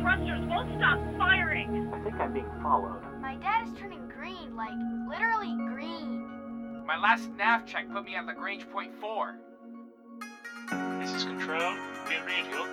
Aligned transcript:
thrusters 0.00 0.46
won't 0.48 0.70
stop 0.78 0.98
firing. 1.18 1.92
I 1.92 2.00
think 2.02 2.14
I'm 2.16 2.32
being 2.32 2.50
followed. 2.62 3.02
My 3.20 3.36
dad 3.36 3.68
is 3.68 3.74
turning 3.78 4.08
green, 4.08 4.56
like 4.56 4.72
literally 5.08 5.54
green. 5.74 6.84
My 6.86 6.98
last 6.98 7.30
nav 7.36 7.66
check 7.66 7.90
put 7.92 8.04
me 8.04 8.14
at 8.14 8.26
Lagrange 8.26 8.68
point 8.70 8.94
four. 9.00 9.36
This 11.00 11.12
is 11.12 11.24
Control. 11.24 11.74
We 12.08 12.16
read 12.26 12.46
you. 12.50 12.66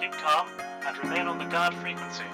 Keep 0.00 0.12
calm 0.12 0.48
and 0.86 0.98
remain 0.98 1.26
on 1.26 1.38
the 1.38 1.46
guard 1.46 1.74
frequency. 1.74 2.24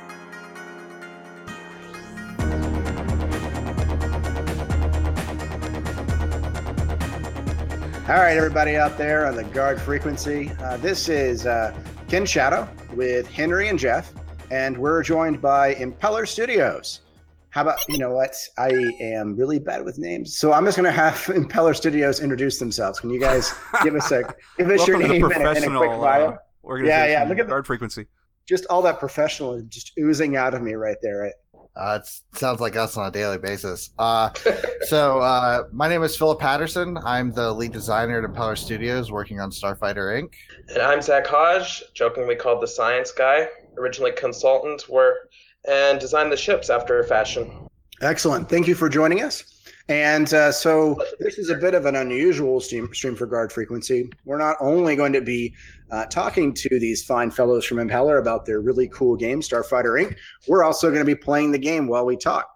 All 8.09 8.19
right, 8.19 8.37
everybody 8.37 8.77
out 8.77 8.99
there 8.99 9.27
on 9.27 9.37
the 9.37 9.45
guard 9.45 9.81
frequency. 9.81 10.51
Uh, 10.61 10.77
this 10.79 11.09
is 11.09 11.47
uh, 11.47 11.73
Ken 12.09 12.27
Shadow 12.27 12.69
with 12.93 13.29
Henry 13.29 13.69
and 13.69 13.79
Jeff, 13.79 14.13
and 14.53 14.77
we're 14.77 15.03
joined 15.03 15.41
by 15.41 15.75
Impeller 15.75 16.29
Studios. 16.29 17.01
How 17.49 17.63
about 17.63 17.79
you 17.89 17.99
know 17.99 18.11
what? 18.13 18.35
I 18.59 18.69
am 19.01 19.35
really 19.37 19.59
bad 19.59 19.85
with 19.85 19.99
names, 19.99 20.37
so 20.37 20.53
I'm 20.53 20.65
just 20.65 20.77
going 20.77 20.87
to 20.87 20.93
have 20.93 21.15
Impeller 21.27 21.75
Studios 21.75 22.21
introduce 22.21 22.59
themselves. 22.59 23.01
Can 23.01 23.11
you 23.11 23.19
guys 23.19 23.53
give 23.83 23.95
us 23.95 24.11
a 24.13 24.23
give 24.59 24.69
us 24.71 24.87
your 24.87 24.99
Welcome 24.99 25.21
to 25.21 25.29
the 25.29 25.29
name 25.29 25.47
and, 25.47 25.47
a- 25.47 25.65
and 25.67 25.75
a 25.75 25.79
quick 25.79 25.91
bio? 25.91 26.29
uh, 26.29 26.37
organization. 26.65 27.11
yeah, 27.11 27.25
look 27.25 27.39
at 27.39 27.47
the- 27.47 27.51
guard 27.51 27.67
frequency. 27.67 28.07
just 28.47 28.67
all 28.67 28.83
that 28.83 28.99
professional 28.99 29.61
just 29.69 29.93
oozing 29.99 30.37
out 30.37 30.55
of 30.55 30.63
me 30.63 30.75
right 30.75 30.97
there. 31.03 31.19
Right? 31.19 31.33
Uh, 31.75 31.99
it 32.03 32.39
sounds 32.39 32.61
like 32.61 32.77
us 32.77 32.99
on 32.99 33.07
a 33.07 33.11
daily 33.11 33.39
basis. 33.39 33.91
Uh, 33.99 34.29
so, 34.83 35.21
uh, 35.21 35.65
my 35.73 35.89
name 35.89 36.03
is 36.03 36.15
Philip 36.15 36.39
Patterson. 36.39 36.99
I'm 36.99 37.33
the 37.33 37.51
lead 37.51 37.73
designer 37.73 38.23
at 38.23 38.31
Impeller 38.31 38.59
Studios, 38.59 39.11
working 39.11 39.41
on 39.41 39.51
Starfighter 39.51 40.21
Inc. 40.23 40.33
And 40.69 40.83
I'm 40.83 41.01
Zach 41.01 41.27
Hodge, 41.27 41.83
jokingly 41.95 42.37
called 42.37 42.63
the 42.63 42.67
science 42.67 43.11
guy, 43.11 43.49
originally 43.77 44.13
consultant, 44.13 44.89
were 44.89 45.29
and 45.67 46.01
designed 46.01 46.33
the 46.33 46.37
ships 46.37 46.71
after 46.71 47.01
a 47.01 47.05
fashion. 47.05 47.69
Excellent. 48.01 48.49
Thank 48.49 48.67
you 48.67 48.75
for 48.75 48.89
joining 48.89 49.23
us. 49.23 49.45
And 49.89 50.33
uh, 50.33 50.53
so 50.53 51.01
this 51.19 51.39
is 51.39 51.51
a 51.51 51.57
bit 51.57 51.75
of 51.75 51.87
an 51.87 51.97
unusual 51.97 52.61
stream, 52.61 52.93
stream 52.95 53.17
for 53.17 53.27
guard 53.27 53.53
frequency. 53.53 54.11
We're 54.25 54.39
not 54.39 54.57
only 54.61 54.97
going 54.97 55.13
to 55.13 55.21
be 55.21 55.55
uh, 55.91 56.07
talking 56.07 56.55
to 56.55 56.79
these 56.79 57.05
fine 57.05 57.31
fellows 57.31 57.65
from 57.65 57.79
Impeller 57.79 58.19
about 58.19 58.47
their 58.47 58.61
really 58.61 58.89
cool 58.89 59.17
game, 59.17 59.41
Starfighter 59.41 60.03
Inc. 60.03 60.17
We're 60.49 60.65
also 60.65 60.89
going 60.89 61.01
to 61.01 61.05
be 61.05 61.15
playing 61.15 61.53
the 61.53 61.59
game 61.59 61.89
while 61.89 62.07
we 62.07 62.17
talk. 62.17 62.49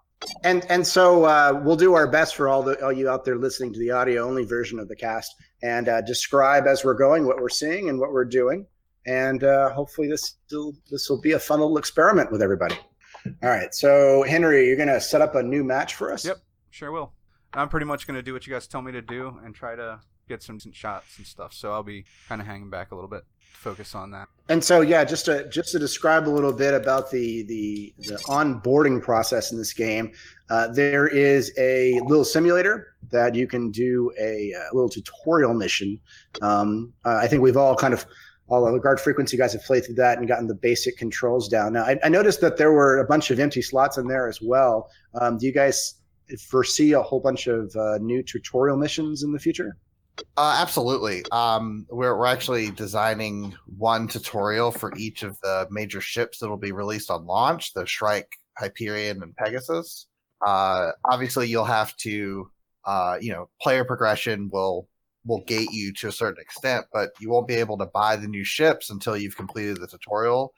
And 0.44 0.64
and 0.70 0.86
so 0.86 1.24
uh, 1.24 1.60
we'll 1.62 1.76
do 1.76 1.92
our 1.92 2.06
best 2.06 2.36
for 2.36 2.48
all 2.48 2.62
the 2.62 2.82
all 2.82 2.92
you 2.92 3.08
out 3.10 3.24
there 3.24 3.36
listening 3.36 3.74
to 3.74 3.78
the 3.78 3.90
audio 3.90 4.26
only 4.26 4.44
version 4.44 4.78
of 4.78 4.88
the 4.88 4.96
cast 4.96 5.34
and 5.62 5.90
uh, 5.90 6.00
describe 6.00 6.66
as 6.66 6.84
we're 6.84 6.94
going 6.94 7.26
what 7.26 7.38
we're 7.38 7.50
seeing 7.50 7.90
and 7.90 8.00
what 8.00 8.12
we're 8.12 8.24
doing. 8.24 8.66
And 9.06 9.44
uh, 9.44 9.70
hopefully 9.70 10.08
this 10.08 10.36
will 10.50 10.74
this 10.90 11.08
will 11.08 11.20
be 11.20 11.32
a 11.32 11.38
fun 11.38 11.60
little 11.60 11.78
experiment 11.78 12.30
with 12.32 12.42
everybody. 12.42 12.76
All 13.42 13.50
right. 13.50 13.72
So 13.74 14.22
Henry, 14.24 14.66
you're 14.66 14.76
going 14.76 14.88
to 14.88 15.00
set 15.00 15.20
up 15.20 15.34
a 15.34 15.42
new 15.42 15.64
match 15.64 15.94
for 15.94 16.12
us. 16.12 16.24
Yep. 16.24 16.38
Sure 16.70 16.92
will. 16.92 17.12
I'm 17.54 17.68
pretty 17.68 17.86
much 17.86 18.06
going 18.06 18.16
to 18.16 18.22
do 18.22 18.32
what 18.32 18.46
you 18.46 18.52
guys 18.52 18.66
tell 18.66 18.82
me 18.82 18.92
to 18.92 19.02
do 19.02 19.38
and 19.44 19.54
try 19.54 19.74
to 19.76 20.00
get 20.28 20.42
some 20.42 20.58
shots 20.72 21.18
and 21.18 21.26
stuff. 21.26 21.52
So 21.52 21.72
I'll 21.72 21.82
be 21.82 22.04
kind 22.28 22.40
of 22.40 22.46
hanging 22.46 22.70
back 22.70 22.92
a 22.92 22.94
little 22.94 23.08
bit, 23.08 23.24
to 23.54 23.60
focus 23.60 23.94
on 23.94 24.10
that. 24.10 24.28
And 24.48 24.62
so, 24.62 24.80
yeah, 24.80 25.04
just 25.04 25.24
to 25.26 25.48
just 25.48 25.72
to 25.72 25.78
describe 25.78 26.28
a 26.28 26.30
little 26.30 26.52
bit 26.52 26.74
about 26.74 27.10
the 27.10 27.44
the, 27.44 27.94
the 27.98 28.16
onboarding 28.26 29.02
process 29.02 29.52
in 29.52 29.58
this 29.58 29.72
game, 29.72 30.12
uh, 30.50 30.68
there 30.68 31.06
is 31.06 31.52
a 31.58 32.00
little 32.00 32.24
simulator 32.24 32.94
that 33.10 33.34
you 33.34 33.46
can 33.46 33.70
do 33.70 34.12
a, 34.18 34.52
uh 34.52 34.74
little 34.74 34.88
tutorial 34.88 35.54
mission. 35.54 36.00
Um, 36.42 36.92
uh, 37.04 37.20
I 37.22 37.28
think 37.28 37.42
we've 37.42 37.56
all 37.56 37.76
kind 37.76 37.94
of 37.94 38.04
all 38.48 38.70
the 38.72 38.78
guard 38.78 39.00
frequency 39.00 39.36
guys 39.36 39.52
have 39.52 39.64
played 39.64 39.84
through 39.84 39.96
that 39.96 40.18
and 40.18 40.28
gotten 40.28 40.46
the 40.46 40.54
basic 40.54 40.96
controls 40.96 41.48
down. 41.48 41.72
Now, 41.72 41.84
I, 41.84 41.98
I 42.04 42.08
noticed 42.08 42.40
that 42.42 42.56
there 42.56 42.72
were 42.72 42.98
a 42.98 43.04
bunch 43.04 43.30
of 43.30 43.40
empty 43.40 43.62
slots 43.62 43.98
in 43.98 44.06
there 44.06 44.28
as 44.28 44.40
well. 44.40 44.88
Um, 45.20 45.38
do 45.38 45.46
you 45.46 45.52
guys 45.52 45.94
foresee 46.48 46.92
a 46.92 47.02
whole 47.02 47.20
bunch 47.20 47.46
of 47.46 47.74
uh, 47.76 47.98
new 47.98 48.22
tutorial 48.22 48.76
missions 48.76 49.22
in 49.22 49.32
the 49.32 49.38
future? 49.38 49.76
Uh, 50.36 50.58
absolutely. 50.60 51.24
Um, 51.30 51.86
we're, 51.90 52.16
we're 52.16 52.26
actually 52.26 52.70
designing 52.70 53.54
one 53.76 54.08
tutorial 54.08 54.70
for 54.70 54.92
each 54.96 55.22
of 55.22 55.38
the 55.40 55.66
major 55.70 56.00
ships 56.00 56.38
that'll 56.38 56.56
be 56.56 56.72
released 56.72 57.10
on 57.10 57.26
launch 57.26 57.74
the 57.74 57.84
Shrike, 57.84 58.32
Hyperion, 58.58 59.22
and 59.22 59.36
Pegasus. 59.36 60.06
Uh, 60.44 60.92
obviously, 61.04 61.48
you'll 61.48 61.64
have 61.64 61.96
to, 61.98 62.50
uh, 62.84 63.18
you 63.20 63.32
know, 63.32 63.48
player 63.60 63.84
progression 63.84 64.48
will 64.52 64.88
will 65.26 65.42
gate 65.44 65.70
you 65.72 65.92
to 65.94 66.08
a 66.08 66.12
certain 66.12 66.40
extent, 66.40 66.86
but 66.92 67.10
you 67.20 67.30
won't 67.30 67.48
be 67.48 67.54
able 67.54 67.78
to 67.78 67.86
buy 67.86 68.16
the 68.16 68.28
new 68.28 68.44
ships 68.44 68.90
until 68.90 69.16
you've 69.16 69.36
completed 69.36 69.80
the 69.80 69.86
tutorial. 69.86 70.54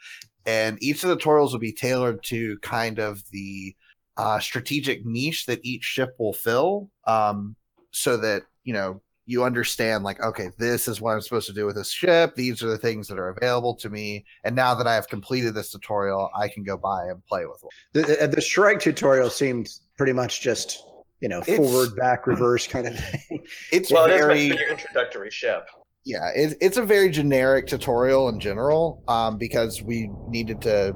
And 0.47 0.83
each 0.83 1.03
of 1.03 1.11
the 1.11 1.17
tutorials 1.17 1.53
will 1.53 1.59
be 1.59 1.73
tailored 1.73 2.23
to 2.25 2.59
kind 2.59 2.99
of 2.99 3.23
the 3.31 3.75
uh, 4.17 4.39
strategic 4.41 5.05
niche 5.05 5.47
that 5.47 5.61
each 5.63 5.85
ship 5.85 6.15
will 6.19 6.33
fill, 6.33 6.91
um, 7.07 7.55
so 7.91 8.17
that 8.17 8.43
you 8.65 8.73
know 8.73 9.01
you 9.27 9.45
understand 9.45 10.05
like 10.05 10.23
okay 10.23 10.51
this 10.57 10.89
is 10.89 11.03
what 11.03 11.13
i'm 11.13 11.21
supposed 11.21 11.47
to 11.47 11.53
do 11.53 11.67
with 11.67 11.77
this 11.77 11.91
ship. 11.91 12.35
These 12.35 12.63
are 12.63 12.69
the 12.69 12.79
things 12.79 13.07
that 13.09 13.19
are 13.19 13.29
available 13.29 13.75
to 13.77 13.91
me. 13.91 14.25
And 14.45 14.57
now 14.57 14.75
that 14.75 14.87
i 14.87 14.95
have 14.95 15.09
completed 15.09 15.55
this 15.55 15.71
tutorial 15.71 16.31
i 16.37 16.49
can 16.49 16.65
go 16.65 16.77
by 16.77 17.05
and 17.09 17.25
play 17.27 17.45
with 17.47 17.59
one. 17.63 17.71
The, 17.93 18.27
the 18.27 18.41
Shrike 18.41 18.81
tutorial 18.81 19.31
seemed 19.31 19.71
pretty 19.97 20.15
much 20.15 20.41
just 20.41 20.83
you 21.21 21.29
know 21.29 21.39
It's- 21.41 21.57
forward, 21.57 21.97
back, 21.97 22.27
reverse 22.27 22.67
kind 22.67 22.87
of 22.87 22.99
thing. 22.99 23.43
it's 23.73 23.91
Well, 23.93 24.05
it 24.07 24.13
is 24.13 24.21
meant 24.21 24.27
very 24.29 24.49
to 24.51 24.57
your 24.59 24.69
introductory 24.71 25.31
ship. 25.31 25.69
yeah 26.05 26.31
it, 26.35 26.57
it's 26.61 26.77
a 26.77 26.83
very 26.83 27.11
generic 27.11 27.67
tutorial 27.67 28.29
in 28.29 28.39
general 28.41 29.03
um, 29.09 29.37
because 29.39 29.83
we 29.83 30.11
needed 30.29 30.61
to 30.63 30.95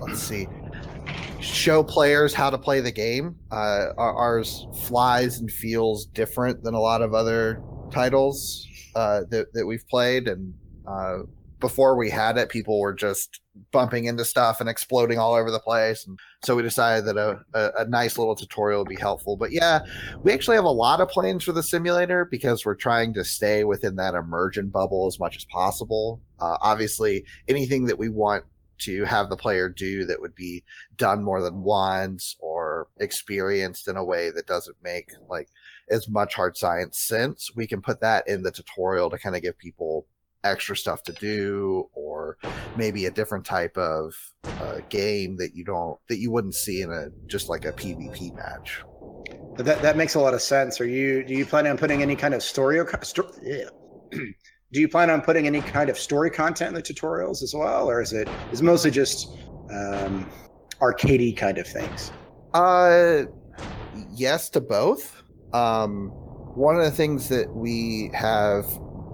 let's 0.00 0.22
see 0.22 0.46
show 1.40 1.82
players 1.82 2.32
how 2.34 2.50
to 2.50 2.58
play 2.58 2.80
the 2.80 2.90
game 2.90 3.36
uh, 3.52 3.86
ours 3.98 4.66
flies 4.84 5.38
and 5.40 5.50
feels 5.50 6.06
different 6.06 6.62
than 6.62 6.74
a 6.74 6.80
lot 6.80 7.02
of 7.02 7.14
other 7.14 7.62
titles 7.90 8.66
uh, 8.96 9.20
that, 9.30 9.46
that 9.52 9.64
we've 9.66 9.86
played 9.88 10.26
and 10.28 10.52
uh, 10.88 11.18
before 11.66 11.96
we 11.96 12.10
had 12.10 12.36
it 12.36 12.48
people 12.48 12.80
were 12.80 12.94
just 12.94 13.40
bumping 13.72 14.04
into 14.04 14.24
stuff 14.24 14.60
and 14.60 14.68
exploding 14.68 15.18
all 15.18 15.34
over 15.34 15.50
the 15.50 15.58
place 15.58 16.06
and 16.06 16.18
so 16.44 16.54
we 16.54 16.62
decided 16.62 17.06
that 17.06 17.16
a, 17.16 17.40
a, 17.54 17.82
a 17.82 17.88
nice 17.88 18.18
little 18.18 18.36
tutorial 18.36 18.80
would 18.80 18.88
be 18.88 19.00
helpful 19.00 19.36
but 19.36 19.50
yeah 19.50 19.80
we 20.22 20.32
actually 20.32 20.56
have 20.56 20.64
a 20.64 20.68
lot 20.68 21.00
of 21.00 21.08
plans 21.08 21.44
for 21.44 21.52
the 21.52 21.62
simulator 21.62 22.24
because 22.24 22.64
we're 22.64 22.74
trying 22.74 23.14
to 23.14 23.24
stay 23.24 23.64
within 23.64 23.96
that 23.96 24.14
immersion 24.14 24.68
bubble 24.68 25.06
as 25.06 25.18
much 25.18 25.36
as 25.36 25.44
possible. 25.44 26.20
Uh, 26.38 26.56
obviously, 26.60 27.24
anything 27.48 27.86
that 27.86 27.98
we 27.98 28.08
want 28.08 28.44
to 28.78 29.04
have 29.04 29.30
the 29.30 29.36
player 29.36 29.68
do 29.68 30.04
that 30.04 30.20
would 30.20 30.34
be 30.34 30.62
done 30.96 31.22
more 31.22 31.40
than 31.40 31.62
once 31.62 32.36
or 32.40 32.88
experienced 32.98 33.88
in 33.88 33.96
a 33.96 34.04
way 34.04 34.30
that 34.30 34.46
doesn't 34.46 34.76
make 34.82 35.10
like 35.30 35.48
as 35.88 36.08
much 36.08 36.34
hard 36.34 36.56
science 36.56 36.98
sense, 36.98 37.50
we 37.56 37.66
can 37.66 37.80
put 37.80 38.00
that 38.00 38.26
in 38.28 38.42
the 38.42 38.50
tutorial 38.50 39.08
to 39.08 39.18
kind 39.18 39.36
of 39.36 39.42
give 39.42 39.56
people 39.56 40.06
extra 40.50 40.76
stuff 40.76 41.02
to 41.04 41.12
do 41.12 41.88
or 41.92 42.38
maybe 42.76 43.06
a 43.06 43.10
different 43.10 43.44
type 43.44 43.76
of 43.76 44.14
uh, 44.44 44.78
game 44.88 45.36
that 45.36 45.54
you 45.54 45.64
don't 45.64 45.98
that 46.08 46.18
you 46.18 46.30
wouldn't 46.30 46.54
see 46.54 46.82
in 46.82 46.90
a 46.90 47.08
just 47.26 47.48
like 47.48 47.64
a 47.64 47.72
pvp 47.72 48.34
match 48.34 48.82
that 49.58 49.80
that 49.82 49.96
makes 49.96 50.14
a 50.14 50.20
lot 50.20 50.34
of 50.34 50.42
sense. 50.42 50.80
Are 50.80 50.86
you 50.86 51.24
do 51.24 51.34
you 51.34 51.46
plan 51.46 51.66
on 51.66 51.76
putting 51.76 52.02
any 52.02 52.16
kind 52.16 52.34
of 52.34 52.42
story? 52.42 52.80
Sto- 53.02 53.32
do 54.10 54.80
you 54.80 54.88
plan 54.88 55.10
on 55.10 55.20
putting 55.22 55.46
any 55.46 55.60
kind 55.60 55.88
of 55.88 55.98
story 55.98 56.30
content 56.30 56.68
in 56.68 56.74
the 56.74 56.82
tutorials 56.82 57.42
as 57.42 57.54
well, 57.54 57.90
or 57.90 58.00
is 58.00 58.12
it 58.12 58.28
is 58.52 58.62
mostly 58.62 58.90
just 58.90 59.28
um, 59.70 60.30
arcadey 60.80 61.36
kind 61.36 61.58
of 61.58 61.66
things? 61.66 62.12
Uh, 62.54 63.22
yes 64.12 64.50
to 64.50 64.60
both. 64.60 65.22
Um, 65.52 66.08
one 66.54 66.76
of 66.76 66.82
the 66.82 66.90
things 66.90 67.28
that 67.28 67.54
we 67.54 68.10
have 68.14 68.66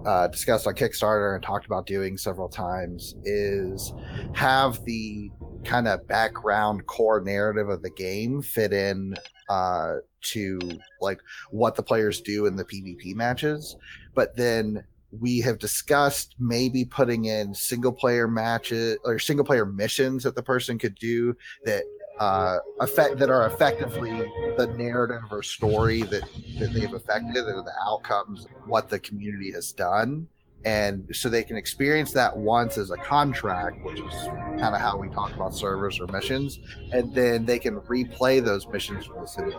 uh, 0.07 0.29
discussed 0.29 0.67
on 0.67 0.75
Kickstarter 0.75 1.35
and 1.35 1.43
talked 1.43 1.67
about 1.67 1.87
doing 1.87 2.17
several 2.17 2.49
times 2.49 3.15
is 3.25 3.93
have 4.35 4.85
the 4.85 5.31
kind 5.65 5.87
of 5.87 6.07
background 6.09 6.87
core 6.87 7.21
narrative 7.21 7.69
of 7.69 7.83
the 7.83 7.91
game 7.91 8.43
fit 8.43 8.73
in 8.73 9.15
uh, 9.49 9.97
to 10.23 10.59
like 11.01 11.21
what 11.51 11.75
the 11.75 11.83
players 11.83 12.21
do 12.21 12.47
in 12.47 12.57
the 12.57 12.65
PvP 12.65 13.15
matches, 13.15 13.77
but 14.15 14.37
then 14.37 14.85
we 15.21 15.41
have 15.41 15.59
discussed 15.59 16.35
maybe 16.39 16.85
putting 16.85 17.27
in 17.27 17.55
single 17.55 17.93
player 17.93 18.27
matches 18.27 18.97
or 19.05 19.19
single 19.19 19.45
player 19.45 19.67
missions 19.67 20.23
that 20.23 20.35
the 20.35 20.43
person 20.43 20.79
could 20.79 20.95
do 20.95 21.37
that 21.65 21.83
uh 22.19 22.59
effect 22.81 23.19
that 23.19 23.31
are 23.31 23.47
effectively 23.47 24.11
the 24.57 24.67
narrative 24.77 25.23
or 25.31 25.43
story 25.43 26.03
that 26.03 26.23
that 26.59 26.73
they've 26.73 26.93
affected 26.95 27.45
or 27.47 27.63
the 27.63 27.73
outcomes 27.87 28.47
what 28.67 28.89
the 28.89 28.99
community 28.99 29.51
has 29.53 29.73
done 29.73 30.27
and 30.65 31.05
so 31.13 31.29
they 31.29 31.43
can 31.43 31.57
experience 31.57 32.13
that 32.13 32.37
once 32.37 32.79
as 32.79 32.91
a 32.91 32.97
contract 32.99 33.83
which 33.85 33.99
is 33.99 34.13
kind 34.61 34.75
of 34.75 34.81
how 34.81 34.97
we 34.97 35.09
talk 35.09 35.33
about 35.35 35.55
servers 35.55 35.99
or 35.99 36.07
missions 36.09 36.61
and 36.93 37.13
then 37.15 37.45
they 37.45 37.59
can 37.59 37.81
replay 37.83 38.45
those 38.45 38.67
missions 38.69 39.07
from 39.07 39.23
the 39.23 39.27
simulator 39.27 39.59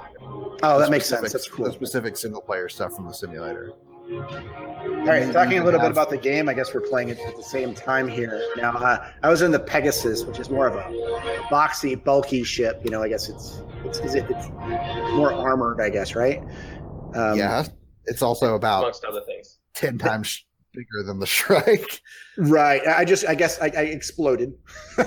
Oh, 0.66 0.78
The 0.78 0.86
that 0.86 0.92
makes 0.92 1.08
sense. 1.08 1.34
That's 1.34 1.50
cool. 1.50 1.66
the 1.66 1.74
specific 1.74 2.16
single 2.16 2.40
player 2.42 2.70
stuff 2.70 2.94
from 2.96 3.06
the 3.08 3.14
simulator 3.14 3.74
All 4.12 5.06
right, 5.06 5.32
talking 5.32 5.60
a 5.60 5.64
little 5.64 5.80
bit 5.80 5.92
about 5.92 6.10
the 6.10 6.18
game. 6.18 6.50
I 6.50 6.54
guess 6.54 6.74
we're 6.74 6.82
playing 6.82 7.10
it 7.10 7.20
at 7.20 7.38
the 7.38 7.44
same 7.44 7.74
time 7.74 8.08
here. 8.08 8.42
Now, 8.58 8.72
uh, 8.72 9.10
I 9.24 9.30
was 9.30 9.42
in 9.42 9.52
the 9.52 9.60
Pegasus, 9.60 10.26
which 10.26 10.40
is 10.40 10.50
more 10.50 10.68
of 10.68 10.76
a 10.76 10.84
boxy, 11.50 12.02
bulky 12.02 12.44
ship. 12.44 12.82
You 12.84 12.92
know, 12.92 13.02
I 13.02 13.08
guess 13.08 13.30
it's 13.30 13.62
it's 13.86 14.00
is 14.00 14.16
it, 14.16 14.26
it's 14.30 14.50
more 15.14 15.34
armored. 15.34 15.80
I 15.80 15.90
guess, 15.90 16.16
right? 16.16 16.42
Um, 17.16 17.38
yeah, 17.38 17.66
it's 18.06 18.22
also 18.22 18.56
about 18.56 18.80
amongst 18.80 19.06
other 19.06 19.22
things. 19.26 19.60
ten 19.74 19.98
times 19.98 20.44
bigger 20.74 21.04
than 21.06 21.20
the 21.20 21.26
Shrike. 21.26 22.02
Right. 22.38 22.86
I 22.86 23.00
I 23.00 23.06
just, 23.06 23.26
I 23.26 23.36
guess, 23.36 23.60
I, 23.62 23.68
I 23.68 23.84
exploded, 23.84 24.54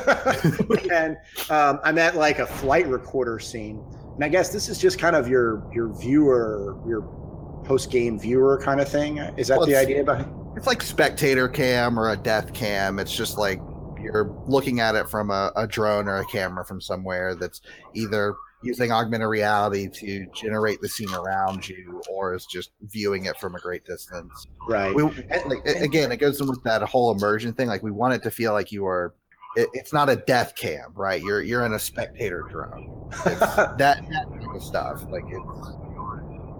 and 0.90 1.18
um, 1.50 1.80
I'm 1.84 1.98
at 1.98 2.16
like 2.16 2.38
a 2.38 2.46
flight 2.46 2.86
recorder 2.86 3.38
scene, 3.38 3.84
and 4.14 4.24
I 4.24 4.28
guess 4.28 4.50
this 4.50 4.70
is 4.70 4.78
just 4.78 4.98
kind 4.98 5.14
of 5.16 5.28
your 5.28 5.70
your 5.74 5.92
viewer, 5.98 6.78
your 6.86 7.25
post 7.66 7.90
game 7.90 8.18
viewer 8.18 8.58
kind 8.62 8.80
of 8.80 8.88
thing. 8.88 9.18
Is 9.18 9.48
that 9.48 9.58
Well, 9.58 9.66
the 9.66 9.76
idea 9.76 10.04
behind? 10.04 10.32
It's 10.56 10.66
like 10.66 10.82
spectator 10.82 11.48
cam 11.48 11.98
or 11.98 12.10
a 12.10 12.16
death 12.16 12.52
cam. 12.54 12.98
It's 12.98 13.14
just 13.14 13.36
like 13.38 13.60
you're 14.00 14.32
looking 14.46 14.80
at 14.80 14.94
it 14.94 15.08
from 15.08 15.30
a, 15.30 15.52
a 15.56 15.66
drone 15.66 16.08
or 16.08 16.18
a 16.18 16.24
camera 16.26 16.64
from 16.64 16.80
somewhere 16.80 17.34
that's 17.34 17.60
either 17.94 18.34
using 18.62 18.90
augmented 18.90 19.28
reality 19.28 19.88
to 19.88 20.26
generate 20.34 20.80
the 20.80 20.88
scene 20.88 21.12
around 21.12 21.68
you 21.68 22.00
or 22.10 22.34
is 22.34 22.46
just 22.46 22.70
viewing 22.82 23.26
it 23.26 23.36
from 23.38 23.54
a 23.54 23.58
great 23.60 23.84
distance. 23.84 24.46
Right. 24.66 24.94
We, 24.94 25.02
like, 25.02 25.66
a- 25.66 25.82
again, 25.82 26.10
it 26.10 26.16
goes 26.16 26.40
in 26.40 26.46
with 26.48 26.62
that 26.62 26.82
whole 26.82 27.10
immersion 27.12 27.52
thing. 27.52 27.68
Like 27.68 27.82
we 27.82 27.90
want 27.90 28.14
it 28.14 28.22
to 28.22 28.30
feel 28.30 28.52
like 28.52 28.72
you 28.72 28.86
are. 28.86 29.14
It, 29.56 29.68
it's 29.72 29.92
not 29.92 30.08
a 30.08 30.16
death 30.16 30.54
cam, 30.54 30.92
right? 30.94 31.22
You're 31.22 31.42
you're 31.42 31.64
in 31.66 31.72
a 31.74 31.78
spectator 31.78 32.42
drone. 32.50 33.08
It's 33.26 33.40
that 33.56 33.76
that 33.78 33.98
type 34.06 34.54
of 34.54 34.62
stuff. 34.62 35.04
Like 35.10 35.24
it's 35.28 35.76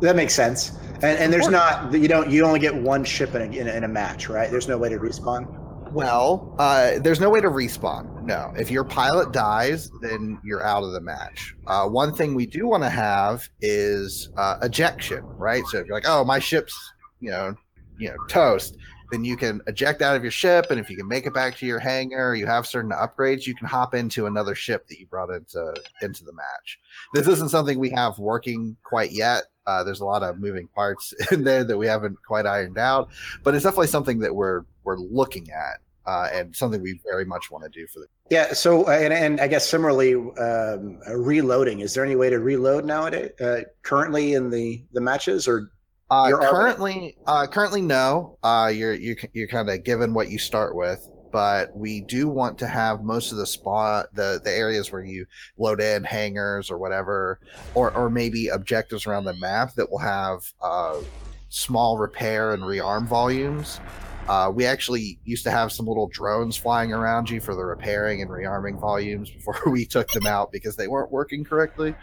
That 0.01 0.17
makes 0.17 0.35
sense. 0.35 0.73
And, 0.97 1.19
and 1.19 1.33
there's 1.33 1.49
not 1.49 1.93
you 1.93 2.09
don't 2.09 2.31
you 2.31 2.45
only 2.45 2.61
get 2.61 2.75
one 2.75 3.05
ship 3.05 3.35
in 3.35 3.43
a, 3.43 3.45
in 3.45 3.69
a, 3.69 3.73
in 3.73 3.85
a 3.85 3.89
match, 3.89 4.29
right? 4.29 4.51
There's 4.51 4.69
no 4.69 4.79
way 4.79 4.89
to 4.89 4.99
respawn. 4.99 5.47
Well, 5.93 6.55
uh, 6.59 6.99
there's 6.99 7.21
no 7.21 7.31
way 7.31 7.41
to 7.41 7.49
respawn. 7.49 8.23
No, 8.25 8.53
if 8.57 8.71
your 8.71 8.85
pilot 8.85 9.33
dies, 9.33 9.91
then 10.03 10.39
you're 10.45 10.65
out 10.65 10.83
of 10.83 10.93
the 10.93 11.01
match. 11.01 11.55
Uh, 11.67 11.87
one 11.87 12.13
thing 12.13 12.35
we 12.35 12.45
do 12.45 12.67
want 12.67 12.83
to 12.83 12.91
have 12.91 13.49
is 13.61 14.31
uh, 14.37 14.59
ejection, 14.63 15.23
right? 15.39 15.65
So 15.69 15.79
if 15.79 15.87
you're 15.87 15.97
like, 15.97 16.09
oh, 16.09 16.25
my 16.25 16.39
ship's, 16.39 16.75
you 17.21 17.31
know, 17.31 17.55
you 17.99 18.09
know, 18.09 18.17
toast, 18.29 18.77
then 19.11 19.25
you 19.25 19.37
can 19.37 19.61
eject 19.67 20.03
out 20.03 20.17
of 20.17 20.23
your 20.23 20.31
ship, 20.31 20.67
and 20.71 20.81
if 20.81 20.91
you 20.91 20.97
can 20.97 21.09
make 21.09 21.27
it 21.27 21.35
back 21.35 21.57
to 21.59 21.67
your 21.67 21.79
hangar, 21.79 22.35
you 22.35 22.47
have 22.47 22.67
certain 22.67 22.91
upgrades, 22.91 23.47
you 23.47 23.55
can 23.55 23.67
hop 23.67 23.95
into 23.95 24.27
another 24.27 24.55
ship 24.55 24.87
that 24.89 24.99
you 24.99 25.07
brought 25.07 25.31
into 25.31 25.75
into 26.03 26.25
the 26.25 26.33
match. 26.33 26.79
This 27.15 27.29
isn't 27.29 27.51
something 27.51 27.79
we 27.79 27.91
have 27.91 28.19
working 28.19 28.77
quite 28.83 29.13
yet. 29.13 29.45
Uh, 29.67 29.83
there's 29.83 30.01
a 30.01 30.05
lot 30.05 30.23
of 30.23 30.39
moving 30.39 30.69
parts 30.69 31.13
in 31.31 31.45
there 31.45 31.65
that 31.65 31.77
we 31.77 31.87
haven't 31.87 32.17
quite 32.27 32.47
ironed 32.47 32.79
out, 32.79 33.09
but 33.43 33.55
it's 33.55 33.65
definitely 33.65 33.89
something 33.89 34.19
that 34.21 34.35
we're 34.35 34.63
we're 34.85 34.99
looking 34.99 35.51
at 35.51 35.81
uh, 36.07 36.29
and 36.33 36.55
something 36.55 36.81
we 36.81 37.01
very 37.05 37.25
much 37.25 37.51
want 37.51 37.65
to 37.65 37.71
do 37.71 37.87
for 37.89 38.01
the. 38.01 38.07
Yeah. 38.31 38.53
So 38.53 38.87
uh, 38.87 38.91
and, 38.91 39.13
and 39.13 39.41
I 39.41 39.49
guess 39.49 39.69
similarly, 39.69 40.15
um, 40.15 41.01
reloading. 41.09 41.81
Is 41.81 41.95
there 41.95 42.05
any 42.05 42.17
way 42.17 42.31
to 42.31 42.39
reload 42.39 42.85
nowadays? 42.85 43.33
Uh, 43.41 43.63
currently 43.83 44.35
in 44.35 44.51
the 44.51 44.85
the 44.93 45.01
matches, 45.01 45.49
or 45.49 45.71
Uh, 46.09 46.27
You're 46.29 46.41
currently, 46.41 47.17
uh, 47.27 47.47
currently 47.49 47.81
no. 47.81 48.39
Uh, 48.45 48.71
you're 48.73 48.95
you 48.95 49.17
you're 49.33 49.49
kind 49.49 49.69
of 49.69 49.83
given 49.83 50.15
what 50.15 50.31
you 50.31 50.39
start 50.39 50.77
with, 50.77 51.09
but 51.33 51.77
we 51.77 52.01
do 52.03 52.29
want 52.29 52.59
to 52.59 52.69
have 52.69 53.03
most 53.03 53.33
of 53.33 53.39
the 53.39 53.47
spot 53.47 54.07
the 54.15 54.41
the 54.45 54.53
areas 54.53 54.93
where 54.93 55.05
you 55.05 55.27
load 55.59 55.81
in 55.81 56.05
hangars 56.05 56.71
or 56.71 56.79
whatever, 56.79 57.41
or 57.75 57.91
or 57.93 58.09
maybe 58.09 58.49
objectives 58.49 59.05
around 59.05 59.25
the 59.25 59.35
map 59.35 59.75
that 59.75 59.91
will 59.91 59.99
have 59.99 60.53
uh, 60.63 61.01
small 61.49 61.99
repair 61.99 62.55
and 62.55 62.63
rearm 62.63 63.09
volumes. 63.09 63.81
Uh, 64.29 64.51
we 64.55 64.65
actually 64.65 65.19
used 65.25 65.43
to 65.43 65.51
have 65.51 65.73
some 65.73 65.87
little 65.87 66.09
drones 66.09 66.57
flying 66.57 66.93
around 66.93 67.29
you 67.29 67.41
for 67.41 67.57
the 67.57 67.65
repairing 67.65 68.23
and 68.23 68.31
rearming 68.31 68.79
volumes 68.81 69.29
before 69.29 69.61
we 69.73 69.85
took 69.85 70.09
them 70.13 70.27
out 70.27 70.53
because 70.53 70.77
they 70.77 70.87
weren't 70.87 71.11
working 71.11 71.43
correctly. 71.43 71.97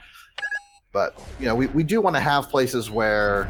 But 0.92 1.18
you 1.40 1.46
know, 1.46 1.56
we, 1.56 1.68
we 1.68 1.84
do 1.84 2.02
want 2.02 2.18
to 2.18 2.22
have 2.22 2.50
places 2.50 2.92
where 2.92 3.50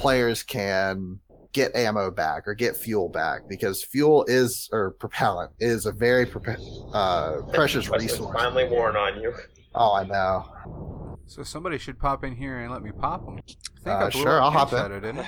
players 0.00 0.42
can 0.42 1.20
get 1.52 1.74
ammo 1.74 2.10
back 2.10 2.46
or 2.46 2.54
get 2.54 2.76
fuel 2.76 3.08
back 3.08 3.42
because 3.48 3.84
fuel 3.84 4.24
is 4.28 4.68
or 4.72 4.92
propellant 4.92 5.50
is 5.58 5.84
a 5.86 5.92
very 5.92 6.24
prope- 6.26 6.56
uh, 6.94 7.42
precious 7.52 7.88
resource. 7.88 8.32
finally 8.34 8.68
worn 8.68 8.96
on 8.96 9.20
you. 9.20 9.34
Oh, 9.74 9.94
I 9.94 10.04
know. 10.04 11.16
So 11.26 11.42
somebody 11.42 11.78
should 11.78 11.98
pop 11.98 12.24
in 12.24 12.34
here 12.34 12.58
and 12.60 12.72
let 12.72 12.82
me 12.82 12.90
pop 12.92 13.24
them. 13.24 13.38
I 13.38 13.42
think 13.42 13.86
Uh, 13.86 13.90
I 14.06 14.10
blew 14.10 14.22
sure, 14.22 14.40
I'll 14.42 14.50
hop 14.50 14.70
King 14.70 14.78
in. 14.78 14.84
Shadow, 14.84 15.00
didn't 15.00 15.26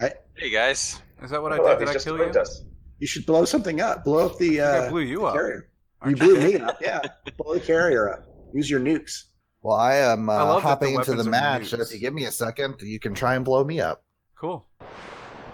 I? 0.00 0.12
Hey 0.36 0.50
guys. 0.50 1.00
Is 1.22 1.30
that 1.30 1.40
what 1.42 1.52
I 1.52 1.56
Hello, 1.56 1.70
did? 1.70 1.80
Did 1.80 1.88
I 1.88 1.92
just 1.92 2.04
kill 2.06 2.18
you? 2.18 2.24
us. 2.24 2.64
you 2.98 3.06
should 3.06 3.24
blow 3.26 3.44
something 3.44 3.80
up. 3.80 4.04
Blow 4.04 4.26
up 4.26 4.38
the 4.38 4.60
I 4.62 4.64
think 4.64 4.82
I 4.82 4.86
uh, 4.86 4.90
blew 4.90 5.00
you 5.00 5.26
up. 5.26 5.34
carrier. 5.34 5.68
You 6.06 6.16
blew 6.16 6.38
me 6.40 6.56
up. 6.56 6.78
Yeah. 6.80 7.00
Blow 7.36 7.54
the 7.54 7.60
carrier 7.60 8.12
up. 8.12 8.24
Use 8.52 8.68
your 8.70 8.80
nukes. 8.80 9.24
Well, 9.62 9.76
I 9.76 9.94
am 9.96 10.28
uh, 10.28 10.34
love 10.34 10.48
that 10.48 10.54
the 10.62 10.68
hopping 10.68 10.94
into 10.94 11.14
the 11.14 11.24
match, 11.30 11.68
so 11.68 11.80
if 11.80 11.90
you 11.92 11.98
give 11.98 12.12
me 12.12 12.26
a 12.26 12.30
second, 12.30 12.74
you 12.82 13.00
can 13.00 13.14
try 13.14 13.34
and 13.34 13.44
blow 13.44 13.64
me 13.64 13.80
up. 13.80 14.03
Cool. 14.44 14.66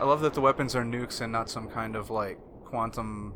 I 0.01 0.05
love 0.05 0.21
that 0.23 0.35
the 0.35 0.41
weapons 0.41 0.75
are 0.75 0.83
nukes 0.83 1.21
and 1.21 1.31
not 1.31 1.49
some 1.49 1.69
kind 1.69 1.95
of 1.95 2.11
like 2.11 2.39
quantum 2.65 3.35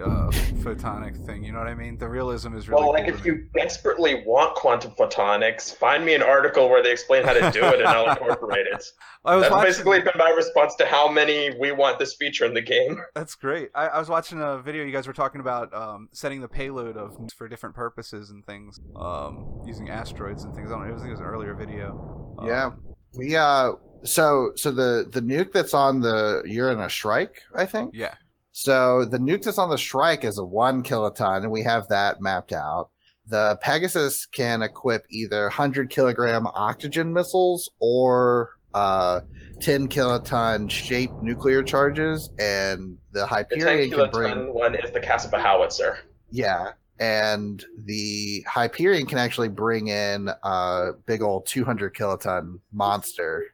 uh, 0.00 0.30
photonic 0.62 1.26
thing. 1.26 1.42
You 1.42 1.50
know 1.50 1.58
what 1.58 1.66
I 1.66 1.74
mean? 1.74 1.98
The 1.98 2.08
realism 2.08 2.56
is 2.56 2.68
really 2.68 2.80
well, 2.80 2.92
like 2.92 3.06
cool 3.06 3.14
if 3.14 3.22
to 3.24 3.32
me. 3.32 3.38
you 3.38 3.48
desperately 3.56 4.22
want 4.24 4.54
quantum 4.54 4.92
photonics, 4.92 5.74
find 5.74 6.04
me 6.04 6.14
an 6.14 6.22
article 6.22 6.68
where 6.68 6.80
they 6.80 6.92
explain 6.92 7.24
how 7.24 7.32
to 7.32 7.50
do 7.50 7.64
it 7.64 7.80
and 7.80 7.88
I'll 7.88 8.08
incorporate 8.08 8.68
it. 8.68 8.84
I 9.24 9.34
was 9.34 9.42
That's 9.42 9.52
watching, 9.52 9.68
basically 9.68 10.00
been 10.02 10.12
my 10.16 10.30
response 10.30 10.76
to 10.76 10.86
how 10.86 11.10
many 11.10 11.50
we 11.58 11.72
want 11.72 11.98
this 11.98 12.14
feature 12.14 12.44
in 12.44 12.54
the 12.54 12.62
game. 12.62 13.02
That's 13.16 13.34
great. 13.34 13.70
I, 13.74 13.88
I 13.88 13.98
was 13.98 14.08
watching 14.08 14.40
a 14.40 14.58
video. 14.58 14.84
You 14.84 14.92
guys 14.92 15.08
were 15.08 15.12
talking 15.12 15.40
about 15.40 15.74
um, 15.74 16.08
setting 16.12 16.40
the 16.40 16.46
payload 16.48 16.96
of 16.96 17.18
for 17.36 17.48
different 17.48 17.74
purposes 17.74 18.30
and 18.30 18.46
things, 18.46 18.78
um, 18.94 19.60
using 19.66 19.90
asteroids 19.90 20.44
and 20.44 20.54
things. 20.54 20.70
I 20.70 20.74
don't 20.74 20.84
know. 20.84 20.90
It 20.90 20.94
was, 20.94 21.02
it 21.02 21.10
was 21.10 21.18
an 21.18 21.26
earlier 21.26 21.54
video. 21.54 22.36
Um, 22.38 22.46
Yeah. 22.46 22.70
We 23.16 23.36
uh, 23.36 23.72
so 24.04 24.52
so 24.56 24.70
the 24.70 25.08
the 25.10 25.20
nuke 25.20 25.52
that's 25.52 25.74
on 25.74 26.00
the 26.00 26.42
you're 26.44 26.70
in 26.70 26.80
a 26.80 26.88
Shrike, 26.88 27.42
I 27.54 27.66
think. 27.66 27.92
Yeah. 27.94 28.14
So 28.52 29.04
the 29.04 29.18
nuke 29.18 29.44
that's 29.44 29.58
on 29.58 29.70
the 29.70 29.78
Shrike 29.78 30.24
is 30.24 30.38
a 30.38 30.44
one 30.44 30.82
kiloton, 30.82 31.42
and 31.42 31.50
we 31.50 31.62
have 31.62 31.88
that 31.88 32.20
mapped 32.20 32.52
out. 32.52 32.90
The 33.26 33.58
Pegasus 33.62 34.26
can 34.26 34.62
equip 34.62 35.06
either 35.08 35.44
100 35.44 35.88
kilogram 35.88 36.46
oxygen 36.48 37.12
missiles 37.12 37.70
or 37.80 38.50
uh, 38.74 39.20
10 39.60 39.88
kiloton 39.88 40.68
shaped 40.70 41.22
nuclear 41.22 41.62
charges, 41.62 42.30
and 42.38 42.98
the 43.12 43.20
The 43.20 43.26
10 43.26 43.28
Hyperion 43.28 43.90
can 43.90 44.10
bring 44.10 44.52
one 44.52 44.74
is 44.74 44.90
the 44.90 45.00
Casaba 45.00 45.40
howitzer. 45.40 45.98
yeah, 46.30 46.72
and 46.98 47.64
the 47.84 48.44
Hyperion 48.46 49.06
can 49.06 49.18
actually 49.18 49.48
bring 49.48 49.88
in 49.88 50.30
a 50.42 50.92
big 51.06 51.22
old 51.22 51.46
200 51.46 51.94
kiloton 51.94 52.60
monster, 52.72 53.44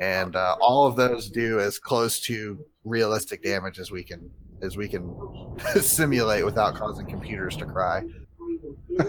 and 0.00 0.34
uh, 0.34 0.56
all 0.60 0.86
of 0.86 0.96
those 0.96 1.30
do 1.30 1.60
as 1.60 1.78
close 1.78 2.20
to 2.20 2.58
realistic 2.84 3.42
damage 3.42 3.78
as 3.78 3.90
we 3.90 4.02
can 4.02 4.30
as 4.62 4.76
we 4.76 4.88
can 4.88 5.14
simulate 5.80 6.44
without 6.44 6.74
causing 6.74 7.06
computers 7.06 7.56
to 7.56 7.66
cry, 7.66 8.02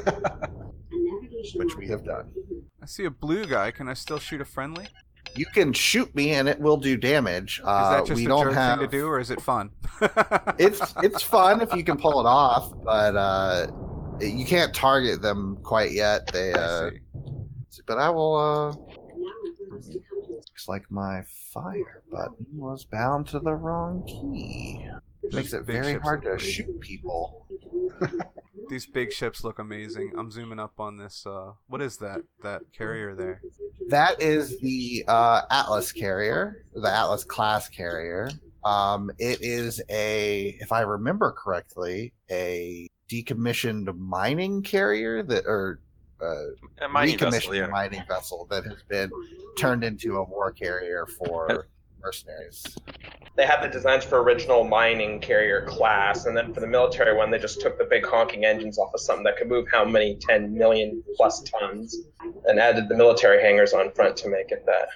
which 1.55 1.77
we 1.77 1.87
have 1.87 2.03
done. 2.03 2.31
I 2.81 2.85
see 2.85 3.05
a 3.05 3.11
blue 3.11 3.45
guy. 3.45 3.71
Can 3.71 3.87
I 3.87 3.93
still 3.93 4.19
shoot 4.19 4.41
a 4.41 4.45
friendly? 4.45 4.87
Is 5.33 5.39
You 5.39 5.45
can 5.47 5.73
shoot 5.73 6.13
me 6.15 6.31
and 6.31 6.47
it 6.47 6.59
will 6.59 6.77
do 6.77 6.97
damage. 6.97 7.61
Uh, 7.63 7.97
that 7.97 8.05
just 8.05 8.17
we 8.17 8.25
a 8.25 8.29
don't 8.29 8.45
jerk 8.45 8.53
have 8.53 8.79
thing 8.79 8.89
to 8.89 8.97
do, 8.97 9.07
or 9.07 9.19
is 9.19 9.31
it 9.31 9.41
fun? 9.41 9.71
it's 10.57 10.93
it's 11.03 11.23
fun 11.23 11.61
if 11.61 11.73
you 11.73 11.83
can 11.83 11.97
pull 11.97 12.19
it 12.19 12.25
off, 12.25 12.71
but 12.83 13.15
uh, 13.15 13.67
you 14.21 14.45
can't 14.45 14.73
target 14.73 15.21
them 15.21 15.57
quite 15.63 15.91
yet. 15.91 16.31
They 16.31 16.53
uh, 16.53 16.91
but 17.85 17.97
I 17.97 18.09
will. 18.09 18.35
Uh, 18.35 18.93
looks 20.53 20.67
like 20.67 20.89
my 20.91 21.23
fire 21.53 22.03
button 22.11 22.45
was 22.53 22.85
bound 22.85 23.27
to 23.27 23.39
the 23.39 23.53
wrong 23.53 24.03
key. 24.07 24.87
Makes 25.31 25.53
it 25.53 25.63
very 25.63 25.95
hard 25.95 26.23
to 26.23 26.37
shoot 26.37 26.79
people. 26.79 27.47
These 28.70 28.86
big 28.88 29.12
ships 29.12 29.43
look 29.43 29.60
amazing. 29.60 30.13
I'm 30.17 30.32
zooming 30.32 30.60
up 30.60 30.79
on 30.79 30.98
this. 30.98 31.25
Uh, 31.25 31.51
what 31.67 31.82
is 31.82 31.98
that? 31.98 32.22
That 32.41 32.62
carrier 32.75 33.15
there? 33.15 33.41
That 33.89 34.22
is 34.22 34.60
the 34.60 35.03
uh, 35.08 35.41
Atlas 35.50 35.91
carrier, 35.91 36.65
the 36.74 36.89
Atlas 36.89 37.24
class 37.24 37.70
carrier. 37.70 38.29
Um, 38.63 39.12
it 39.20 39.41
is 39.41 39.82
a, 39.89 40.58
if 40.62 40.72
I 40.72 40.82
remember 40.82 41.32
correctly, 41.32 42.13
a 42.32 42.88
decommissioned 43.10 43.96
mining 43.98 44.63
carrier 44.63 45.22
that, 45.24 45.46
or 45.46 45.79
uh, 46.22 46.86
A 46.86 46.88
mining 46.88 47.15
recommissioned 47.15 47.53
vessel, 47.53 47.55
yeah. 47.55 47.67
mining 47.67 48.03
vessel 48.08 48.48
that 48.50 48.63
has 48.63 48.82
been 48.88 49.12
turned 49.58 49.84
into 49.84 50.17
a 50.17 50.24
war 50.24 50.51
carrier 50.51 51.05
for 51.05 51.67
mercenaries. 52.03 52.63
They 53.36 53.45
had 53.48 53.63
the 53.63 53.67
designs 53.67 54.03
for 54.03 54.22
original 54.22 54.63
mining 54.63 55.19
carrier 55.19 55.65
class, 55.65 56.25
and 56.25 56.38
then 56.38 56.53
for 56.53 56.60
the 56.60 56.67
military 56.67 57.17
one, 57.17 57.31
they 57.31 57.39
just 57.39 57.62
took 57.62 57.79
the 57.79 57.86
big 57.86 58.05
honking 58.05 58.45
engines 58.45 58.77
off 58.77 58.93
of 58.93 59.00
something 59.00 59.24
that 59.24 59.38
could 59.38 59.48
move 59.48 59.67
how 59.72 59.83
many 59.83 60.17
10 60.22 60.53
million 60.53 61.03
plus 61.15 61.41
tons, 61.41 61.98
and 62.45 62.60
added 62.60 62.89
the 62.89 62.95
military 62.95 63.41
hangars 63.41 63.74
on 63.74 63.91
front 63.91 64.17
to 64.17 64.29
make 64.29 64.51
it 64.51 64.65
that. 64.67 64.89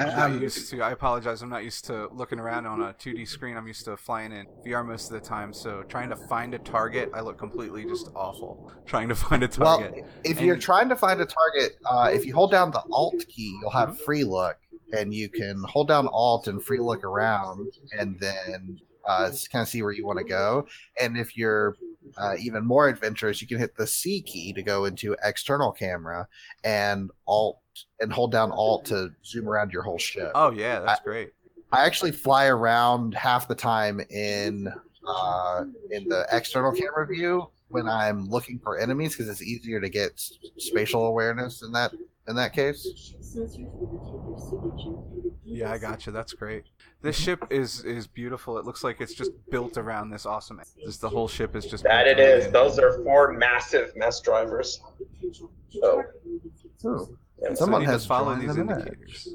I'm 0.00 0.06
I- 0.08 0.10
not 0.10 0.18
I'm- 0.18 0.40
used 0.40 0.70
to. 0.70 0.80
I 0.82 0.90
apologize. 0.92 1.42
I'm 1.42 1.48
not 1.48 1.64
used 1.64 1.84
to 1.86 2.08
looking 2.12 2.38
around 2.38 2.66
on 2.66 2.80
a 2.82 2.92
2D 2.94 3.26
screen. 3.26 3.56
I'm 3.56 3.66
used 3.66 3.84
to 3.86 3.96
flying 3.96 4.32
in 4.32 4.46
VR 4.66 4.84
most 4.86 5.10
of 5.10 5.20
the 5.20 5.26
time. 5.26 5.52
So 5.52 5.82
trying 5.88 6.10
to 6.10 6.16
find 6.16 6.54
a 6.54 6.58
target, 6.58 7.10
I 7.14 7.20
look 7.20 7.38
completely 7.38 7.84
just 7.84 8.08
awful. 8.14 8.72
Trying 8.86 9.08
to 9.08 9.14
find 9.14 9.42
a 9.42 9.48
target. 9.48 9.92
Well, 9.94 10.06
if 10.24 10.38
And- 10.38 10.46
you're 10.46 10.56
trying 10.56 10.88
to 10.90 10.96
find 10.96 11.20
a 11.20 11.26
target, 11.26 11.78
uh, 11.86 12.10
if 12.12 12.24
you 12.26 12.34
hold 12.34 12.50
down 12.50 12.70
the 12.70 12.82
Alt 12.90 13.24
key, 13.28 13.56
you'll 13.60 13.70
have 13.70 14.00
free 14.00 14.24
look, 14.24 14.56
and 14.92 15.12
you 15.14 15.28
can 15.28 15.62
hold 15.64 15.88
down 15.88 16.08
Alt 16.08 16.48
and 16.48 16.62
free 16.62 16.78
look 16.80 17.04
around, 17.04 17.72
and 17.98 18.18
then 18.20 18.78
uh, 19.06 19.30
kind 19.52 19.62
of 19.62 19.68
see 19.68 19.82
where 19.82 19.92
you 19.92 20.06
want 20.06 20.18
to 20.18 20.24
go. 20.24 20.66
And 21.00 21.16
if 21.16 21.36
you're 21.36 21.76
uh, 22.18 22.34
even 22.38 22.64
more 22.64 22.88
adventurous, 22.88 23.40
you 23.42 23.48
can 23.48 23.58
hit 23.58 23.76
the 23.76 23.86
C 23.86 24.20
key 24.22 24.52
to 24.54 24.62
go 24.62 24.84
into 24.86 25.16
external 25.22 25.72
camera, 25.72 26.28
and 26.62 27.10
Alt 27.26 27.58
and 28.00 28.12
hold 28.12 28.32
down 28.32 28.50
Alt 28.52 28.86
to 28.86 29.10
zoom 29.24 29.48
around 29.48 29.72
your 29.72 29.82
whole 29.82 29.98
ship. 29.98 30.30
oh 30.34 30.50
yeah, 30.50 30.80
that's 30.80 31.00
great. 31.00 31.32
I 31.72 31.84
actually 31.86 32.12
fly 32.12 32.46
around 32.46 33.14
half 33.14 33.48
the 33.48 33.54
time 33.54 34.00
in 34.10 34.72
uh, 35.06 35.64
in 35.90 36.08
the 36.08 36.26
external 36.32 36.72
camera 36.72 37.06
view 37.06 37.48
when 37.68 37.88
I'm 37.88 38.28
looking 38.28 38.58
for 38.62 38.78
enemies 38.78 39.12
because 39.16 39.28
it's 39.28 39.42
easier 39.42 39.80
to 39.80 39.88
get 39.88 40.12
s- 40.12 40.32
spatial 40.58 41.06
awareness 41.06 41.62
in 41.62 41.72
that 41.72 41.92
in 42.28 42.36
that 42.36 42.52
case. 42.52 42.86
Yeah, 45.44 45.70
I 45.72 45.78
got 45.78 46.06
you. 46.06 46.12
That's 46.12 46.32
great. 46.32 46.64
This 47.02 47.16
ship 47.16 47.44
is 47.50 47.84
is 47.84 48.06
beautiful. 48.06 48.56
It 48.58 48.64
looks 48.64 48.82
like 48.82 49.00
it's 49.00 49.14
just 49.14 49.32
built 49.50 49.76
around 49.76 50.10
this 50.10 50.24
awesome. 50.26 50.60
This 50.84 50.96
the 50.98 51.08
whole 51.08 51.28
ship 51.28 51.54
is 51.54 51.66
just 51.66 51.84
That 51.84 52.06
it 52.06 52.18
is. 52.18 52.26
it 52.26 52.28
around 52.28 52.38
is. 52.38 52.44
the 52.46 52.50
Those 52.52 52.78
are 52.78 53.02
four 53.04 53.32
massive 53.32 53.94
mass 53.96 54.20
drivers. 54.20 54.80
So, 55.70 56.02
Ooh. 56.86 57.18
Yeah, 57.42 57.54
Someone 57.54 57.82
I 57.82 57.84
need 57.86 57.90
has 57.90 58.02
to 58.02 58.08
follow 58.08 58.34
these 58.36 58.54
the 58.54 58.64
match. 58.64 58.78
indicators. 58.78 59.28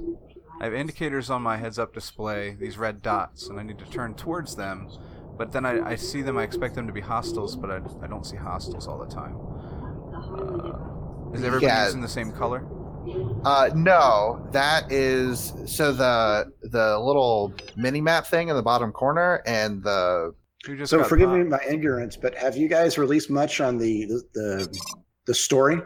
I 0.61 0.65
have 0.65 0.73
indicators 0.73 1.29
on 1.29 1.41
my 1.41 1.57
heads-up 1.57 1.93
display, 1.93 2.55
these 2.59 2.77
red 2.77 3.01
dots, 3.01 3.47
and 3.47 3.59
I 3.59 3.63
need 3.63 3.79
to 3.79 3.85
turn 3.85 4.13
towards 4.15 4.55
them. 4.55 4.89
But 5.37 5.53
then 5.53 5.65
I, 5.65 5.91
I 5.91 5.95
see 5.95 6.21
them. 6.21 6.37
I 6.37 6.43
expect 6.43 6.75
them 6.75 6.85
to 6.87 6.91
be 6.93 6.99
hostiles, 6.99 7.55
but 7.55 7.71
I, 7.71 7.79
I 8.03 8.07
don't 8.07 8.25
see 8.25 8.35
hostiles 8.35 8.87
all 8.87 8.97
the 8.97 9.07
time. 9.13 9.37
Uh, 10.13 11.33
is 11.33 11.43
everybody 11.43 11.65
Yeah. 11.67 11.85
using 11.85 12.01
the 12.01 12.09
same 12.09 12.31
color? 12.33 12.65
Uh, 13.45 13.69
no, 13.73 14.45
that 14.51 14.91
is 14.91 15.53
so 15.65 15.93
the 15.93 16.51
the 16.63 16.99
little 16.99 17.53
mini 17.77 18.01
map 18.01 18.27
thing 18.27 18.49
in 18.49 18.55
the 18.55 18.61
bottom 18.61 18.91
corner 18.91 19.41
and 19.45 19.81
the 19.81 20.33
Who 20.65 20.75
just 20.75 20.89
So 20.89 21.01
forgive 21.05 21.29
popped? 21.29 21.39
me 21.39 21.45
my 21.45 21.61
ignorance, 21.67 22.17
but 22.17 22.35
have 22.35 22.57
you 22.57 22.67
guys 22.67 22.97
released 22.97 23.29
much 23.29 23.61
on 23.61 23.77
the 23.77 24.05
the 24.05 24.23
the, 24.33 24.79
the 25.25 25.33
story 25.33 25.81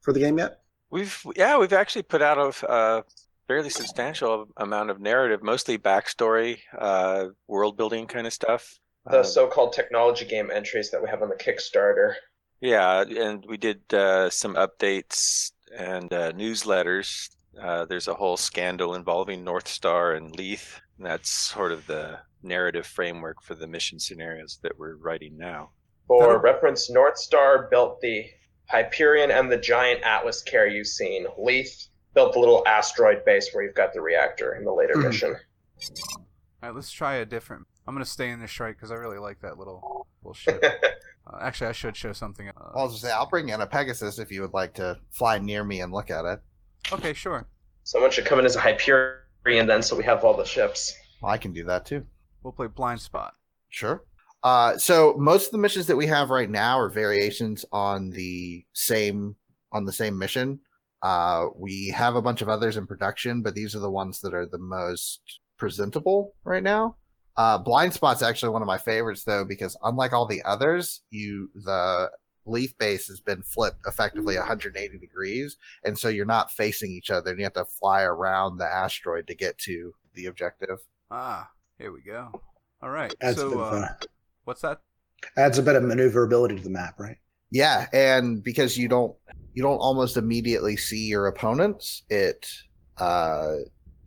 for 0.00 0.12
the 0.12 0.20
game 0.20 0.38
yet? 0.38 0.60
We've 0.96 1.26
yeah, 1.36 1.58
we've 1.58 1.74
actually 1.74 2.04
put 2.04 2.22
out 2.22 2.38
a 2.38 2.66
uh, 2.70 3.02
fairly 3.46 3.68
substantial 3.68 4.46
amount 4.56 4.88
of 4.88 4.98
narrative, 4.98 5.42
mostly 5.42 5.76
backstory, 5.76 6.60
uh, 6.78 7.26
world 7.48 7.76
building 7.76 8.06
kind 8.06 8.26
of 8.26 8.32
stuff. 8.32 8.80
the 9.04 9.18
Uh, 9.18 9.22
so-called 9.22 9.74
technology 9.74 10.24
game 10.24 10.50
entries 10.50 10.90
that 10.92 11.02
we 11.02 11.08
have 11.10 11.20
on 11.20 11.28
the 11.28 11.34
Kickstarter. 11.36 12.14
yeah, 12.62 13.02
and 13.02 13.44
we 13.46 13.58
did 13.58 13.82
uh, 13.92 14.30
some 14.30 14.54
updates 14.54 15.52
and 15.76 16.10
uh, 16.14 16.32
newsletters. 16.32 17.28
Uh, 17.62 17.84
there's 17.84 18.08
a 18.08 18.14
whole 18.14 18.38
scandal 18.38 18.94
involving 18.94 19.44
North 19.44 19.68
Star 19.68 20.14
and 20.14 20.34
Leith. 20.34 20.80
And 20.96 21.04
that's 21.06 21.28
sort 21.28 21.72
of 21.72 21.86
the 21.86 22.20
narrative 22.42 22.86
framework 22.86 23.42
for 23.42 23.54
the 23.54 23.66
mission 23.66 24.00
scenarios 24.00 24.60
that 24.62 24.78
we're 24.78 24.96
writing 24.96 25.36
now. 25.36 25.72
For 26.06 26.20
That'll- 26.22 26.38
reference, 26.40 26.88
North 26.88 27.18
Star 27.18 27.68
built 27.70 28.00
the 28.00 28.24
Hyperion 28.68 29.30
and 29.30 29.50
the 29.50 29.56
giant 29.56 30.02
Atlas 30.02 30.42
carrier 30.42 30.72
you've 30.74 30.86
seen. 30.86 31.26
Leith 31.38 31.88
built 32.14 32.32
the 32.32 32.38
little 32.38 32.66
asteroid 32.66 33.24
base 33.24 33.50
where 33.52 33.64
you've 33.64 33.74
got 33.74 33.92
the 33.92 34.00
reactor 34.00 34.54
in 34.54 34.64
the 34.64 34.72
later 34.72 34.94
Mhm. 34.94 35.04
mission. 35.04 35.36
All 36.16 36.26
right, 36.62 36.74
let's 36.74 36.90
try 36.90 37.16
a 37.16 37.24
different. 37.26 37.66
I'm 37.86 37.94
gonna 37.94 38.04
stay 38.04 38.30
in 38.30 38.40
this 38.40 38.50
Shrike 38.50 38.76
because 38.76 38.90
I 38.90 38.94
really 38.96 39.18
like 39.18 39.40
that 39.40 39.58
little 39.58 40.06
little 40.22 40.34
ship. 40.34 40.62
uh, 41.26 41.38
actually, 41.40 41.68
I 41.68 41.72
should 41.72 41.96
show 41.96 42.12
something. 42.12 42.48
Uh, 42.48 42.52
I'll 42.74 42.88
just 42.88 43.02
say 43.02 43.12
I'll 43.12 43.28
bring 43.28 43.50
in 43.50 43.60
a 43.60 43.66
Pegasus 43.66 44.18
if 44.18 44.32
you 44.32 44.40
would 44.42 44.54
like 44.54 44.74
to 44.74 44.98
fly 45.10 45.38
near 45.38 45.62
me 45.62 45.80
and 45.82 45.92
look 45.92 46.10
at 46.10 46.24
it. 46.24 46.40
okay, 46.92 47.12
sure. 47.12 47.46
Someone 47.84 48.10
should 48.10 48.24
come 48.26 48.38
in 48.40 48.44
as 48.46 48.56
a 48.56 48.60
Hyperion 48.60 49.66
then, 49.66 49.82
so 49.82 49.94
we 49.94 50.02
have 50.04 50.24
all 50.24 50.36
the 50.36 50.44
ships. 50.44 50.96
Well, 51.22 51.30
I 51.30 51.38
can 51.38 51.52
do 51.52 51.62
that 51.64 51.86
too. 51.86 52.04
We'll 52.42 52.52
play 52.52 52.66
blind 52.66 53.00
spot. 53.00 53.34
Sure. 53.68 54.02
Uh, 54.46 54.78
so 54.78 55.12
most 55.18 55.46
of 55.46 55.50
the 55.50 55.58
missions 55.58 55.88
that 55.88 55.96
we 55.96 56.06
have 56.06 56.30
right 56.30 56.48
now 56.48 56.78
are 56.78 56.88
variations 56.88 57.64
on 57.72 58.10
the 58.10 58.64
same 58.74 59.34
on 59.72 59.84
the 59.84 59.92
same 59.92 60.16
mission. 60.16 60.60
Uh, 61.02 61.46
we 61.56 61.88
have 61.88 62.14
a 62.14 62.22
bunch 62.22 62.42
of 62.42 62.48
others 62.48 62.76
in 62.76 62.86
production, 62.86 63.42
but 63.42 63.56
these 63.56 63.74
are 63.74 63.80
the 63.80 63.90
ones 63.90 64.20
that 64.20 64.34
are 64.34 64.46
the 64.46 64.56
most 64.56 65.40
presentable 65.56 66.32
right 66.44 66.62
now. 66.62 66.94
Uh, 67.36 67.58
Blind 67.58 67.92
Spot's 67.92 68.22
actually 68.22 68.50
one 68.50 68.62
of 68.62 68.68
my 68.68 68.78
favorites 68.78 69.24
though, 69.24 69.44
because 69.44 69.76
unlike 69.82 70.12
all 70.12 70.26
the 70.26 70.44
others, 70.44 71.02
you 71.10 71.50
the 71.64 72.08
Leith 72.44 72.78
base 72.78 73.08
has 73.08 73.18
been 73.18 73.42
flipped 73.42 73.80
effectively 73.84 74.36
180 74.36 74.96
degrees, 74.96 75.56
and 75.84 75.98
so 75.98 76.08
you're 76.08 76.24
not 76.24 76.52
facing 76.52 76.92
each 76.92 77.10
other, 77.10 77.30
and 77.30 77.40
you 77.40 77.44
have 77.46 77.52
to 77.54 77.64
fly 77.64 78.02
around 78.02 78.58
the 78.58 78.64
asteroid 78.64 79.26
to 79.26 79.34
get 79.34 79.58
to 79.58 79.92
the 80.14 80.26
objective. 80.26 80.78
Ah, 81.10 81.50
here 81.78 81.90
we 81.90 82.02
go. 82.02 82.30
All 82.80 82.90
right. 82.90 83.12
Adds 83.20 83.40
a 83.40 83.46
bit 83.46 83.52
so, 83.54 83.60
of 83.60 83.82
uh, 83.82 83.88
what's 84.46 84.62
that? 84.62 84.80
adds 85.36 85.58
a 85.58 85.62
bit 85.62 85.76
of 85.76 85.82
maneuverability 85.82 86.56
to 86.56 86.62
the 86.62 86.70
map, 86.70 86.98
right? 86.98 87.16
Yeah, 87.50 87.86
and 87.92 88.42
because 88.42 88.76
you 88.76 88.88
don't 88.88 89.14
you 89.54 89.62
don't 89.62 89.78
almost 89.78 90.16
immediately 90.16 90.76
see 90.76 91.06
your 91.06 91.26
opponents, 91.26 92.02
it 92.10 92.46
uh 92.98 93.56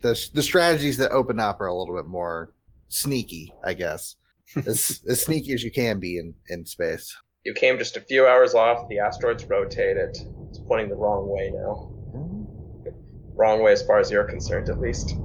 the 0.01 0.29
the 0.34 0.43
strategies 0.43 0.98
that 0.98 1.12
open 1.12 1.39
up 1.39 1.62
are 1.62 1.67
a 1.67 1.75
little 1.75 1.96
bit 1.96 2.08
more 2.08 2.53
sneaky, 2.89 3.53
I 3.63 3.74
guess. 3.74 4.15
as 4.65 5.01
as 5.08 5.22
sneaky 5.22 5.53
as 5.53 5.63
you 5.63 5.72
can 5.72 6.00
be 6.00 6.17
in 6.17 6.34
in 6.50 6.65
space. 6.65 7.15
You 7.46 7.53
came 7.53 7.77
just 7.77 7.96
a 7.98 8.01
few 8.01 8.27
hours 8.27 8.53
off, 8.53 8.89
the 8.89 9.00
asteroid's 9.00 9.46
rotated. 9.46 10.17
It's 10.50 10.60
pointing 10.67 10.89
the 10.89 10.96
wrong 10.96 11.29
way 11.29 11.51
now. 11.53 11.93
Wrong 13.36 13.63
way 13.63 13.72
as 13.72 13.81
far 13.84 14.00
as 14.00 14.12
you're 14.12 14.25
concerned, 14.25 14.69
at 14.69 14.81
least. 14.81 15.15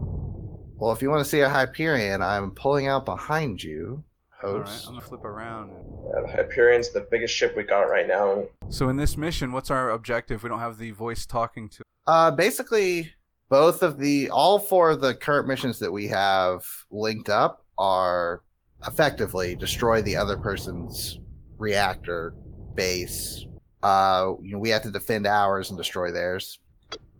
Well, 0.76 0.92
if 0.92 1.02
you 1.02 1.10
want 1.10 1.24
to 1.24 1.28
see 1.28 1.40
a 1.40 1.48
Hyperion, 1.48 2.22
I'm 2.22 2.52
pulling 2.52 2.86
out 2.86 3.04
behind 3.04 3.60
you, 3.60 4.04
All 4.44 4.58
right. 4.58 4.84
I'm 4.86 4.94
gonna 4.94 5.00
flip 5.00 5.24
around. 5.24 5.70
Yeah, 5.70 6.20
the 6.22 6.28
Hyperion's 6.28 6.92
the 6.92 7.06
biggest 7.10 7.34
ship 7.34 7.56
we 7.56 7.62
got 7.62 7.82
right 7.82 8.06
now. 8.06 8.44
So 8.68 8.88
in 8.88 8.96
this 8.96 9.16
mission, 9.16 9.52
what's 9.52 9.70
our 9.70 9.90
objective? 9.90 10.42
We 10.42 10.48
don't 10.48 10.60
have 10.60 10.78
the 10.78 10.90
voice 10.90 11.26
talking 11.26 11.68
to. 11.70 11.82
Uh, 12.06 12.30
basically, 12.30 13.12
both 13.48 13.82
of 13.82 13.98
the 13.98 14.30
all 14.30 14.58
four 14.58 14.90
of 14.90 15.00
the 15.00 15.14
current 15.14 15.48
missions 15.48 15.78
that 15.78 15.90
we 15.90 16.08
have 16.08 16.64
linked 16.90 17.28
up 17.28 17.64
are 17.78 18.42
effectively 18.86 19.56
destroy 19.56 20.02
the 20.02 20.16
other 20.16 20.36
person's 20.36 21.18
reactor 21.56 22.34
base. 22.74 23.46
Uh, 23.82 24.32
you 24.42 24.52
know, 24.52 24.58
we 24.58 24.70
have 24.70 24.82
to 24.82 24.90
defend 24.90 25.26
ours 25.26 25.70
and 25.70 25.78
destroy 25.78 26.10
theirs. 26.10 26.58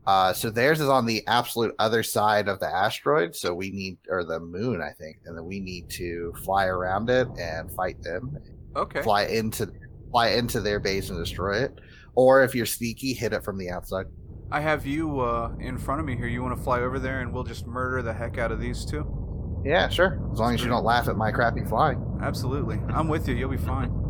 Uh, 0.07 0.33
so 0.33 0.51
theirs 0.51 0.81
is 0.81 0.89
on 0.89 1.07
the 1.07 1.27
absolute 1.27 1.75
other 1.79 2.03
side 2.03 2.49
of 2.49 2.61
the 2.61 2.67
asteroid. 2.67 3.35
So 3.35 3.55
we 3.55 3.71
need, 3.71 3.99
or 4.09 4.25
the 4.25 4.41
moon, 4.41 4.83
I 4.83 4.93
think, 4.93 5.19
and 5.25 5.37
then 5.37 5.45
we 5.45 5.61
need 5.61 5.89
to 5.91 6.35
fly 6.45 6.67
around 6.67 7.09
it 7.11 7.29
and 7.39 7.71
fight 7.73 8.03
them. 8.03 8.37
Okay. 8.77 9.03
Fly 9.03 9.23
into, 9.25 9.73
fly 10.11 10.29
into 10.29 10.61
their 10.61 10.81
base 10.81 11.11
and 11.11 11.19
destroy 11.19 11.63
it. 11.63 11.79
Or 12.15 12.43
if 12.43 12.55
you're 12.55 12.67
sneaky, 12.67 13.13
hit 13.15 13.33
it 13.33 13.45
from 13.45 13.59
the 13.59 13.71
outside. 13.71 14.07
I 14.51 14.61
have 14.61 14.87
you 14.87 15.21
uh, 15.21 15.53
in 15.59 15.79
front 15.79 16.01
of 16.01 16.07
me 16.07 16.17
here. 16.17 16.29
You 16.29 16.43
want 16.43 16.57
to 16.57 16.63
fly 16.63 16.81
over 16.81 16.99
there, 16.99 17.21
and 17.21 17.33
we'll 17.33 17.45
just 17.45 17.67
murder 17.67 18.03
the 18.03 18.13
heck 18.13 18.39
out 18.39 18.53
of 18.53 18.61
these 18.61 18.85
two? 18.85 19.63
Yeah, 19.65 19.89
sure. 19.89 20.21
As 20.33 20.39
long 20.39 20.55
as 20.55 20.63
you 20.63 20.69
don't 20.69 20.85
laugh 20.85 21.09
at 21.09 21.17
my 21.17 21.33
crappy 21.33 21.65
flying. 21.65 22.19
Absolutely. 22.23 22.79
I'm 22.91 23.09
with 23.09 23.27
you. 23.27 23.35
You'll 23.35 23.51
be 23.51 23.57
fine. 23.57 24.04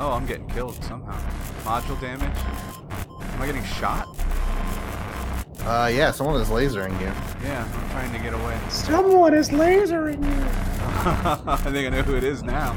Oh, 0.00 0.12
I'm 0.12 0.26
getting 0.26 0.48
killed 0.48 0.82
somehow. 0.84 1.16
Module 1.62 2.00
damage. 2.00 2.36
Am 3.34 3.42
I 3.42 3.46
getting 3.46 3.64
shot? 3.64 4.08
Uh, 5.60 5.90
yeah, 5.92 6.10
someone 6.10 6.40
is 6.40 6.48
lasering 6.48 6.98
you. 7.00 7.06
Yeah, 7.46 7.68
I'm 7.70 7.90
trying 7.90 8.12
to 8.12 8.18
get 8.18 8.32
away. 8.32 8.58
Someone 8.70 9.34
is 9.34 9.50
lasering 9.50 10.24
you. 10.24 10.44
I 11.52 11.56
think 11.70 11.86
I 11.86 11.90
know 11.90 12.02
who 12.02 12.16
it 12.16 12.24
is 12.24 12.42
now. 12.42 12.76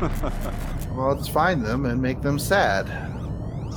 Well, 0.96 1.14
let's 1.14 1.28
find 1.28 1.62
them 1.62 1.84
and 1.84 2.00
make 2.00 2.22
them 2.22 2.38
sad. 2.38 2.86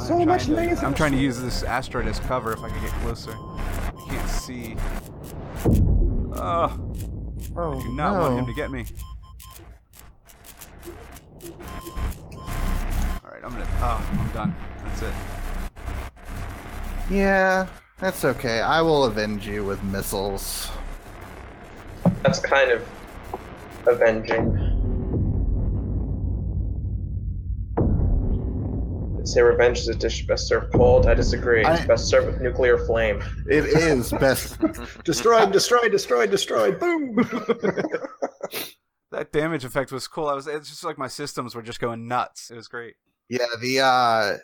So 0.07 0.19
much 0.23 0.45
trying 0.45 0.55
to- 0.55 0.55
laser. 0.55 0.85
I'm 0.85 0.93
trying 0.93 1.11
to 1.11 1.17
use 1.17 1.37
this 1.41 1.63
asteroid 1.63 2.07
as 2.07 2.17
cover 2.21 2.53
if 2.53 2.59
I 2.59 2.69
can 2.69 2.81
get 2.81 2.91
closer. 3.01 3.33
I 3.33 3.91
can't 4.07 4.29
see. 4.29 4.77
Oh, 6.37 6.93
Oh, 7.57 7.77
I 7.77 7.81
do 7.83 7.93
not 7.93 8.13
want 8.21 8.39
him 8.39 8.45
to 8.45 8.53
get 8.53 8.71
me. 8.71 8.85
Alright, 14.09 14.19
I'm. 14.19 14.19
I'm 14.19 14.31
done. 14.33 14.55
That's 14.83 15.01
it. 15.01 15.13
Yeah, 17.09 17.67
that's 17.99 18.23
okay. 18.25 18.61
I 18.61 18.81
will 18.81 19.05
avenge 19.05 19.47
you 19.47 19.63
with 19.65 19.81
missiles. 19.83 20.69
That's 22.23 22.39
kind 22.39 22.71
of 22.71 22.87
avenging. 23.87 24.75
Say 29.25 29.41
revenge 29.41 29.79
is 29.79 29.87
a 29.89 29.95
dish 29.95 30.25
best 30.25 30.47
served 30.47 30.73
cold. 30.73 31.05
I 31.05 31.13
disagree. 31.13 31.61
It's 31.61 31.81
I- 31.81 31.85
best 31.85 32.07
served 32.07 32.27
with 32.27 32.41
nuclear 32.41 32.77
flame. 32.77 33.21
It 33.47 33.65
is 33.65 34.11
best. 34.11 34.57
destroyed, 35.03 35.51
destroyed, 35.51 35.91
destroyed, 35.91 36.31
destroyed. 36.31 36.79
Boom. 36.79 37.17
That 39.11 39.31
damage 39.31 39.65
effect 39.65 39.91
was 39.91 40.07
cool. 40.07 40.27
I 40.27 40.33
was 40.35 40.45
it's 40.45 40.69
just 40.69 40.83
like 40.83 40.99
my 40.99 41.07
systems 41.07 41.55
were 41.55 41.63
just 41.63 41.79
going 41.79 42.07
nuts. 42.07 42.51
It 42.51 42.55
was 42.55 42.67
great. 42.67 42.93
Yeah, 43.29 43.45
the 43.61 43.79
uh 43.79 44.37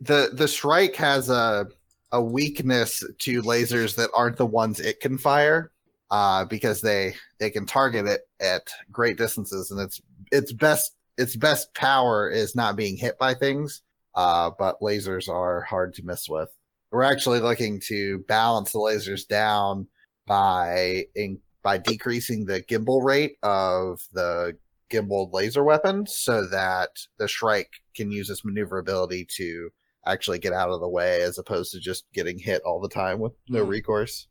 the 0.00 0.30
the 0.32 0.48
Shrike 0.48 0.96
has 0.96 1.30
a 1.30 1.66
a 2.12 2.22
weakness 2.22 3.02
to 3.18 3.42
lasers 3.42 3.96
that 3.96 4.10
aren't 4.14 4.36
the 4.38 4.46
ones 4.46 4.80
it 4.80 5.00
can 5.00 5.18
fire 5.18 5.72
uh 6.10 6.44
because 6.46 6.80
they 6.80 7.14
they 7.38 7.50
can 7.50 7.66
target 7.66 8.06
it 8.06 8.22
at 8.40 8.68
great 8.90 9.18
distances 9.18 9.70
and 9.70 9.80
its 9.80 10.00
its 10.32 10.52
best 10.52 10.92
its 11.18 11.36
best 11.36 11.74
power 11.74 12.28
is 12.30 12.54
not 12.56 12.76
being 12.76 12.96
hit 12.96 13.18
by 13.18 13.34
things 13.34 13.82
uh 14.14 14.50
but 14.58 14.80
lasers 14.80 15.28
are 15.28 15.62
hard 15.62 15.94
to 15.94 16.02
miss 16.04 16.28
with. 16.28 16.48
We're 16.90 17.02
actually 17.02 17.40
looking 17.40 17.80
to 17.88 18.20
balance 18.28 18.72
the 18.72 18.78
lasers 18.78 19.26
down 19.26 19.86
by 20.26 21.04
in, 21.14 21.38
by 21.62 21.78
decreasing 21.78 22.46
the 22.46 22.62
gimbal 22.62 23.04
rate 23.04 23.36
of 23.42 24.00
the 24.12 24.56
gimbaled 24.90 25.32
laser 25.32 25.62
weapons 25.64 26.14
so 26.16 26.46
that 26.48 26.90
the 27.18 27.28
Shrike 27.28 27.70
can 27.94 28.10
use 28.10 28.30
its 28.30 28.44
maneuverability 28.44 29.26
to 29.36 29.70
actually 30.06 30.38
get 30.38 30.52
out 30.52 30.70
of 30.70 30.80
the 30.80 30.88
way 30.88 31.20
as 31.22 31.38
opposed 31.38 31.72
to 31.72 31.80
just 31.80 32.04
getting 32.14 32.38
hit 32.38 32.62
all 32.64 32.80
the 32.80 32.88
time 32.88 33.18
with 33.18 33.32
no 33.48 33.64
Hmm. 33.64 33.70
recourse. 33.70 34.28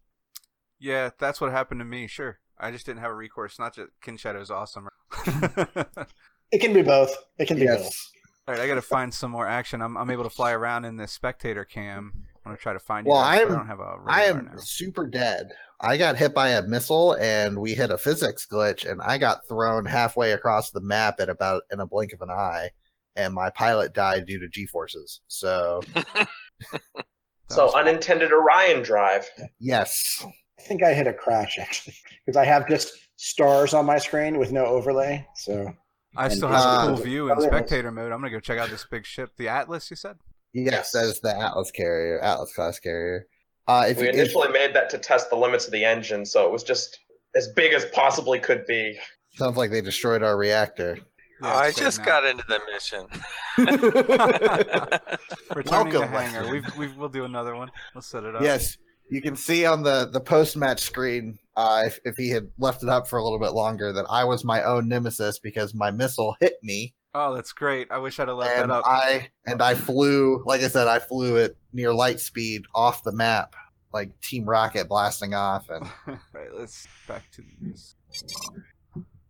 Yeah, 0.79 1.09
that's 1.19 1.41
what 1.41 1.51
happened 1.51 1.79
to 1.81 1.85
me. 1.85 2.07
Sure, 2.07 2.39
I 2.59 2.71
just 2.71 2.85
didn't 2.85 3.01
have 3.01 3.11
a 3.11 3.15
recourse. 3.15 3.57
Not 3.59 3.75
just 3.75 3.89
Kin 4.01 4.17
Shadow's 4.17 4.51
awesome. 4.51 4.87
It 6.51 6.59
can 6.59 6.71
be 6.73 6.81
both. 6.81 7.13
It 7.37 7.47
can 7.47 7.59
be 7.59 7.65
both. 7.65 7.93
All 8.47 8.53
right, 8.53 8.61
I 8.63 8.67
got 8.67 8.75
to 8.75 8.81
find 8.81 9.13
some 9.13 9.31
more 9.31 9.45
action. 9.47 9.81
I'm 9.81 9.97
I'm 9.97 10.09
able 10.09 10.23
to 10.23 10.29
fly 10.29 10.53
around 10.53 10.85
in 10.85 10.95
this 10.95 11.11
spectator 11.11 11.65
cam. 11.65 12.26
I'm 12.47 12.53
gonna 12.53 12.57
try 12.61 12.73
to 12.73 12.79
find 12.79 13.05
you. 13.05 13.11
Well, 13.11 13.21
I 13.21 13.37
but 13.39 13.51
am- 13.51 13.57
don't 13.57 13.67
have 13.67 13.79
a 13.79 13.97
I 14.07 14.23
am 14.23 14.45
now. 14.45 14.57
super 14.57 15.05
dead. 15.07 15.49
I 15.79 15.97
got 15.97 16.17
hit 16.17 16.33
by 16.33 16.49
a 16.49 16.63
missile 16.63 17.13
and 17.13 17.59
we 17.59 17.75
hit 17.75 17.91
a 17.91 17.97
physics 17.97 18.47
glitch 18.51 18.89
and 18.89 18.99
I 19.01 19.17
got 19.19 19.47
thrown 19.47 19.85
halfway 19.85 20.31
across 20.31 20.71
the 20.71 20.81
map 20.81 21.19
at 21.19 21.29
about 21.29 21.63
in 21.71 21.79
a 21.79 21.85
blink 21.85 22.13
of 22.13 22.21
an 22.21 22.31
eye 22.31 22.71
and 23.15 23.33
my 23.33 23.49
pilot 23.51 23.93
died 23.93 24.25
due 24.25 24.39
to 24.39 24.47
G 24.47 24.65
forces. 24.65 25.21
So 25.27 25.81
So 27.49 27.73
unintended 27.75 28.31
Orion 28.31 28.81
drive. 28.81 29.29
yes. 29.59 30.25
I 30.59 30.61
think 30.63 30.83
I 30.83 30.93
hit 30.93 31.07
a 31.07 31.13
crash 31.13 31.59
actually 31.59 31.95
because 32.25 32.35
I 32.37 32.43
have 32.45 32.67
just 32.67 32.91
stars 33.15 33.73
on 33.73 33.85
my 33.85 33.97
screen 33.99 34.37
with 34.37 34.51
no 34.51 34.65
overlay. 34.65 35.25
So 35.35 35.73
I 36.15 36.29
still 36.29 36.49
have 36.49 36.83
a 36.83 36.87
cool 36.87 37.03
view 37.03 37.31
in 37.31 37.37
oh, 37.37 37.41
spectator 37.41 37.91
mode. 37.91 38.11
I'm 38.11 38.19
gonna 38.19 38.31
go 38.31 38.39
check 38.39 38.57
out 38.57 38.69
this 38.69 38.85
big 38.89 39.05
ship, 39.05 39.31
the 39.37 39.47
Atlas. 39.47 39.89
You 39.91 39.95
said? 39.95 40.17
Yes, 40.53 40.91
that 40.91 41.05
is 41.05 41.19
the 41.19 41.35
Atlas 41.37 41.71
carrier, 41.71 42.19
Atlas 42.21 42.53
class 42.53 42.79
carrier. 42.79 43.27
Uh 43.67 43.85
if 43.89 43.97
We 43.97 44.03
you 44.03 44.09
if, 44.09 44.15
initially 44.15 44.49
made 44.49 44.73
that 44.75 44.89
to 44.91 44.97
test 44.97 45.29
the 45.29 45.35
limits 45.35 45.65
of 45.65 45.71
the 45.71 45.83
engine, 45.85 46.25
so 46.25 46.45
it 46.45 46.51
was 46.51 46.63
just 46.63 46.99
as 47.35 47.49
big 47.49 47.73
as 47.73 47.85
possibly 47.93 48.39
could 48.39 48.65
be. 48.65 48.97
sounds 49.35 49.57
like 49.57 49.71
they 49.71 49.81
destroyed 49.81 50.23
our 50.23 50.37
reactor. 50.37 50.97
Yeah, 51.41 51.53
I 51.55 51.71
just 51.71 51.99
now. 51.99 52.05
got 52.05 52.25
into 52.25 52.43
the 52.47 52.59
mission. 52.71 53.05
Returning 55.55 55.93
to 55.93 55.99
Welcome. 55.99 56.11
hangar. 56.11 56.51
We've, 56.51 56.77
we've 56.77 56.97
we'll 56.97 57.09
do 57.09 57.25
another 57.25 57.55
one. 57.55 57.69
Let's 57.93 58.07
set 58.07 58.23
it 58.23 58.35
up. 58.35 58.41
Yes, 58.41 58.77
you 59.09 59.21
can 59.21 59.35
see 59.35 59.65
on 59.65 59.83
the 59.83 60.09
the 60.11 60.19
post 60.19 60.57
match 60.57 60.81
screen, 60.81 61.37
uh, 61.55 61.83
if 61.85 61.99
if 62.05 62.15
he 62.15 62.29
had 62.29 62.49
left 62.57 62.81
it 62.83 62.89
up 62.89 63.07
for 63.07 63.17
a 63.19 63.23
little 63.23 63.39
bit 63.39 63.51
longer, 63.53 63.93
that 63.93 64.05
I 64.09 64.23
was 64.23 64.43
my 64.43 64.63
own 64.63 64.87
nemesis 64.87 65.37
because 65.39 65.73
my 65.75 65.91
missile 65.91 66.35
hit 66.39 66.55
me, 66.63 66.95
Oh, 67.19 67.33
that's 67.33 67.51
great. 67.51 67.87
I 67.89 67.97
wish 67.97 68.19
I'd 68.19 68.27
have 68.27 68.37
left 68.37 68.59
and 68.59 68.69
that 68.69 68.75
up. 68.75 68.83
I 68.85 69.29
and 69.47 69.59
I 69.59 69.73
flew. 69.73 70.43
Like 70.45 70.61
I 70.61 70.67
said, 70.67 70.87
I 70.87 70.99
flew 70.99 71.39
at 71.39 71.55
near 71.73 71.91
light 71.91 72.19
speed 72.19 72.65
off 72.75 73.01
the 73.01 73.11
map, 73.11 73.55
like 73.91 74.21
Team 74.21 74.45
Rocket 74.45 74.87
blasting 74.87 75.33
off, 75.33 75.67
and 75.69 75.87
right, 76.31 76.53
let's 76.53 76.87
back 77.07 77.23
to 77.31 77.43
this. 77.59 77.95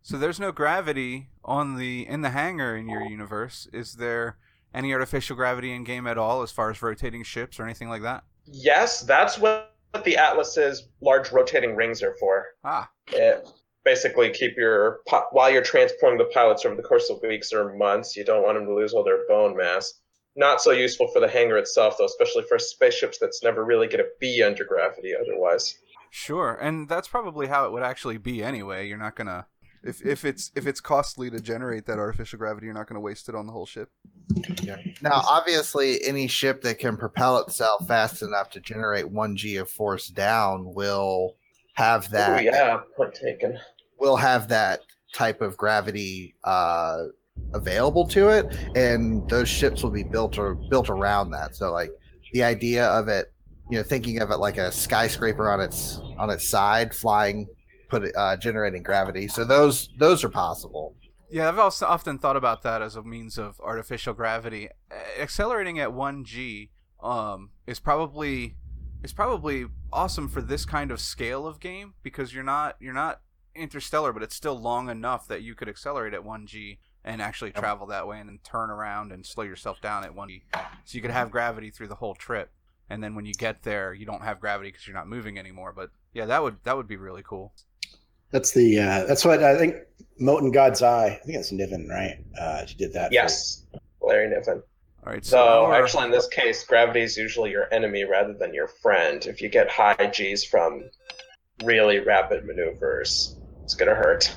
So 0.02 0.18
there's 0.18 0.38
no 0.38 0.52
gravity 0.52 1.30
on 1.42 1.76
the 1.76 2.06
in 2.06 2.20
the 2.20 2.30
hangar 2.30 2.76
in 2.76 2.90
your 2.90 3.02
universe. 3.02 3.66
Is 3.72 3.94
there 3.94 4.36
any 4.74 4.92
artificial 4.92 5.34
gravity 5.34 5.72
in 5.72 5.84
game 5.84 6.06
at 6.06 6.18
all, 6.18 6.42
as 6.42 6.52
far 6.52 6.70
as 6.70 6.82
rotating 6.82 7.22
ships 7.22 7.58
or 7.58 7.64
anything 7.64 7.88
like 7.88 8.02
that? 8.02 8.22
Yes, 8.44 9.00
that's 9.00 9.38
what 9.38 9.74
the 10.04 10.18
Atlas's 10.18 10.88
large 11.00 11.32
rotating 11.32 11.74
rings 11.74 12.02
are 12.02 12.14
for. 12.20 12.44
Ah, 12.64 12.90
It 13.06 13.48
basically 13.88 14.28
keep 14.30 14.54
your 14.58 15.00
pi- 15.06 15.24
while 15.30 15.50
you're 15.50 15.62
transporting 15.62 16.18
the 16.18 16.26
pilots 16.26 16.66
over 16.66 16.74
the 16.74 16.82
course 16.82 17.08
of 17.08 17.22
weeks 17.22 17.54
or 17.54 17.74
months. 17.74 18.16
You 18.16 18.24
don't 18.24 18.42
want 18.42 18.58
them 18.58 18.66
to 18.66 18.74
lose 18.74 18.92
all 18.92 19.02
their 19.02 19.26
bone 19.26 19.56
mass. 19.56 19.94
Not 20.36 20.60
so 20.60 20.72
useful 20.72 21.08
for 21.08 21.20
the 21.20 21.28
hangar 21.28 21.56
itself, 21.56 21.96
though, 21.98 22.04
especially 22.04 22.44
for 22.48 22.58
spaceships 22.58 23.18
that's 23.18 23.42
never 23.42 23.64
really 23.64 23.86
going 23.86 24.04
to 24.04 24.10
be 24.20 24.42
under 24.42 24.64
gravity 24.64 25.14
otherwise. 25.18 25.74
sure. 26.10 26.58
And 26.60 26.86
that's 26.86 27.08
probably 27.08 27.46
how 27.46 27.64
it 27.64 27.72
would 27.72 27.82
actually 27.82 28.18
be 28.18 28.42
anyway. 28.42 28.86
You're 28.86 28.98
not 28.98 29.16
gonna 29.16 29.46
if 29.82 30.04
if 30.04 30.24
it's 30.24 30.50
if 30.54 30.66
it's 30.66 30.80
costly 30.80 31.30
to 31.30 31.40
generate 31.40 31.86
that 31.86 31.98
artificial 31.98 32.38
gravity, 32.38 32.66
you're 32.66 32.74
not 32.74 32.88
gonna 32.88 33.00
waste 33.00 33.28
it 33.28 33.34
on 33.34 33.46
the 33.46 33.52
whole 33.52 33.66
ship. 33.66 33.90
now 35.00 35.22
obviously 35.26 36.04
any 36.04 36.26
ship 36.26 36.60
that 36.62 36.78
can 36.78 36.96
propel 36.96 37.38
itself 37.38 37.88
fast 37.88 38.20
enough 38.20 38.50
to 38.50 38.60
generate 38.60 39.10
one 39.10 39.34
g 39.36 39.56
of 39.56 39.70
force 39.70 40.08
down 40.08 40.74
will 40.74 41.36
have 41.78 42.10
that. 42.10 42.38
Oh 42.38 42.42
yeah, 42.42 42.80
point 42.96 43.14
taken. 43.14 43.58
Will 43.98 44.16
have 44.16 44.48
that 44.48 44.80
type 45.14 45.40
of 45.40 45.56
gravity 45.56 46.34
uh, 46.44 47.04
available 47.54 48.06
to 48.08 48.28
it, 48.28 48.46
and 48.76 49.28
those 49.28 49.48
ships 49.48 49.82
will 49.82 49.90
be 49.90 50.02
built 50.02 50.38
or 50.38 50.54
built 50.54 50.90
around 50.90 51.30
that. 51.30 51.56
So, 51.56 51.72
like 51.72 51.90
the 52.32 52.42
idea 52.42 52.86
of 52.86 53.08
it, 53.08 53.32
you 53.70 53.78
know, 53.78 53.82
thinking 53.82 54.20
of 54.20 54.30
it 54.30 54.36
like 54.36 54.58
a 54.58 54.72
skyscraper 54.72 55.50
on 55.50 55.60
its 55.60 56.00
on 56.18 56.30
its 56.30 56.48
side, 56.48 56.94
flying, 56.94 57.46
put 57.88 58.10
uh, 58.16 58.36
generating 58.36 58.82
gravity. 58.82 59.28
So 59.28 59.44
those 59.44 59.88
those 59.98 60.24
are 60.24 60.28
possible. 60.28 60.94
Yeah, 61.30 61.48
I've 61.48 61.58
also 61.58 61.86
often 61.86 62.18
thought 62.18 62.36
about 62.36 62.62
that 62.62 62.80
as 62.80 62.96
a 62.96 63.02
means 63.02 63.36
of 63.36 63.60
artificial 63.60 64.14
gravity. 64.14 64.68
Accelerating 65.18 65.78
at 65.78 65.92
one 65.92 66.24
g 66.24 66.70
um, 67.02 67.50
is 67.66 67.78
probably 67.78 68.56
is 69.02 69.12
probably 69.12 69.66
awesome 69.92 70.28
for 70.28 70.40
this 70.40 70.64
kind 70.64 70.90
of 70.90 71.00
scale 71.00 71.46
of 71.46 71.60
game 71.60 71.94
because 72.02 72.32
you're 72.32 72.44
not 72.44 72.76
you're 72.80 72.94
not 72.94 73.20
interstellar, 73.58 74.12
but 74.12 74.22
it's 74.22 74.34
still 74.34 74.58
long 74.58 74.88
enough 74.88 75.28
that 75.28 75.42
you 75.42 75.54
could 75.54 75.68
accelerate 75.68 76.14
at 76.14 76.24
one 76.24 76.46
g 76.46 76.78
and 77.04 77.22
actually 77.22 77.50
travel 77.52 77.86
that 77.86 78.06
way 78.06 78.18
and 78.20 78.28
then 78.28 78.38
turn 78.44 78.70
around 78.70 79.12
and 79.12 79.24
slow 79.24 79.44
yourself 79.44 79.80
down 79.80 80.04
at 80.04 80.14
one 80.14 80.28
g. 80.28 80.42
So 80.84 80.96
you 80.96 81.02
could 81.02 81.10
have 81.10 81.30
gravity 81.30 81.70
through 81.70 81.88
the 81.88 81.94
whole 81.96 82.14
trip, 82.14 82.50
and 82.90 83.02
then 83.02 83.14
when 83.14 83.26
you 83.26 83.34
get 83.34 83.62
there, 83.62 83.92
you 83.94 84.06
don't 84.06 84.22
have 84.22 84.40
gravity 84.40 84.70
because 84.70 84.86
you're 84.86 84.96
not 84.96 85.08
moving 85.08 85.38
anymore. 85.38 85.72
But 85.74 85.90
yeah, 86.14 86.26
that 86.26 86.42
would 86.42 86.56
that 86.64 86.76
would 86.76 86.88
be 86.88 86.96
really 86.96 87.22
cool. 87.24 87.52
that's 88.30 88.52
the 88.52 88.78
uh, 88.78 89.04
that's 89.06 89.24
what 89.24 89.42
I 89.42 89.56
think. 89.58 89.76
Mote 90.20 90.42
in 90.42 90.50
God's 90.50 90.82
Eye. 90.82 91.06
I 91.22 91.24
think 91.24 91.38
that's 91.38 91.52
Niven, 91.52 91.88
right? 91.88 92.16
Uh, 92.40 92.66
she 92.66 92.74
did 92.74 92.92
that. 92.94 93.08
for- 93.08 93.14
Yes, 93.14 93.64
Larry 94.02 94.28
Niven. 94.28 94.62
All 95.06 95.12
right, 95.12 95.24
so 95.24 95.30
So 95.36 95.64
our- 95.66 95.80
actually, 95.82 96.06
in 96.06 96.10
this 96.10 96.26
case, 96.26 96.64
gravity 96.64 97.02
is 97.02 97.16
usually 97.16 97.50
your 97.52 97.72
enemy 97.72 98.02
rather 98.04 98.32
than 98.34 98.52
your 98.52 98.66
friend. 98.66 99.24
If 99.26 99.40
you 99.40 99.48
get 99.48 99.70
high 99.70 100.10
G's 100.12 100.44
from 100.44 100.90
really 101.64 102.00
rapid 102.00 102.44
maneuvers, 102.46 103.36
it's 103.68 103.74
gonna 103.74 103.94
hurt. 103.94 104.34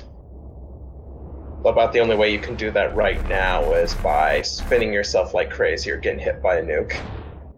About 1.64 1.94
the 1.94 2.00
only 2.00 2.16
way 2.16 2.30
you 2.30 2.38
can 2.38 2.54
do 2.54 2.70
that 2.72 2.94
right 2.94 3.26
now 3.30 3.72
is 3.72 3.94
by 3.94 4.42
spinning 4.42 4.92
yourself 4.92 5.32
like 5.32 5.48
crazy 5.48 5.90
or 5.90 5.96
getting 5.96 6.18
hit 6.18 6.42
by 6.42 6.56
a 6.56 6.62
nuke. 6.62 6.94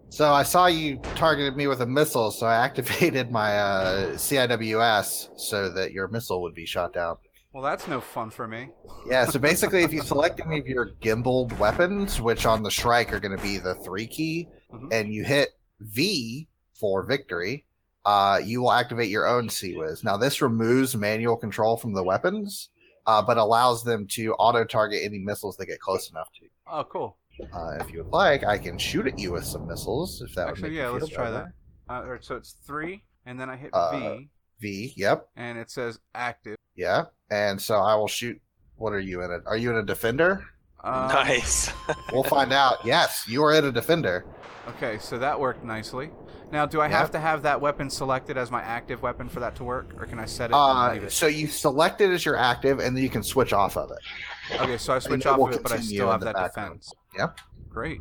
So 0.07 0.31
I 0.31 0.43
saw 0.43 0.67
you 0.67 0.95
targeted 1.15 1.57
me 1.57 1.67
with 1.67 1.81
a 1.81 1.85
missile, 1.85 2.31
so 2.31 2.45
I 2.45 2.55
activated 2.63 3.29
my 3.29 3.57
uh, 3.57 4.11
CIWS 4.13 5.37
so 5.37 5.67
that 5.71 5.91
your 5.91 6.07
missile 6.07 6.41
would 6.43 6.55
be 6.55 6.65
shot 6.65 6.93
down. 6.93 7.17
well, 7.51 7.61
that's 7.61 7.89
no 7.89 7.99
fun 7.99 8.29
for 8.29 8.47
me. 8.47 8.69
Yeah, 9.09 9.25
so 9.25 9.37
basically, 9.49 9.83
if 9.83 9.91
you 9.91 10.01
select 10.01 10.39
any 10.45 10.59
of 10.59 10.67
your 10.67 10.91
gimbaled 11.01 11.57
weapons, 11.59 12.21
which 12.21 12.45
on 12.45 12.63
the 12.63 12.71
Shrike 12.71 13.11
are 13.11 13.19
going 13.19 13.35
to 13.35 13.43
be 13.43 13.57
the 13.57 13.75
three 13.75 14.07
key, 14.07 14.47
Mhm. 14.73 14.93
and 14.93 15.13
you 15.13 15.25
hit 15.25 15.49
V 15.81 16.47
for 16.79 17.03
victory, 17.03 17.65
uh, 18.05 18.39
you 18.43 18.61
will 18.61 18.71
activate 18.71 19.09
your 19.09 19.27
own 19.27 19.47
CIWS. 19.49 20.03
Now, 20.03 20.17
this 20.17 20.41
removes 20.41 20.95
manual 20.95 21.35
control 21.37 21.77
from 21.77 21.93
the 21.93 22.03
weapons, 22.03 22.69
uh, 23.05 23.21
but 23.21 23.37
allows 23.37 23.83
them 23.83 24.07
to 24.11 24.33
auto 24.35 24.63
target 24.63 25.01
any 25.03 25.19
missiles 25.19 25.57
that 25.57 25.65
get 25.67 25.79
close 25.79 26.09
enough 26.09 26.29
to 26.37 26.43
you. 26.43 26.49
Oh, 26.71 26.83
cool. 26.83 27.17
Uh, 27.53 27.77
if 27.81 27.91
you 27.91 28.03
would 28.03 28.11
like, 28.13 28.43
I 28.43 28.57
can 28.57 28.77
shoot 28.77 29.07
at 29.07 29.19
you 29.19 29.33
with 29.33 29.43
some 29.43 29.67
missiles 29.67 30.21
if 30.21 30.33
that 30.35 30.45
would 30.45 30.51
Actually, 30.51 30.69
make 30.69 30.77
yeah, 30.77 30.87
you 30.87 30.93
let's 30.93 31.07
feel 31.09 31.15
try 31.17 31.31
better. 31.31 31.53
that. 31.87 31.93
Uh, 31.93 31.97
all 32.03 32.09
right, 32.11 32.23
so 32.23 32.35
it's 32.35 32.55
three, 32.65 33.03
and 33.25 33.39
then 33.39 33.49
I 33.49 33.57
hit 33.57 33.71
Uh, 33.73 33.91
V, 34.17 34.29
V, 34.61 34.93
yep, 34.95 35.27
and 35.35 35.57
it 35.57 35.69
says 35.69 35.99
active. 36.15 36.55
yeah. 36.75 37.05
And 37.31 37.59
so 37.61 37.75
I 37.77 37.95
will 37.95 38.07
shoot. 38.07 38.39
What 38.77 38.93
are 38.93 38.99
you 38.99 39.21
in 39.23 39.31
it? 39.31 39.41
Are 39.47 39.57
you 39.57 39.71
in 39.71 39.77
a 39.77 39.83
defender? 39.83 40.45
Um, 40.83 41.07
nice. 41.09 41.71
We'll 42.13 42.23
find 42.23 42.53
out. 42.53 42.85
Yes, 42.85 43.25
you 43.27 43.43
are 43.43 43.53
in 43.53 43.65
a 43.65 43.71
defender. 43.71 44.25
Okay, 44.69 44.97
so 44.99 45.17
that 45.17 45.39
worked 45.39 45.63
nicely. 45.63 46.11
Now, 46.51 46.65
do 46.65 46.79
I 46.81 46.87
Yeah. 46.87 46.97
have 46.99 47.11
to 47.11 47.19
have 47.19 47.41
that 47.43 47.59
weapon 47.59 47.89
selected 47.89 48.37
as 48.37 48.51
my 48.51 48.61
active 48.61 49.01
weapon 49.01 49.27
for 49.29 49.39
that 49.39 49.55
to 49.57 49.63
work, 49.63 49.87
or 49.99 50.05
can 50.05 50.19
I 50.19 50.25
set 50.25 50.51
it 50.51 50.53
Uh, 50.53 50.93
it? 50.95 51.11
so 51.11 51.27
you 51.27 51.47
select 51.47 52.01
it 52.01 52.11
as 52.11 52.23
your 52.25 52.37
active, 52.37 52.79
and 52.79 52.95
then 52.95 53.03
you 53.03 53.09
can 53.09 53.23
switch 53.23 53.51
off 53.53 53.77
of 53.77 53.91
it. 53.91 54.59
Okay, 54.61 54.77
so 54.77 54.93
I 54.93 54.99
switch 54.99 55.25
off 55.25 55.39
of 55.39 55.51
it, 55.53 55.63
but 55.63 55.71
I 55.71 55.79
still 55.79 56.11
have 56.11 56.21
that 56.21 56.35
background. 56.35 56.81
defense. 56.81 56.93
Yep. 57.17 57.39
Great. 57.69 57.99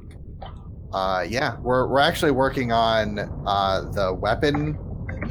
Uh, 0.93 1.25
yeah, 1.29 1.57
we're 1.61 1.89
we're 1.89 1.99
actually 1.99 2.31
working 2.31 2.71
on 2.71 3.19
uh, 3.47 3.81
the 3.91 4.15
weapon 4.15 4.79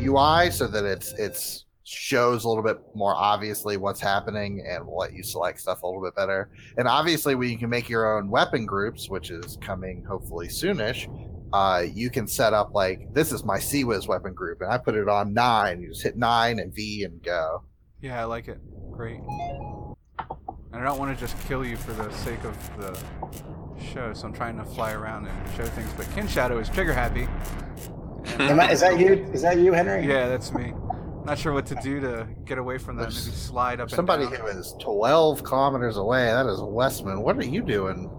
UI 0.02 0.50
so 0.52 0.68
that 0.68 0.84
it's 0.84 1.14
it's 1.14 1.66
shows 1.86 2.44
a 2.46 2.48
little 2.50 2.64
bit 2.64 2.80
more 2.96 3.14
obviously 3.14 3.76
what's 3.78 4.00
happening 4.00 4.66
and 4.68 4.86
will 4.88 4.98
let 4.98 5.14
you 5.14 5.22
select 5.22 5.60
stuff 5.60 5.84
a 5.84 5.86
little 5.88 6.02
bit 6.02 6.16
better. 6.16 6.50
And 6.78 6.88
obviously, 6.88 7.36
when 7.36 7.50
you 7.50 7.58
can 7.58 7.70
make 7.70 7.88
your 7.90 8.18
own 8.18 8.30
weapon 8.30 8.66
groups, 8.66 9.10
which 9.10 9.30
is 9.32 9.58
coming 9.62 10.04
hopefully 10.04 10.48
soonish, 10.48 11.08
uh, 11.54 11.84
you 11.94 12.10
can 12.10 12.28
set 12.28 12.54
up 12.54 12.74
like 12.74 13.14
this 13.14 13.32
is 13.32 13.44
my 13.46 13.58
CIWS 13.60 14.08
weapon 14.08 14.34
group, 14.34 14.62
and 14.62 14.72
I 14.72 14.78
put 14.80 14.96
it 14.96 15.08
on 15.08 15.34
nine. 15.34 15.82
You 15.82 15.90
just 15.90 16.02
hit 16.02 16.18
nine 16.18 16.60
and 16.60 16.74
V 16.74 17.04
and 17.04 17.22
go. 17.22 17.64
Yeah, 18.02 18.20
I 18.20 18.26
like 18.26 18.48
it. 18.48 18.60
Great. 18.92 19.20
And 19.20 20.82
I 20.82 20.84
don't 20.84 20.98
want 20.98 21.16
to 21.16 21.20
just 21.24 21.40
kill 21.48 21.64
you 21.64 21.78
for 21.78 21.94
the 21.94 22.10
sake 22.12 22.44
of 22.44 22.78
the 22.78 23.00
show, 23.94 24.12
so 24.14 24.28
I'm 24.28 24.34
trying 24.34 24.58
to 24.58 24.66
fly 24.66 24.94
around 24.94 25.28
and 25.28 25.52
show 25.56 25.66
things. 25.66 25.92
But 25.96 26.12
Kin 26.16 26.28
Shadow 26.28 26.58
is 26.58 26.68
trigger 26.70 26.94
happy. 26.94 27.28
Am 28.40 28.60
I, 28.60 28.72
is 28.72 28.80
that 28.80 29.00
you? 29.00 29.14
Is 29.32 29.44
that 29.44 29.60
you, 29.60 29.74
Henry? 29.74 30.08
Yeah, 30.08 30.28
that's 30.28 30.52
me. 30.54 30.74
Not 31.24 31.38
sure 31.38 31.54
what 31.54 31.66
to 31.68 31.76
do 31.76 32.00
to 32.02 32.28
get 32.46 32.58
away 32.58 32.78
from 32.80 32.96
that. 32.98 33.04
Maybe 33.10 33.14
slide 33.14 33.80
up 33.80 33.90
Somebody 33.92 34.24
and 34.24 34.34
down. 34.34 34.42
who 34.42 34.48
is 34.60 34.76
12 34.82 35.44
kilometers 35.44 35.98
away. 35.98 36.26
That 36.26 36.48
is 36.48 36.60
Westman. 36.62 37.22
What 37.22 37.38
are 37.38 37.46
you 37.46 37.62
doing? 37.62 38.10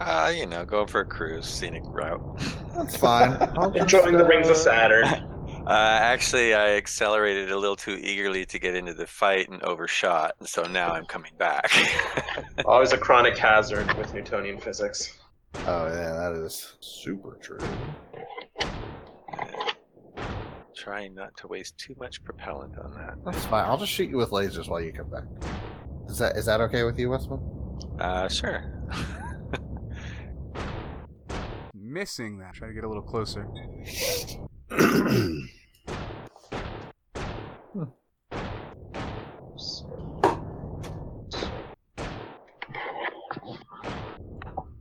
Uh, 0.00 0.32
you 0.34 0.46
know, 0.46 0.64
going 0.64 0.86
for 0.86 1.00
a 1.00 1.04
cruise, 1.04 1.46
scenic 1.46 1.82
route. 1.84 2.22
That's 2.74 2.96
fine. 2.96 3.32
I'll 3.58 3.70
just, 3.70 3.94
Enjoying 3.94 4.16
the 4.16 4.24
rings 4.24 4.48
of 4.48 4.56
Saturn. 4.56 5.26
Uh, 5.66 5.98
actually, 6.00 6.54
I 6.54 6.70
accelerated 6.70 7.52
a 7.52 7.56
little 7.56 7.76
too 7.76 7.96
eagerly 8.00 8.44
to 8.46 8.58
get 8.58 8.74
into 8.74 8.94
the 8.94 9.06
fight 9.06 9.48
and 9.50 9.62
overshot, 9.62 10.34
and 10.40 10.48
so 10.48 10.64
now 10.64 10.90
I'm 10.90 11.04
coming 11.04 11.32
back. 11.38 11.70
Always 12.64 12.92
a 12.92 12.98
chronic 12.98 13.36
hazard 13.36 13.92
with 13.96 14.12
Newtonian 14.12 14.58
physics. 14.58 15.18
Oh 15.66 15.86
yeah, 15.86 16.12
that 16.12 16.32
is 16.44 16.76
super 16.80 17.38
true. 17.40 17.58
Trying 20.74 21.14
not 21.14 21.36
to 21.36 21.46
waste 21.46 21.78
too 21.78 21.94
much 22.00 22.24
propellant 22.24 22.76
on 22.78 22.92
that. 22.94 23.14
That's 23.24 23.44
fine. 23.44 23.64
I'll 23.66 23.78
just 23.78 23.92
shoot 23.92 24.08
you 24.08 24.16
with 24.16 24.30
lasers 24.30 24.68
while 24.68 24.80
you 24.80 24.92
come 24.92 25.10
back. 25.10 25.24
Is 26.08 26.18
that 26.18 26.36
is 26.36 26.46
that 26.46 26.60
okay 26.62 26.84
with 26.84 26.98
you, 26.98 27.10
Westman? 27.10 27.40
Uh, 28.00 28.28
sure. 28.28 28.64
Missing 32.00 32.38
that. 32.38 32.54
Try 32.54 32.68
to 32.68 32.72
get 32.72 32.84
a 32.84 32.88
little 32.88 33.02
closer. 33.02 33.46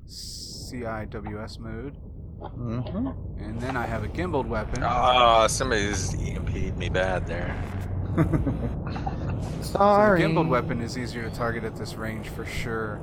CIWS 0.08 1.60
mode. 1.60 1.98
Mm-hmm. 2.40 3.08
And 3.44 3.60
then 3.60 3.76
I 3.76 3.86
have 3.86 4.06
a 4.06 4.08
gimbaled 4.08 4.48
weapon. 4.48 4.82
Oh, 4.88 5.46
somebody's 5.48 6.14
EMP'd 6.14 6.78
me 6.78 6.88
bad 6.88 7.28
there. 7.28 7.54
So 9.62 9.74
the 9.74 9.78
Sorry. 9.78 10.22
gimbaled 10.22 10.48
weapon 10.48 10.82
is 10.82 10.98
easier 10.98 11.30
to 11.30 11.36
target 11.36 11.64
at 11.64 11.76
this 11.76 11.96
range 11.96 12.30
for 12.30 12.46
sure. 12.46 13.02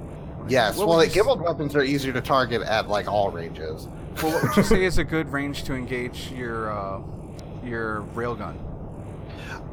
Yes. 0.48 0.76
What 0.76 0.88
well, 0.88 0.98
would 0.98 1.10
the 1.10 1.14
you 1.14 1.22
gimbaled 1.22 1.42
weapons 1.42 1.74
are 1.76 1.82
easier 1.82 2.12
to 2.12 2.20
target 2.20 2.62
at 2.62 2.88
like 2.88 3.08
all 3.08 3.30
ranges. 3.30 3.88
Well, 4.22 4.32
what 4.32 4.42
would 4.42 4.56
you 4.56 4.62
say 4.62 4.84
is 4.84 4.98
a 4.98 5.04
good 5.04 5.28
range 5.30 5.64
to 5.64 5.74
engage 5.74 6.30
your 6.32 6.70
uh, 6.70 7.00
your 7.64 8.02
railgun? 8.14 8.56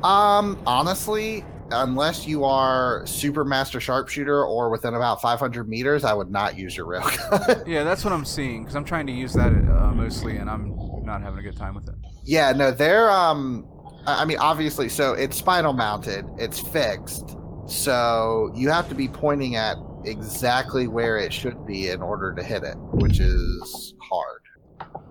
Um, 0.04 0.62
honestly, 0.66 1.46
unless 1.72 2.28
you 2.28 2.44
are 2.44 3.06
super 3.08 3.46
master 3.46 3.80
sharpshooter 3.80 4.44
or 4.46 4.70
within 4.70 4.96
about 4.96 5.22
500 5.22 5.68
meters, 5.70 6.04
I 6.04 6.14
would 6.14 6.30
not 6.30 6.58
use 6.58 6.76
your 6.76 6.86
railgun. 6.88 7.64
Yeah, 7.68 7.84
that's 7.84 8.04
what 8.04 8.12
I'm 8.14 8.26
seeing 8.26 8.64
because 8.64 8.76
I'm 8.76 8.84
trying 8.84 9.08
to 9.08 9.14
use 9.14 9.34
that 9.34 9.52
uh, 9.52 9.92
mostly, 9.94 10.38
and 10.38 10.50
I'm 10.50 10.76
not 11.06 11.22
having 11.22 11.40
a 11.40 11.42
good 11.44 11.56
time 11.58 11.76
with 11.76 11.88
it. 11.88 11.96
yeah, 12.26 12.52
no, 12.52 12.72
they're 12.72 13.10
um, 13.10 13.66
I 14.06 14.24
I 14.24 14.26
mean, 14.26 14.38
obviously, 14.40 14.90
so 14.90 15.14
it's 15.14 15.38
spinal 15.38 15.74
mounted, 15.74 16.26
it's 16.38 16.60
fixed, 16.60 17.38
so 17.66 18.52
you 18.56 18.70
have 18.70 18.90
to 18.90 18.96
be 18.96 19.08
pointing 19.08 19.56
at 19.56 19.78
exactly 20.06 20.88
where 20.88 21.18
it 21.18 21.34
should 21.34 21.66
be 21.66 21.90
in 21.90 22.02
order 22.02 22.34
to 22.34 22.44
hit 22.44 22.64
it, 22.64 22.76
which 22.78 23.20
is 23.20 23.94
hard. 24.02 24.42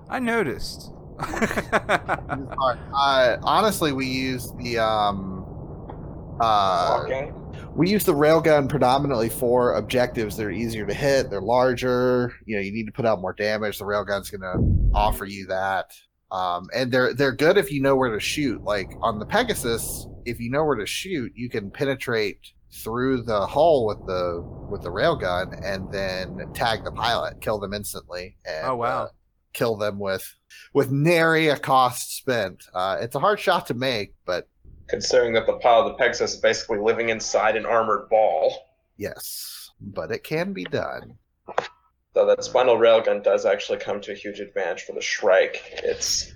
I 0.08 0.18
noticed. 0.18 0.92
It's 1.20 1.68
hard. 1.70 2.78
Uh, 2.94 3.36
honestly, 3.42 3.92
we 3.92 4.06
use 4.06 4.52
the 4.58 4.78
um, 4.78 5.44
uh, 6.40 7.00
Walking. 7.00 7.34
we 7.74 7.90
use 7.90 8.04
the 8.04 8.14
railgun 8.14 8.68
predominantly 8.68 9.28
for 9.28 9.74
objectives 9.74 10.36
that 10.36 10.44
are 10.44 10.50
easier 10.50 10.86
to 10.86 10.94
hit. 10.94 11.30
They're 11.30 11.40
larger. 11.40 12.34
You 12.46 12.56
know, 12.56 12.62
you 12.62 12.72
need 12.72 12.86
to 12.86 12.92
put 12.92 13.06
out 13.06 13.20
more 13.20 13.32
damage. 13.32 13.78
The 13.78 13.84
railgun's 13.84 14.30
going 14.30 14.40
to 14.40 14.92
offer 14.96 15.24
you 15.24 15.46
that. 15.46 15.92
Um, 16.30 16.68
and 16.74 16.90
they're 16.90 17.12
they're 17.12 17.32
good 17.32 17.58
if 17.58 17.70
you 17.70 17.82
know 17.82 17.94
where 17.94 18.10
to 18.10 18.20
shoot. 18.20 18.62
Like 18.64 18.90
on 19.02 19.18
the 19.18 19.26
Pegasus, 19.26 20.06
if 20.24 20.40
you 20.40 20.50
know 20.50 20.64
where 20.64 20.76
to 20.76 20.86
shoot, 20.86 21.32
you 21.34 21.50
can 21.50 21.70
penetrate 21.70 22.38
through 22.74 23.22
the 23.22 23.46
hull 23.46 23.86
with 23.86 23.98
the 24.06 24.42
with 24.70 24.82
the 24.82 24.90
railgun 24.90 25.58
and 25.64 25.92
then 25.92 26.50
tag 26.54 26.84
the 26.84 26.90
pilot, 26.92 27.40
kill 27.40 27.58
them 27.58 27.74
instantly. 27.74 28.36
And, 28.46 28.66
Oh, 28.68 28.76
wow. 28.76 29.02
uh, 29.04 29.08
kill 29.52 29.76
them 29.76 29.98
with 29.98 30.34
with 30.72 30.90
nary 30.90 31.48
a 31.48 31.58
cost 31.58 32.16
spent. 32.16 32.64
Uh, 32.74 32.98
it's 33.00 33.14
a 33.14 33.20
hard 33.20 33.38
shot 33.40 33.66
to 33.66 33.74
make, 33.74 34.14
but 34.24 34.48
Considering 34.88 35.32
that 35.34 35.46
the 35.46 35.54
pilot 35.58 35.84
of 35.86 35.92
the 35.92 35.94
Pegasus 35.98 36.34
is 36.34 36.40
basically 36.40 36.78
living 36.78 37.08
inside 37.10 37.56
an 37.56 37.64
armored 37.66 38.08
ball. 38.10 38.54
yes, 38.96 39.70
but 39.80 40.10
it 40.10 40.22
can 40.24 40.52
be 40.52 40.64
done. 40.64 41.16
Though 42.14 42.26
that 42.26 42.44
spinal 42.44 42.76
railgun 42.76 43.22
does 43.22 43.46
actually 43.46 43.78
come 43.78 44.00
to 44.02 44.12
a 44.12 44.14
huge 44.14 44.40
advantage 44.40 44.82
for 44.82 44.92
the 44.92 45.00
Shrike. 45.00 45.62
It's 45.82 46.34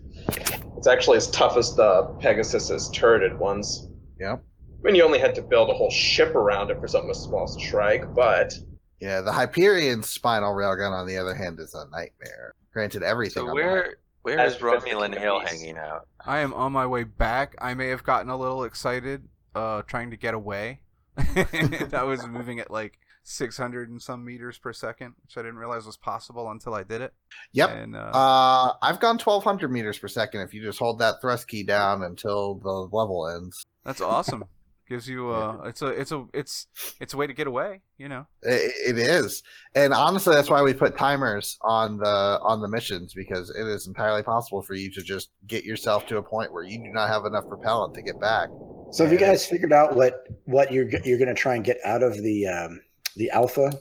it's 0.76 0.86
actually 0.86 1.18
as 1.18 1.30
tough 1.30 1.56
as 1.56 1.74
the 1.76 2.04
Pegasus's 2.20 2.88
turreted 2.90 3.38
ones. 3.38 3.88
Yep. 4.18 4.42
I 4.86 4.88
mean, 4.88 4.94
you 4.94 5.02
only 5.02 5.18
had 5.18 5.34
to 5.34 5.42
build 5.42 5.68
a 5.68 5.72
whole 5.72 5.90
ship 5.90 6.36
around 6.36 6.70
it 6.70 6.78
for 6.78 6.86
something 6.86 7.10
as 7.10 7.20
small 7.20 7.42
as 7.42 7.56
a 7.56 7.58
Shrike, 7.58 8.14
but 8.14 8.54
Yeah, 9.00 9.20
the 9.20 9.32
Hyperion 9.32 10.04
spinal 10.04 10.52
railgun, 10.52 10.92
on 10.92 11.08
the 11.08 11.18
other 11.18 11.34
hand, 11.34 11.58
is 11.58 11.74
a 11.74 11.88
nightmare. 11.90 12.54
Granted, 12.72 13.02
everything. 13.02 13.42
So 13.42 13.48
on 13.48 13.48
the 13.48 13.54
where 13.54 13.96
where 14.22 14.38
As 14.38 14.58
Romulan 14.58 15.18
Hill 15.18 15.40
hanging 15.40 15.76
out? 15.76 16.06
I 16.24 16.38
am 16.38 16.54
on 16.54 16.70
my 16.70 16.86
way 16.86 17.02
back. 17.02 17.56
I 17.60 17.74
may 17.74 17.88
have 17.88 18.04
gotten 18.04 18.30
a 18.30 18.36
little 18.36 18.62
excited, 18.62 19.28
uh, 19.56 19.82
trying 19.82 20.12
to 20.12 20.16
get 20.16 20.34
away. 20.34 20.82
I 21.18 22.04
was 22.04 22.24
moving 22.24 22.60
at 22.60 22.70
like 22.70 23.00
600 23.24 23.90
and 23.90 24.00
some 24.00 24.24
meters 24.24 24.56
per 24.56 24.72
second, 24.72 25.14
which 25.24 25.36
I 25.36 25.42
didn't 25.42 25.58
realize 25.58 25.84
was 25.84 25.96
possible 25.96 26.48
until 26.52 26.74
I 26.74 26.84
did 26.84 27.00
it. 27.00 27.12
Yep. 27.54 27.70
And 27.70 27.96
uh, 27.96 28.10
Uh, 28.14 28.72
I've 28.82 29.00
gone 29.00 29.18
1200 29.18 29.68
meters 29.72 29.98
per 29.98 30.06
second 30.06 30.42
if 30.42 30.54
you 30.54 30.62
just 30.62 30.78
hold 30.78 31.00
that 31.00 31.20
thrust 31.20 31.48
key 31.48 31.64
down 31.64 32.04
until 32.04 32.54
the 32.54 32.70
level 32.96 33.28
ends. 33.28 33.66
that's 33.84 34.00
awesome. 34.00 34.44
Gives 34.88 35.08
you 35.08 35.30
uh, 35.30 35.62
it's 35.64 35.82
a 35.82 35.86
it's 35.88 36.12
a 36.12 36.24
it's 36.32 36.68
it's 37.00 37.12
a 37.12 37.16
way 37.16 37.26
to 37.26 37.32
get 37.32 37.48
away. 37.48 37.80
You 37.98 38.08
know. 38.08 38.26
It, 38.42 38.96
it 38.96 38.98
is, 38.98 39.42
and 39.74 39.92
honestly, 39.92 40.34
that's 40.34 40.48
why 40.48 40.62
we 40.62 40.74
put 40.74 40.96
timers 40.96 41.58
on 41.62 41.96
the 41.98 42.38
on 42.40 42.60
the 42.60 42.68
missions 42.68 43.12
because 43.12 43.50
it 43.50 43.66
is 43.66 43.88
entirely 43.88 44.22
possible 44.22 44.62
for 44.62 44.74
you 44.74 44.90
to 44.92 45.02
just 45.02 45.30
get 45.48 45.64
yourself 45.64 46.06
to 46.06 46.18
a 46.18 46.22
point 46.22 46.52
where 46.52 46.62
you 46.62 46.78
do 46.78 46.90
not 46.92 47.08
have 47.08 47.24
enough 47.24 47.48
propellant 47.48 47.94
to 47.94 48.02
get 48.02 48.20
back. 48.20 48.48
So 48.92 49.02
have 49.02 49.12
you 49.12 49.18
guys 49.18 49.44
figured 49.44 49.72
out 49.72 49.96
what 49.96 50.24
what 50.44 50.70
you're 50.72 50.88
you're 51.04 51.18
going 51.18 51.28
to 51.28 51.34
try 51.34 51.56
and 51.56 51.64
get 51.64 51.78
out 51.84 52.04
of 52.04 52.22
the 52.22 52.46
um, 52.46 52.80
the 53.16 53.28
alpha 53.30 53.72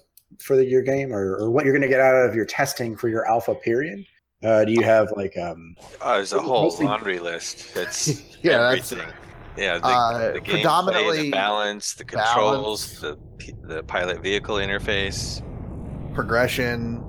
for 0.42 0.56
the, 0.56 0.66
your 0.66 0.82
game, 0.82 1.14
or, 1.14 1.36
or 1.38 1.52
what 1.52 1.66
you're 1.66 1.74
going 1.74 1.84
to 1.84 1.88
get 1.88 2.00
out 2.02 2.16
of 2.28 2.34
your 2.36 2.46
testing 2.46 2.98
for 2.98 3.10
your 3.10 3.30
alpha 3.30 3.54
period? 3.54 4.04
Uh, 4.44 4.66
do 4.66 4.72
you 4.72 4.82
have 4.84 5.12
like 5.16 5.38
um, 5.38 5.76
Oh, 6.02 6.16
there's 6.16 6.34
a 6.34 6.40
whole 6.42 6.64
Mostly- 6.64 6.88
laundry 6.88 7.20
list. 7.20 7.76
It's 7.76 8.08
Yeah, 8.42 8.58
that's- 8.58 8.92
everything. 8.92 9.14
Yeah, 9.58 9.78
the, 9.78 9.86
Uh, 9.86 10.34
the 10.34 10.42
gameplay, 10.42 10.50
predominantly 10.52 11.22
the 11.24 11.32
balance, 11.32 11.94
the 11.94 12.04
controls, 12.04 13.00
the 13.00 13.18
the 13.64 13.84
pilot 13.84 14.22
vehicle 14.22 14.56
interface. 14.56 15.42
progression. 16.14 17.04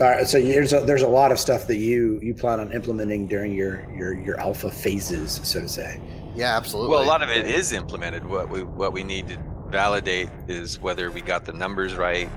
all 0.00 0.08
right, 0.08 0.26
so 0.26 0.40
there's 0.40 0.72
a, 0.72 0.80
there's 0.80 1.02
a 1.02 1.08
lot 1.08 1.30
of 1.32 1.38
stuff 1.38 1.66
that 1.66 1.76
you 1.76 2.18
you 2.22 2.34
plan 2.34 2.58
on 2.60 2.72
implementing 2.72 3.26
during 3.26 3.52
your 3.52 3.86
your 3.96 4.18
your 4.18 4.40
alpha 4.40 4.70
phases, 4.70 5.40
so 5.42 5.60
to 5.60 5.68
say. 5.68 6.00
Yeah, 6.34 6.56
absolutely. 6.56 6.92
Well, 6.92 7.02
a 7.02 7.06
lot 7.06 7.22
of 7.22 7.28
it 7.28 7.46
is 7.46 7.72
implemented. 7.72 8.24
What 8.24 8.48
we 8.48 8.62
what 8.62 8.92
we 8.92 9.02
need 9.02 9.28
to 9.28 9.38
validate 9.68 10.28
is 10.48 10.80
whether 10.80 11.10
we 11.10 11.20
got 11.20 11.44
the 11.44 11.52
numbers 11.52 11.94
right. 11.94 12.28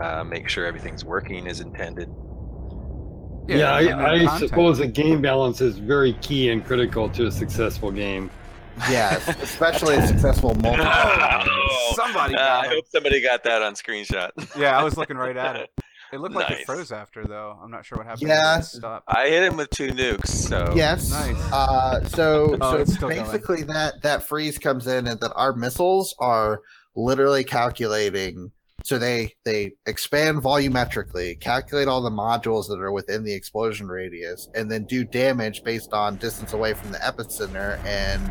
Uh, 0.00 0.24
make 0.24 0.48
sure 0.48 0.64
everything's 0.64 1.04
working 1.04 1.46
as 1.46 1.60
intended. 1.60 2.08
Yeah, 3.48 3.78
and 3.78 3.88
then 3.88 3.98
I, 3.98 4.34
I 4.34 4.38
suppose 4.38 4.78
that 4.78 4.92
game 4.92 5.20
balance 5.20 5.60
is 5.60 5.78
very 5.78 6.12
key 6.14 6.50
and 6.50 6.64
critical 6.64 7.08
to 7.10 7.26
a 7.26 7.30
successful 7.32 7.90
game. 7.90 8.30
Yes, 8.88 9.26
especially 9.42 9.96
a 9.96 10.06
successful 10.06 10.54
multiplayer. 10.56 11.46
Oh, 11.48 11.92
Somebody 11.96 12.34
uh, 12.34 12.38
got 12.38 12.64
I 12.66 12.68
hope 12.68 12.84
somebody 12.88 13.20
got 13.20 13.42
that 13.44 13.62
on 13.62 13.74
screenshot. 13.74 14.30
Yeah, 14.56 14.78
I 14.78 14.84
was 14.84 14.96
looking 14.96 15.16
right 15.16 15.36
at 15.36 15.56
it. 15.56 15.70
It 16.12 16.20
looked 16.20 16.34
like 16.34 16.50
it 16.50 16.66
froze 16.66 16.90
after 16.90 17.24
though. 17.24 17.56
I'm 17.62 17.70
not 17.70 17.84
sure 17.84 17.98
what 17.98 18.06
happened. 18.06 18.28
Yeah. 18.28 18.58
It 18.58 18.64
stopped. 18.64 19.04
I 19.08 19.28
hit 19.28 19.44
him 19.44 19.56
with 19.56 19.70
two 19.70 19.90
nukes, 19.90 20.26
so 20.28 20.72
Yes. 20.74 21.10
Nice. 21.10 21.52
Uh, 21.52 22.04
so 22.08 22.56
Oh, 22.60 22.72
so 22.72 22.76
it's 22.78 22.94
still 22.94 23.08
going. 23.08 23.22
basically 23.22 23.62
that 23.64 24.02
that 24.02 24.22
freeze 24.24 24.58
comes 24.58 24.86
in 24.86 25.06
and 25.06 25.20
that 25.20 25.32
our 25.36 25.52
missiles 25.52 26.14
are 26.18 26.62
literally 26.96 27.44
calculating 27.44 28.50
So 28.84 28.98
they 28.98 29.34
they 29.44 29.72
expand 29.86 30.38
volumetrically, 30.38 31.38
calculate 31.40 31.88
all 31.88 32.02
the 32.02 32.10
modules 32.10 32.68
that 32.68 32.80
are 32.80 32.92
within 32.92 33.24
the 33.24 33.32
explosion 33.32 33.88
radius, 33.88 34.48
and 34.54 34.70
then 34.70 34.84
do 34.84 35.04
damage 35.04 35.62
based 35.62 35.92
on 35.92 36.16
distance 36.16 36.52
away 36.52 36.74
from 36.74 36.92
the 36.92 36.98
epicenter 36.98 37.82
and 37.84 38.30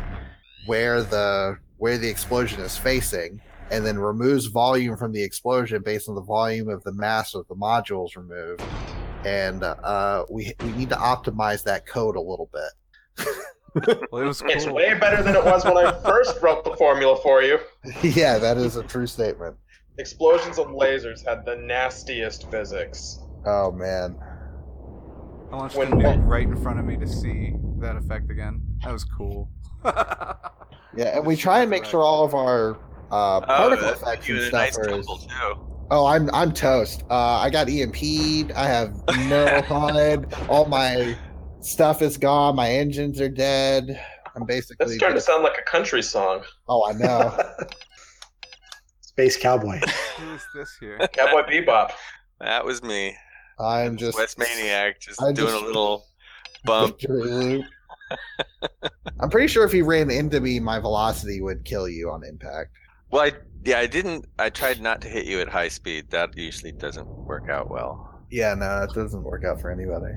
where 0.66 1.02
the 1.02 1.58
where 1.78 1.98
the 1.98 2.08
explosion 2.08 2.60
is 2.60 2.76
facing, 2.76 3.40
and 3.70 3.86
then 3.86 3.98
removes 3.98 4.46
volume 4.46 4.96
from 4.96 5.12
the 5.12 5.22
explosion 5.22 5.82
based 5.82 6.08
on 6.08 6.14
the 6.14 6.22
volume 6.22 6.68
of 6.68 6.82
the 6.84 6.92
mass 6.92 7.34
of 7.34 7.46
the 7.48 7.54
modules 7.54 8.16
removed. 8.16 8.62
And 9.24 9.62
uh, 9.62 10.24
we 10.30 10.52
we 10.62 10.72
need 10.72 10.90
to 10.90 10.96
optimize 10.96 11.62
that 11.64 11.86
code 11.86 12.16
a 12.16 12.20
little 12.20 12.50
bit. 12.52 13.26
Well, 14.10 14.22
it 14.22 14.26
was 14.26 14.42
It's 14.46 14.66
way 14.66 14.94
better 14.94 15.22
than 15.22 15.36
it 15.36 15.44
was 15.44 15.64
when 15.64 15.76
I 15.76 15.92
first 16.02 16.42
wrote 16.42 16.64
the 16.64 16.74
formula 16.76 17.16
for 17.22 17.42
you. 17.42 17.60
yeah, 18.02 18.38
that 18.38 18.56
is 18.56 18.76
a 18.76 18.82
true 18.82 19.06
statement. 19.06 19.56
Explosions 20.00 20.56
and 20.58 20.68
lasers 20.74 21.24
had 21.26 21.44
the 21.44 21.56
nastiest 21.56 22.50
physics. 22.50 23.20
Oh 23.44 23.70
man. 23.70 24.16
I 25.52 25.56
want 25.56 25.74
when- 25.74 25.90
to 25.90 25.96
be 25.96 26.04
right 26.24 26.46
in 26.46 26.56
front 26.56 26.78
of 26.80 26.86
me 26.86 26.96
to 26.96 27.06
see 27.06 27.52
that 27.80 27.96
effect 27.96 28.30
again. 28.30 28.62
That 28.82 28.92
was 28.92 29.04
cool. 29.04 29.48
Yeah, 30.96 31.18
and 31.18 31.24
we 31.24 31.36
try 31.36 31.60
and 31.60 31.70
make 31.70 31.84
sure 31.84 32.02
all 32.02 32.24
of 32.24 32.34
our 32.34 32.72
uh, 33.12 33.36
Oh, 33.36 33.40
particle 33.46 33.86
that's 33.86 34.02
effects 34.02 34.28
you 34.28 34.34
and 34.34 34.42
a 34.42 34.46
stuff 34.48 34.60
nice 34.60 34.78
are. 34.78 34.84
tumble 34.86 35.18
too. 35.18 35.66
Oh, 35.92 36.04
I'm 36.04 36.28
I'm 36.34 36.50
toast. 36.52 37.04
Uh, 37.08 37.14
I 37.14 37.48
got 37.48 37.68
EMP'd. 37.68 38.50
I 38.52 38.66
have 38.66 38.92
no 39.28 39.60
HUD. 39.68 40.34
All 40.48 40.64
my 40.64 41.16
stuff 41.60 42.02
is 42.02 42.16
gone. 42.16 42.56
My 42.56 42.68
engines 42.70 43.20
are 43.20 43.28
dead. 43.28 44.00
I'm 44.34 44.44
basically. 44.46 44.84
That's 44.86 44.96
starting 44.96 45.16
to 45.16 45.20
sound 45.22 45.44
like 45.44 45.58
a 45.58 45.62
country 45.62 46.02
song. 46.02 46.42
Oh, 46.68 46.84
I 46.88 46.92
know. 46.94 47.38
Space 49.20 49.36
Cowboy. 49.36 49.78
Who 50.18 50.34
is 50.34 50.46
this 50.54 50.76
here? 50.80 50.98
Cowboy 51.12 51.42
Bebop. 51.42 51.92
That 52.40 52.64
was 52.64 52.82
me. 52.82 53.14
I'm 53.58 53.98
just 53.98 54.16
West 54.16 54.38
Maniac, 54.38 54.98
just 54.98 55.22
I 55.22 55.32
doing 55.32 55.48
just- 55.50 55.62
a 55.62 55.66
little 55.66 56.06
bump. 56.64 56.98
I'm 59.20 59.28
pretty 59.30 59.46
sure 59.48 59.64
if 59.64 59.74
you 59.74 59.84
ran 59.84 60.10
into 60.10 60.40
me, 60.40 60.58
my 60.58 60.78
velocity 60.78 61.42
would 61.42 61.64
kill 61.66 61.86
you 61.86 62.10
on 62.10 62.24
impact. 62.24 62.70
Well, 63.10 63.24
I 63.24 63.32
yeah, 63.62 63.78
I 63.78 63.86
didn't. 63.86 64.24
I 64.38 64.48
tried 64.48 64.80
not 64.80 65.02
to 65.02 65.08
hit 65.08 65.26
you 65.26 65.40
at 65.40 65.48
high 65.48 65.68
speed. 65.68 66.10
That 66.10 66.34
usually 66.36 66.72
doesn't 66.72 67.06
work 67.06 67.50
out 67.50 67.70
well. 67.70 68.24
Yeah, 68.30 68.54
no, 68.54 68.84
it 68.84 68.94
doesn't 68.94 69.22
work 69.22 69.44
out 69.44 69.60
for 69.60 69.70
anybody. 69.70 70.14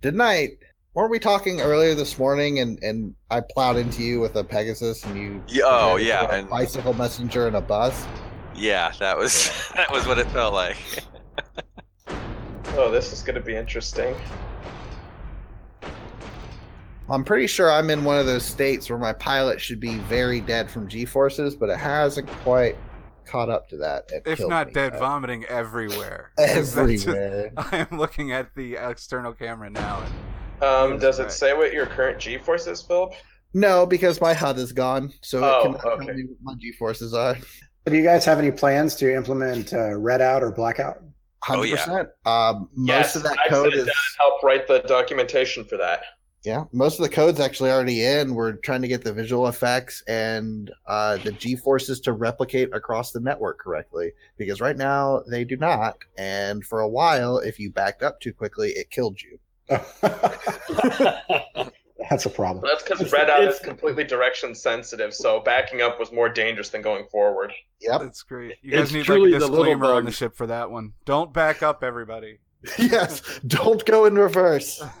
Didn't 0.00 0.22
I? 0.22 0.48
Weren't 0.94 1.10
we 1.10 1.18
talking 1.18 1.60
earlier 1.60 1.94
this 1.94 2.18
morning 2.18 2.60
and 2.60 2.78
and 2.82 3.14
I 3.30 3.42
plowed 3.42 3.76
into 3.76 4.02
you 4.02 4.18
with 4.20 4.34
a 4.36 4.42
Pegasus 4.44 5.04
and 5.04 5.18
you? 5.18 5.42
Yeah, 5.46 5.64
oh, 5.66 5.96
compared 5.96 6.00
it 6.00 6.04
to 6.04 6.08
yeah, 6.08 6.22
a 6.24 6.38
and- 6.38 6.48
bicycle 6.48 6.94
messenger 6.94 7.46
and 7.48 7.56
a 7.56 7.60
bus. 7.60 8.06
Yeah, 8.56 8.92
that 8.98 9.16
was 9.16 9.50
that 9.74 9.90
was 9.90 10.06
what 10.06 10.18
it 10.18 10.26
felt 10.28 10.54
like. 10.54 10.76
Oh, 12.78 12.90
this 12.90 13.12
is 13.12 13.22
going 13.22 13.36
to 13.36 13.40
be 13.40 13.56
interesting. 13.56 14.14
I'm 17.08 17.24
pretty 17.24 17.46
sure 17.46 17.70
I'm 17.70 17.88
in 17.90 18.02
one 18.04 18.18
of 18.18 18.26
those 18.26 18.44
states 18.44 18.90
where 18.90 18.98
my 18.98 19.12
pilot 19.12 19.60
should 19.60 19.78
be 19.78 19.94
very 20.00 20.40
dead 20.40 20.68
from 20.70 20.88
G 20.88 21.04
forces, 21.04 21.54
but 21.54 21.68
it 21.70 21.78
hasn't 21.78 22.28
quite 22.28 22.76
caught 23.24 23.48
up 23.48 23.68
to 23.68 23.76
that. 23.76 24.10
It 24.10 24.22
If 24.26 24.40
not 24.40 24.68
me, 24.68 24.72
dead, 24.72 24.94
though. 24.94 24.98
vomiting 24.98 25.44
everywhere. 25.44 26.32
'Cause 26.36 26.74
that's 26.74 26.92
just- 27.04 27.08
everywhere. 27.08 27.52
I 27.56 27.86
am 27.90 27.98
looking 27.98 28.32
at 28.32 28.54
the 28.56 28.74
external 28.76 29.32
camera 29.32 29.70
now. 29.70 30.02
And 30.60 30.64
Um, 30.64 30.92
Yes, 30.94 31.00
does 31.02 31.18
it 31.20 31.22
right. 31.24 31.32
say 31.32 31.52
what 31.54 31.72
your 31.72 31.86
current 31.86 32.18
G 32.18 32.38
force 32.38 32.66
is, 32.66 32.82
Philip? 32.82 33.12
No, 33.54 33.86
because 33.86 34.20
my 34.20 34.34
HUD 34.34 34.58
is 34.58 34.72
gone, 34.72 35.12
so 35.22 35.44
Oh, 35.44 35.60
it 35.60 35.62
cannot 35.62 35.84
okay. 35.86 36.06
tell 36.06 36.14
me 36.14 36.24
what 36.24 36.38
my 36.42 36.54
G 36.60 36.72
forces 36.72 37.14
are. 37.14 37.36
Do 37.86 37.96
you 37.96 38.02
guys 38.02 38.24
have 38.24 38.38
any 38.40 38.50
plans 38.50 38.96
to 38.96 39.14
implement 39.14 39.72
uh, 39.72 39.96
red 39.96 40.20
out 40.20 40.42
or 40.42 40.50
blackout? 40.50 40.98
Oh, 41.48 41.62
Hundred 41.62 41.68
yeah. 41.68 42.04
Um, 42.24 42.68
most 42.74 42.88
yes, 42.88 43.14
of 43.16 43.22
that 43.22 43.38
I 43.38 43.48
code 43.48 43.74
is 43.74 43.88
help 44.18 44.42
write 44.42 44.66
the 44.66 44.80
documentation 44.80 45.64
for 45.64 45.76
that. 45.76 46.02
yeah. 46.42 46.64
Most 46.72 46.98
of 46.98 47.04
the 47.04 47.08
code's 47.08 47.38
actually 47.38 47.70
already 47.70 48.04
in. 48.04 48.34
We're 48.34 48.54
trying 48.54 48.82
to 48.82 48.88
get 48.88 49.04
the 49.04 49.12
visual 49.12 49.46
effects 49.46 50.02
and 50.08 50.72
uh, 50.88 51.18
the 51.18 51.30
G 51.30 51.54
forces 51.54 52.00
to 52.00 52.12
replicate 52.12 52.74
across 52.74 53.12
the 53.12 53.20
network 53.20 53.60
correctly, 53.60 54.10
because 54.36 54.60
right 54.60 54.76
now 54.76 55.22
they 55.28 55.44
do 55.44 55.56
not. 55.56 55.98
And 56.18 56.64
for 56.64 56.80
a 56.80 56.88
while, 56.88 57.38
if 57.38 57.60
you 57.60 57.70
backed 57.70 58.02
up 58.02 58.18
too 58.20 58.32
quickly, 58.32 58.70
it 58.70 58.90
killed 58.90 59.20
you. 59.22 59.38
That's 62.10 62.26
a 62.26 62.30
problem. 62.30 62.64
That's 62.66 62.82
because 62.82 63.00
It's- 63.00 63.12
red 63.12 63.28
out 63.30 63.40
it's- 63.42 63.56
is 63.56 63.60
completely 63.64 64.04
direction 64.04 64.54
sensitive, 64.54 65.12
so 65.14 65.40
backing 65.40 65.82
up 65.82 65.98
was 65.98 66.12
more 66.12 66.28
dangerous 66.28 66.68
than 66.68 66.82
going 66.82 67.06
forward. 67.10 67.52
Yep. 67.80 68.00
that's 68.00 68.22
great. 68.22 68.56
You 68.62 68.72
guys 68.72 68.82
It's 68.84 68.92
need 68.92 68.98
like 69.00 69.06
truly 69.06 69.34
a 69.34 69.38
the 69.38 69.46
little 69.46 69.64
disclaimer 69.64 69.92
on 69.94 70.04
the 70.04 70.10
ship 70.12 70.34
for 70.36 70.46
that 70.46 70.70
one. 70.70 70.92
Don't 71.04 71.32
back 71.32 71.62
up, 71.62 71.82
everybody. 71.84 72.38
yes. 72.78 73.22
Don't 73.46 73.84
go 73.84 74.06
in 74.06 74.14
reverse. 74.14 74.82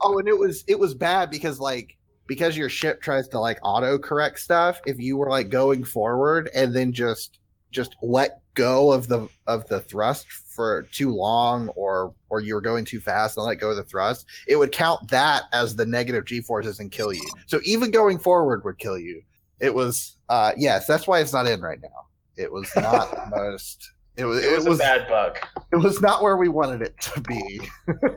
Oh, 0.00 0.18
and 0.18 0.28
it 0.28 0.36
was 0.38 0.64
it 0.66 0.78
was 0.78 0.94
bad 0.94 1.30
because 1.30 1.60
like 1.60 1.96
because 2.26 2.56
your 2.56 2.68
ship 2.68 3.00
tries 3.00 3.28
to 3.28 3.38
like 3.38 3.58
auto 3.62 3.98
correct 3.98 4.38
stuff. 4.40 4.80
If 4.86 4.98
you 4.98 5.16
were 5.16 5.28
like 5.30 5.48
going 5.48 5.84
forward 5.84 6.50
and 6.54 6.74
then 6.74 6.92
just 6.92 7.38
just 7.70 7.94
let 8.02 8.40
go 8.54 8.92
of 8.92 9.08
the 9.08 9.28
of 9.46 9.66
the 9.68 9.80
thrust 9.80 10.30
for 10.30 10.82
too 10.92 11.10
long, 11.14 11.68
or 11.70 12.14
or 12.28 12.40
you 12.40 12.54
were 12.54 12.60
going 12.60 12.84
too 12.84 13.00
fast 13.00 13.36
and 13.36 13.46
let 13.46 13.56
go 13.56 13.70
of 13.70 13.76
the 13.76 13.84
thrust, 13.84 14.26
it 14.46 14.56
would 14.56 14.72
count 14.72 15.08
that 15.10 15.44
as 15.52 15.76
the 15.76 15.86
negative 15.86 16.24
g 16.24 16.40
forces 16.40 16.80
and 16.80 16.90
kill 16.90 17.12
you. 17.12 17.26
So 17.46 17.60
even 17.64 17.90
going 17.90 18.18
forward 18.18 18.64
would 18.64 18.78
kill 18.78 18.98
you. 18.98 19.22
It 19.60 19.74
was 19.74 20.16
uh 20.28 20.52
yes, 20.56 20.86
that's 20.86 21.06
why 21.06 21.20
it's 21.20 21.32
not 21.32 21.46
in 21.46 21.60
right 21.60 21.80
now. 21.82 22.06
It 22.36 22.50
was 22.52 22.70
not 22.76 23.10
the 23.10 23.36
most. 23.36 23.92
It 24.16 24.24
was 24.26 24.44
It 24.44 24.68
was, 24.68 24.78
a 24.78 24.82
bad 24.82 25.08
bug. 25.08 25.38
it 25.72 25.76
was 25.76 26.00
not 26.02 26.22
where 26.22 26.36
we 26.36 26.48
wanted 26.48 26.82
it 26.82 27.00
to 27.00 27.20
be. 27.22 27.60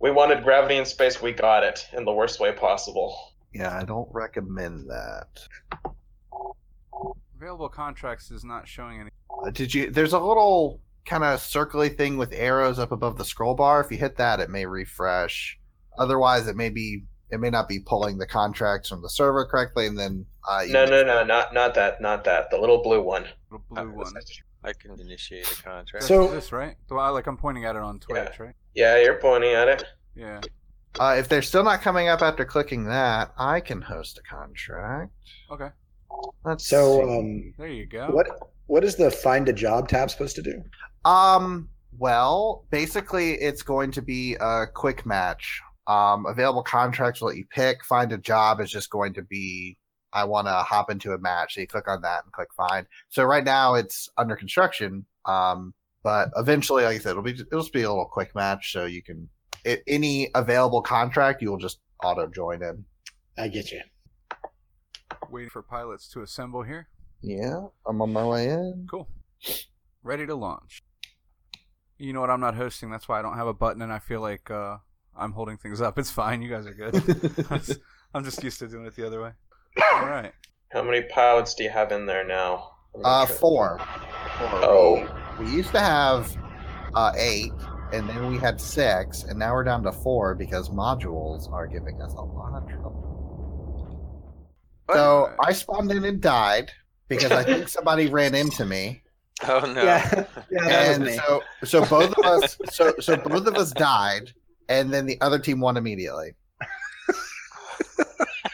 We 0.00 0.10
wanted 0.10 0.44
gravity 0.44 0.76
in 0.76 0.84
space, 0.84 1.22
we 1.22 1.32
got 1.32 1.64
it 1.64 1.86
in 1.96 2.04
the 2.04 2.12
worst 2.12 2.38
way 2.38 2.52
possible. 2.52 3.16
Yeah, 3.54 3.74
I 3.74 3.84
don't 3.84 4.06
recommend 4.12 4.86
that. 4.90 5.28
Available 7.44 7.68
contracts 7.68 8.30
is 8.30 8.42
not 8.42 8.66
showing 8.66 9.00
any. 9.02 9.10
Uh, 9.28 9.50
Did 9.50 9.74
you? 9.74 9.90
There's 9.90 10.14
a 10.14 10.18
little 10.18 10.80
kind 11.04 11.22
of 11.22 11.40
circly 11.40 11.94
thing 11.94 12.16
with 12.16 12.32
arrows 12.32 12.78
up 12.78 12.90
above 12.90 13.18
the 13.18 13.24
scroll 13.26 13.54
bar. 13.54 13.82
If 13.82 13.90
you 13.90 13.98
hit 13.98 14.16
that, 14.16 14.40
it 14.40 14.48
may 14.48 14.64
refresh. 14.64 15.58
Otherwise, 15.98 16.48
it 16.48 16.56
may 16.56 16.70
be. 16.70 17.04
It 17.30 17.40
may 17.40 17.50
not 17.50 17.68
be 17.68 17.80
pulling 17.80 18.16
the 18.16 18.26
contracts 18.26 18.88
from 18.88 19.02
the 19.02 19.10
server 19.10 19.44
correctly, 19.44 19.86
and 19.86 19.98
then 19.98 20.24
uh, 20.48 20.64
No, 20.70 20.86
no, 20.86 21.04
no, 21.04 21.22
not 21.22 21.52
not 21.52 21.74
that, 21.74 22.00
not 22.00 22.24
that. 22.24 22.50
The 22.50 22.56
little 22.56 22.82
blue 22.82 23.02
one. 23.02 23.26
Little 23.50 23.66
Uh, 23.76 23.84
blue 23.84 23.92
one. 24.04 24.12
I 24.64 24.72
can 24.72 24.98
initiate 24.98 25.46
a 25.46 25.62
contract. 25.62 25.92
That's 25.92 26.06
So- 26.06 26.28
this 26.28 26.50
right? 26.50 26.76
The 26.88 26.94
one- 26.94 27.12
like 27.12 27.26
I'm 27.26 27.36
pointing 27.36 27.66
at 27.66 27.76
it 27.76 27.82
on 27.82 28.00
Twitch, 28.00 28.40
right? 28.40 28.54
Yeah, 28.74 28.96
you're 29.02 29.18
pointing 29.20 29.52
at 29.52 29.68
it. 29.68 29.84
Yeah. 30.14 30.40
Uh, 30.98 31.16
if 31.18 31.28
they're 31.28 31.42
still 31.42 31.64
not 31.64 31.82
coming 31.82 32.08
up 32.08 32.22
after 32.22 32.46
clicking 32.46 32.84
that, 32.84 33.34
I 33.36 33.60
can 33.60 33.82
host 33.82 34.16
a 34.18 34.22
contract. 34.22 35.12
Okay. 35.50 35.68
Let's 36.44 36.66
So, 36.66 37.06
see. 37.06 37.18
um, 37.18 37.54
There 37.58 37.68
you 37.68 37.86
go. 37.86 38.08
what 38.10 38.26
what 38.66 38.84
is 38.84 38.96
the 38.96 39.10
find 39.10 39.48
a 39.48 39.52
job 39.52 39.88
tab 39.88 40.10
supposed 40.10 40.36
to 40.36 40.42
do? 40.42 40.62
Um, 41.04 41.68
well, 41.98 42.64
basically, 42.70 43.34
it's 43.34 43.62
going 43.62 43.90
to 43.92 44.02
be 44.02 44.36
a 44.40 44.64
quick 44.72 45.04
match. 45.06 45.60
Um, 45.86 46.24
available 46.26 46.62
contracts 46.62 47.20
will 47.20 47.28
let 47.28 47.36
you 47.36 47.44
pick. 47.50 47.84
Find 47.84 48.10
a 48.12 48.18
job 48.18 48.60
is 48.60 48.70
just 48.70 48.88
going 48.88 49.12
to 49.14 49.22
be, 49.22 49.76
I 50.14 50.24
want 50.24 50.46
to 50.46 50.52
hop 50.54 50.90
into 50.90 51.12
a 51.12 51.18
match. 51.18 51.54
So 51.54 51.60
you 51.60 51.66
click 51.66 51.88
on 51.88 52.00
that 52.02 52.24
and 52.24 52.32
click 52.32 52.48
find. 52.56 52.86
So 53.10 53.24
right 53.24 53.44
now 53.44 53.74
it's 53.74 54.08
under 54.16 54.34
construction. 54.34 55.04
Um, 55.26 55.74
but 56.02 56.30
eventually, 56.36 56.84
like 56.84 56.96
I 56.96 56.98
said, 57.00 57.10
it'll 57.10 57.22
be 57.22 57.32
it'll 57.32 57.60
just 57.60 57.72
be 57.72 57.82
a 57.82 57.88
little 57.88 58.06
quick 58.06 58.34
match. 58.34 58.72
So 58.72 58.86
you 58.86 59.02
can 59.02 59.28
it, 59.64 59.82
any 59.86 60.30
available 60.34 60.82
contract, 60.82 61.42
you 61.42 61.50
will 61.50 61.58
just 61.58 61.80
auto 62.02 62.26
join 62.28 62.62
in. 62.62 62.84
I 63.38 63.48
get 63.48 63.70
you. 63.72 63.80
Waiting 65.30 65.50
for 65.50 65.62
pilots 65.62 66.08
to 66.10 66.22
assemble 66.22 66.62
here. 66.62 66.88
Yeah, 67.20 67.66
I'm 67.86 68.00
on 68.02 68.12
my 68.12 68.24
way 68.24 68.48
in. 68.48 68.86
Cool. 68.90 69.08
Ready 70.02 70.26
to 70.26 70.34
launch. 70.34 70.82
You 71.98 72.12
know 72.12 72.20
what? 72.20 72.30
I'm 72.30 72.40
not 72.40 72.54
hosting. 72.54 72.90
That's 72.90 73.08
why 73.08 73.18
I 73.18 73.22
don't 73.22 73.36
have 73.36 73.46
a 73.46 73.54
button, 73.54 73.80
and 73.82 73.92
I 73.92 73.98
feel 73.98 74.20
like 74.20 74.50
uh, 74.50 74.78
I'm 75.16 75.32
holding 75.32 75.56
things 75.56 75.80
up. 75.80 75.98
It's 75.98 76.10
fine. 76.10 76.42
You 76.42 76.50
guys 76.50 76.66
are 76.66 76.74
good. 76.74 76.94
I'm 78.14 78.24
just- 78.24 78.42
used 78.42 78.58
to 78.58 78.68
doing 78.68 78.84
it 78.86 78.94
the 78.96 79.06
other 79.06 79.22
way. 79.22 79.30
All 79.94 80.06
right. 80.06 80.32
How 80.72 80.82
many 80.82 81.02
pilots 81.02 81.54
do 81.54 81.62
you 81.64 81.70
have 81.70 81.92
in 81.92 82.04
there 82.06 82.26
now? 82.26 82.70
I'm 82.94 83.00
Uh, 83.04 83.26
sure. 83.26 83.36
four. 83.36 83.78
Four. 84.38 84.48
Oh. 84.64 85.20
We 85.40 85.50
used 85.50 85.70
to 85.70 85.80
have 85.80 86.36
uh, 86.94 87.12
eight, 87.16 87.52
and 87.92 88.08
then 88.08 88.26
we 88.30 88.38
had 88.38 88.60
six, 88.60 89.22
and 89.24 89.38
now 89.38 89.52
we're 89.54 89.64
down 89.64 89.82
to 89.84 89.92
four 89.92 90.34
because 90.34 90.68
modules 90.70 91.50
are 91.52 91.66
giving 91.66 92.00
us 92.02 92.12
a 92.14 92.20
lot 92.22 92.60
of 92.62 92.68
trouble. 92.68 93.03
So 94.92 95.32
I 95.42 95.52
spawned 95.52 95.90
in 95.90 96.04
and 96.04 96.20
died 96.20 96.70
because 97.08 97.30
I 97.32 97.42
think 97.42 97.68
somebody 97.68 98.08
ran 98.08 98.34
into 98.34 98.64
me, 98.66 99.02
Oh 99.48 99.60
no. 99.60 99.82
Yeah, 99.82 100.24
yeah, 100.50 100.68
that 100.68 100.88
was 100.88 100.96
and 100.96 101.04
me. 101.06 101.16
so 101.16 101.42
so 101.64 101.84
both 101.86 102.16
of 102.18 102.24
us 102.24 102.58
so 102.70 102.94
so 103.00 103.16
both 103.16 103.46
of 103.46 103.54
us 103.56 103.72
died, 103.72 104.32
and 104.68 104.92
then 104.92 105.06
the 105.06 105.18
other 105.20 105.38
team 105.38 105.60
won 105.60 105.76
immediately. 105.76 106.34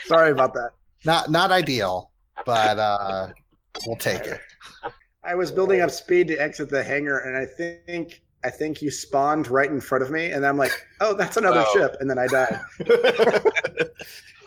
Sorry 0.06 0.30
about 0.32 0.54
that. 0.54 0.70
Not 1.04 1.30
not 1.30 1.50
ideal, 1.50 2.10
but 2.46 2.78
uh, 2.78 3.28
we'll 3.86 3.96
take 3.96 4.22
it. 4.26 4.40
I 4.84 4.90
I 5.22 5.34
was 5.34 5.50
building 5.52 5.80
up 5.82 5.90
speed 5.90 6.28
to 6.28 6.36
exit 6.36 6.70
the 6.70 6.82
hangar, 6.82 7.18
and 7.18 7.36
I 7.36 7.44
think 7.46 8.22
I 8.42 8.50
think 8.50 8.80
you 8.82 8.90
spawned 8.90 9.48
right 9.48 9.70
in 9.70 9.80
front 9.80 10.02
of 10.02 10.10
me, 10.10 10.30
and 10.32 10.46
I'm 10.46 10.56
like, 10.56 10.72
oh, 11.00 11.14
that's 11.14 11.36
another 11.36 11.64
Oh. 11.66 11.72
ship, 11.78 11.96
and 12.00 12.08
then 12.08 12.18
I 12.18 12.26
died. 12.26 12.58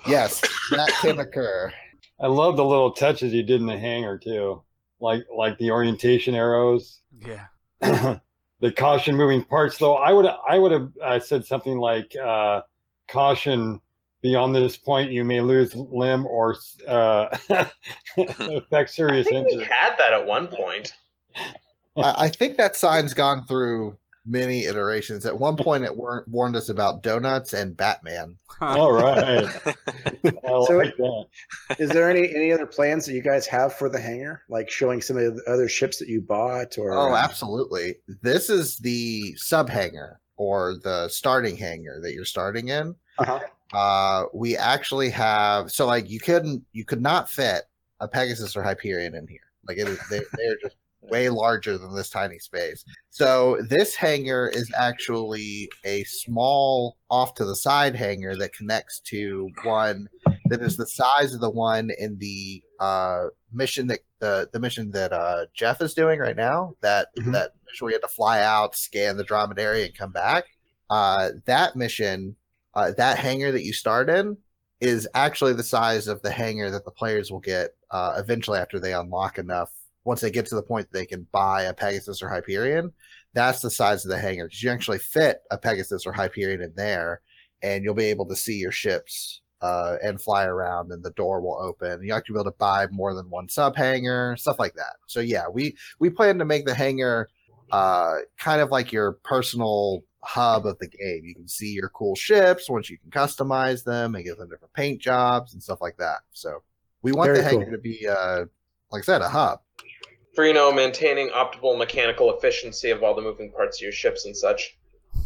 Yes, 0.08 0.42
that 0.72 0.90
can 1.02 1.20
occur. 1.20 1.72
I 2.20 2.28
love 2.28 2.58
the 2.58 2.66
little 2.66 2.92
touches 2.92 3.34
you 3.34 3.44
did 3.44 3.62
in 3.62 3.68
the 3.68 3.78
hangar 3.78 4.18
too, 4.18 4.62
like 5.00 5.26
like 5.36 5.58
the 5.58 5.72
orientation 5.72 6.36
arrows, 6.36 7.02
Yeah. 7.26 7.46
the 7.82 8.72
caution 8.76 9.16
moving 9.16 9.44
parts. 9.44 9.78
Though 9.78 9.96
I 9.96 10.12
would 10.14 10.26
I 10.48 10.58
would 10.58 10.72
have 10.72 10.90
uh, 11.02 11.20
said 11.20 11.46
something 11.46 11.78
like 11.78 12.16
uh, 12.16 12.62
caution. 13.08 13.80
Beyond 14.22 14.56
this 14.56 14.78
point, 14.78 15.12
you 15.12 15.26
may 15.26 15.42
lose 15.42 15.76
limb 15.76 16.26
or 16.28 16.56
uh, 16.88 17.28
affect 18.18 18.72
I 18.74 18.86
serious 18.86 19.28
think 19.28 19.48
we 19.48 19.54
injury. 19.56 19.66
had 19.70 19.98
that 19.98 20.14
at 20.14 20.26
one 20.26 20.48
point. 20.48 20.94
I, 21.98 22.16
I 22.18 22.30
think 22.30 22.56
that 22.56 22.78
sign's 22.78 23.14
gone 23.14 23.46
through 23.46 23.98
many 24.26 24.66
iterations. 24.66 25.26
At 25.26 25.38
one 25.38 25.56
point, 25.58 25.84
it 25.84 25.96
war- 25.96 26.24
warned 26.28 26.56
us 26.56 26.70
about 26.70 27.04
donuts 27.04 27.54
and 27.54 27.76
Batman. 27.76 28.38
All 28.62 28.92
right, 28.92 29.46
I 29.66 30.32
So- 30.44 30.78
like 30.78 30.96
that. 30.98 31.26
Is 31.80 31.90
there 31.90 32.10
any 32.10 32.34
any 32.34 32.52
other 32.52 32.66
plans 32.66 33.06
that 33.06 33.14
you 33.14 33.22
guys 33.22 33.46
have 33.48 33.74
for 33.74 33.90
the 33.90 34.00
hangar, 34.00 34.44
like 34.50 34.70
showing 34.70 35.02
some 35.02 35.18
of 35.18 35.36
the 35.36 35.44
other 35.52 35.68
ships 35.68 35.98
that 36.00 36.08
you 36.08 36.22
bought, 36.22 36.78
or 36.78 36.94
Oh, 36.94 37.16
absolutely. 37.16 37.96
This 38.22 38.50
is 38.50 38.78
the 38.78 39.34
sub 39.36 39.70
hangar 39.70 40.20
or 40.38 40.76
the 40.84 41.08
starting 41.10 41.56
hangar 41.58 42.00
that 42.02 42.14
you're 42.14 42.26
starting 42.26 42.70
in. 42.70 42.96
Uh-huh. 43.20 43.40
Uh, 43.74 44.26
we 44.34 44.56
actually 44.56 45.10
have 45.10 45.72
so 45.72 45.86
like 45.88 46.10
you 46.10 46.20
couldn't 46.20 46.64
you 46.74 46.86
could 46.86 47.02
not 47.02 47.30
fit 47.30 47.64
a 48.00 48.08
Pegasus 48.08 48.56
or 48.56 48.64
Hyperion 48.64 49.16
in 49.16 49.28
here. 49.28 49.40
Like 49.68 49.78
it 49.78 49.88
is 49.88 50.00
they 50.10 50.20
they're 50.38 50.58
just 50.62 50.76
way 51.10 51.30
larger 51.30 51.78
than 51.78 51.96
this 51.96 52.10
tiny 52.10 52.40
space. 52.40 52.84
So 53.10 53.62
this 53.70 53.96
hangar 53.96 54.48
is 54.48 54.72
actually 54.78 55.70
a 55.84 56.04
small 56.06 56.98
off 57.10 57.36
to 57.36 57.46
the 57.46 57.56
side 57.56 57.96
hangar 57.96 58.36
that 58.38 58.54
connects 58.54 59.00
to 59.02 59.50
one 59.64 60.08
that 60.50 60.62
is 60.62 60.78
the 60.78 60.88
size 60.88 61.34
of 61.34 61.42
the 61.42 61.50
one 61.50 61.90
in 61.98 62.18
the 62.20 62.64
uh 62.80 63.26
mission 63.52 63.88
that 63.88 64.00
the 64.20 64.50
the 64.54 64.60
mission 64.60 64.92
that 64.92 65.14
uh 65.14 65.46
Jeff 65.54 65.82
is 65.82 65.94
doing 65.94 66.20
right 66.20 66.36
now. 66.36 66.76
That 66.82 67.10
Mhm. 67.18 67.34
that 67.34 67.52
mission 67.68 67.88
you 67.88 67.94
had 67.94 68.02
to 68.02 68.08
fly 68.08 68.42
out, 68.42 68.76
scan 68.76 69.18
the 69.18 69.24
dromedary, 69.24 69.86
and 69.86 69.98
come 69.98 70.12
back. 70.12 70.46
Uh, 70.90 71.32
that 71.46 71.76
mission, 71.76 72.36
uh, 72.76 72.92
that 72.98 73.18
hangar 73.18 73.52
that 73.52 73.64
you 73.64 73.74
start 73.74 74.10
in, 74.10 74.38
is 74.80 75.08
actually 75.16 75.54
the 75.54 75.64
size 75.64 76.08
of 76.08 76.22
the 76.22 76.32
hangar 76.32 76.70
that 76.70 76.86
the 76.86 76.92
players 76.92 77.32
will 77.32 77.40
get 77.40 77.72
uh, 77.92 78.14
eventually 78.18 78.60
after 78.60 78.80
they 78.80 78.94
unlock 78.94 79.38
enough. 79.38 79.70
Once 80.06 80.22
they 80.22 80.32
get 80.32 80.46
to 80.46 80.56
the 80.56 80.62
point 80.62 80.90
that 80.92 80.98
they 80.98 81.06
can 81.06 81.26
buy 81.32 81.64
a 81.64 81.74
Pegasus 81.74 82.22
or 82.22 82.30
Hyperion, 82.30 82.92
that's 83.34 83.62
the 83.62 83.70
size 83.70 84.06
of 84.06 84.12
the 84.12 84.18
hangar 84.18 84.46
because 84.46 84.62
you 84.62 84.70
actually 84.70 85.00
fit 85.00 85.42
a 85.52 85.58
Pegasus 85.58 86.06
or 86.06 86.12
Hyperion 86.12 86.62
in 86.62 86.74
there, 86.76 87.22
and 87.62 87.84
you'll 87.84 87.94
be 87.94 88.06
able 88.06 88.28
to 88.28 88.36
see 88.36 88.56
your 88.56 88.72
ships 88.72 89.42
uh, 89.62 89.96
and 90.04 90.22
fly 90.22 90.46
around, 90.46 90.92
and 90.92 91.02
the 91.04 91.12
door 91.12 91.40
will 91.42 91.58
open. 91.62 92.04
You 92.04 92.14
actually 92.14 92.34
be 92.34 92.40
able 92.42 92.52
to 92.52 92.58
buy 92.58 92.88
more 92.92 93.14
than 93.14 93.30
one 93.30 93.48
sub 93.48 93.76
hangar, 93.78 94.36
stuff 94.36 94.60
like 94.60 94.76
that. 94.76 94.98
So 95.08 95.22
yeah, 95.22 95.48
we 95.52 95.76
we 96.00 96.10
plan 96.10 96.38
to 96.40 96.46
make 96.46 96.66
the 96.66 96.76
hangar 96.76 97.30
uh, 97.72 98.18
kind 98.38 98.62
of 98.62 98.72
like 98.72 98.92
your 98.92 99.14
personal 99.24 100.04
hub 100.22 100.66
of 100.66 100.78
the 100.80 100.88
game. 100.88 101.22
You 101.24 101.34
can 101.34 101.48
see 101.48 101.72
your 101.72 101.90
cool 101.90 102.16
ships 102.16 102.70
once 102.70 102.90
you 102.90 102.98
can 102.98 103.10
customize 103.10 103.84
them 103.84 104.16
and 104.16 104.24
give 104.24 104.38
them 104.38 104.50
different 104.50 104.74
paint 104.74 105.02
jobs 105.02 105.54
and 105.54 105.64
stuff 105.64 105.82
like 105.82 105.98
that. 105.98 106.20
So 106.32 106.62
we 107.02 107.14
want 107.14 107.30
Very 107.30 107.40
the 107.40 107.44
hangar 107.44 107.66
cool. 107.66 107.72
to 107.74 107.78
be, 107.78 108.08
uh, 108.08 108.46
like 108.92 109.02
I 109.02 109.06
said, 109.06 109.22
a 109.22 109.30
hub. 109.30 109.60
For 110.34 110.46
you 110.46 110.54
know, 110.54 110.72
maintaining 110.72 111.30
optimal 111.30 111.78
mechanical 111.78 112.36
efficiency 112.36 112.90
of 112.90 113.04
all 113.04 113.16
the 113.16 113.22
moving 113.22 113.52
parts 113.52 113.78
of 113.78 113.84
your 113.84 113.92
ships 113.92 114.26
and 114.26 114.36
such. 114.36 114.78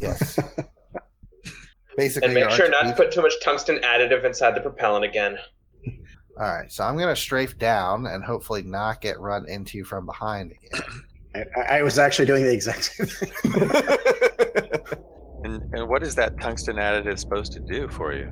Yes. 0.02 0.38
Basically, 1.98 2.28
And 2.28 2.36
make 2.36 2.50
sure 2.52 2.70
not 2.70 2.84
to 2.84 2.94
put 2.94 3.12
too 3.12 3.22
much 3.22 3.34
tungsten 3.42 3.78
additive 3.80 4.24
inside 4.24 4.56
the 4.56 4.62
propellant 4.62 5.06
again. 5.06 5.38
All 6.40 6.46
right, 6.46 6.72
so 6.72 6.84
I'm 6.84 6.98
gonna 6.98 7.16
strafe 7.16 7.58
down 7.58 8.06
and 8.06 8.24
hopefully 8.24 8.62
not 8.62 9.02
get 9.02 9.20
run 9.20 9.50
into 9.50 9.84
from 9.84 10.06
behind 10.06 10.52
again. 10.52 11.46
I, 11.56 11.78
I 11.78 11.82
was 11.82 11.98
actually 11.98 12.28
doing 12.28 12.44
the 12.44 12.54
exact 12.54 12.84
same 12.84 13.08
thing. 13.08 14.72
And, 15.44 15.74
and 15.74 15.88
what 15.88 16.04
is 16.04 16.16
that 16.16 16.40
tungsten 16.42 16.76
additive 16.76 17.18
supposed 17.20 17.54
to 17.54 17.60
do 17.60 17.88
for 17.88 18.14
you? 18.14 18.30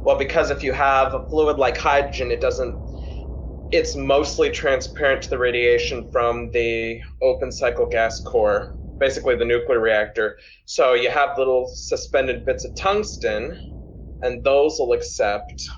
Well, 0.00 0.16
because 0.16 0.50
if 0.50 0.62
you 0.62 0.72
have 0.72 1.14
a 1.14 1.28
fluid 1.28 1.58
like 1.58 1.76
hydrogen, 1.76 2.30
it 2.30 2.40
doesn't. 2.40 2.74
It's 3.70 3.94
mostly 3.94 4.50
transparent 4.50 5.22
to 5.24 5.30
the 5.30 5.36
radiation 5.36 6.10
from 6.10 6.50
the 6.52 7.02
open 7.20 7.52
cycle 7.52 7.84
gas 7.84 8.18
core, 8.18 8.74
basically 8.96 9.36
the 9.36 9.44
nuclear 9.44 9.78
reactor. 9.78 10.38
So 10.64 10.94
you 10.94 11.10
have 11.10 11.36
little 11.36 11.68
suspended 11.68 12.46
bits 12.46 12.64
of 12.64 12.74
tungsten, 12.74 13.74
and 14.22 14.42
those 14.42 14.78
will 14.78 14.94
accept. 14.94 15.68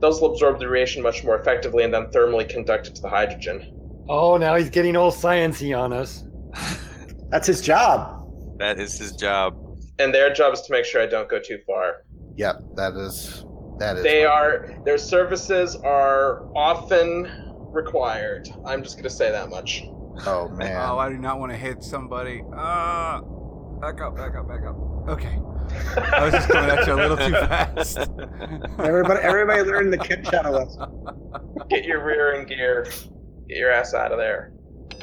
Those 0.00 0.20
will 0.20 0.32
absorb 0.32 0.58
the 0.58 0.68
radiation 0.68 1.04
much 1.04 1.22
more 1.22 1.38
effectively 1.38 1.84
and 1.84 1.94
then 1.94 2.06
thermally 2.06 2.48
conduct 2.48 2.88
it 2.88 2.96
to 2.96 3.02
the 3.02 3.08
hydrogen. 3.08 3.72
Oh, 4.08 4.36
now 4.36 4.56
he's 4.56 4.70
getting 4.70 4.96
all 4.96 5.12
sciencey 5.12 5.78
on 5.78 5.92
us. 5.92 6.24
That's 7.28 7.46
his 7.46 7.60
job. 7.60 8.28
That 8.58 8.80
is 8.80 8.98
his 8.98 9.12
job. 9.12 9.56
And 10.00 10.12
their 10.12 10.32
job 10.32 10.52
is 10.52 10.62
to 10.62 10.72
make 10.72 10.84
sure 10.84 11.00
I 11.00 11.06
don't 11.06 11.28
go 11.28 11.38
too 11.38 11.60
far. 11.64 12.04
Yep, 12.36 12.62
that 12.74 12.94
is 12.94 13.44
that 13.78 13.96
is. 13.98 14.02
They 14.02 14.24
my- 14.24 14.30
are 14.30 14.74
their 14.84 14.98
services 14.98 15.76
are 15.76 16.46
often 16.56 17.28
required. 17.72 18.48
I'm 18.64 18.82
just 18.82 18.96
gonna 18.96 19.10
say 19.10 19.30
that 19.30 19.50
much. 19.50 19.84
Oh 20.26 20.48
man. 20.48 20.76
Oh, 20.90 20.98
I 20.98 21.08
do 21.08 21.16
not 21.18 21.38
want 21.38 21.52
to 21.52 21.58
hit 21.58 21.82
somebody. 21.82 22.42
Ah, 22.54 23.20
back 23.80 24.00
up, 24.00 24.16
back 24.16 24.34
up, 24.36 24.48
back 24.48 24.64
up. 24.66 24.76
Okay. 25.08 25.38
I 26.12 26.24
was 26.24 26.32
just 26.32 26.48
coming 26.48 26.70
at 26.70 26.86
you 26.86 26.94
a 26.94 26.96
little 26.96 27.16
too 27.16 27.30
fast. 27.30 27.98
Everybody, 28.78 29.20
everybody 29.20 29.62
learned 29.62 29.92
the 29.92 29.98
Kip 29.98 30.24
channel 30.24 30.52
lesson. 30.54 31.06
Get 31.68 31.84
your 31.84 32.02
rear 32.04 32.32
in 32.32 32.46
gear. 32.46 32.84
Get 33.48 33.58
your 33.58 33.70
ass 33.70 33.92
out 33.92 34.10
of 34.10 34.18
there. 34.18 34.52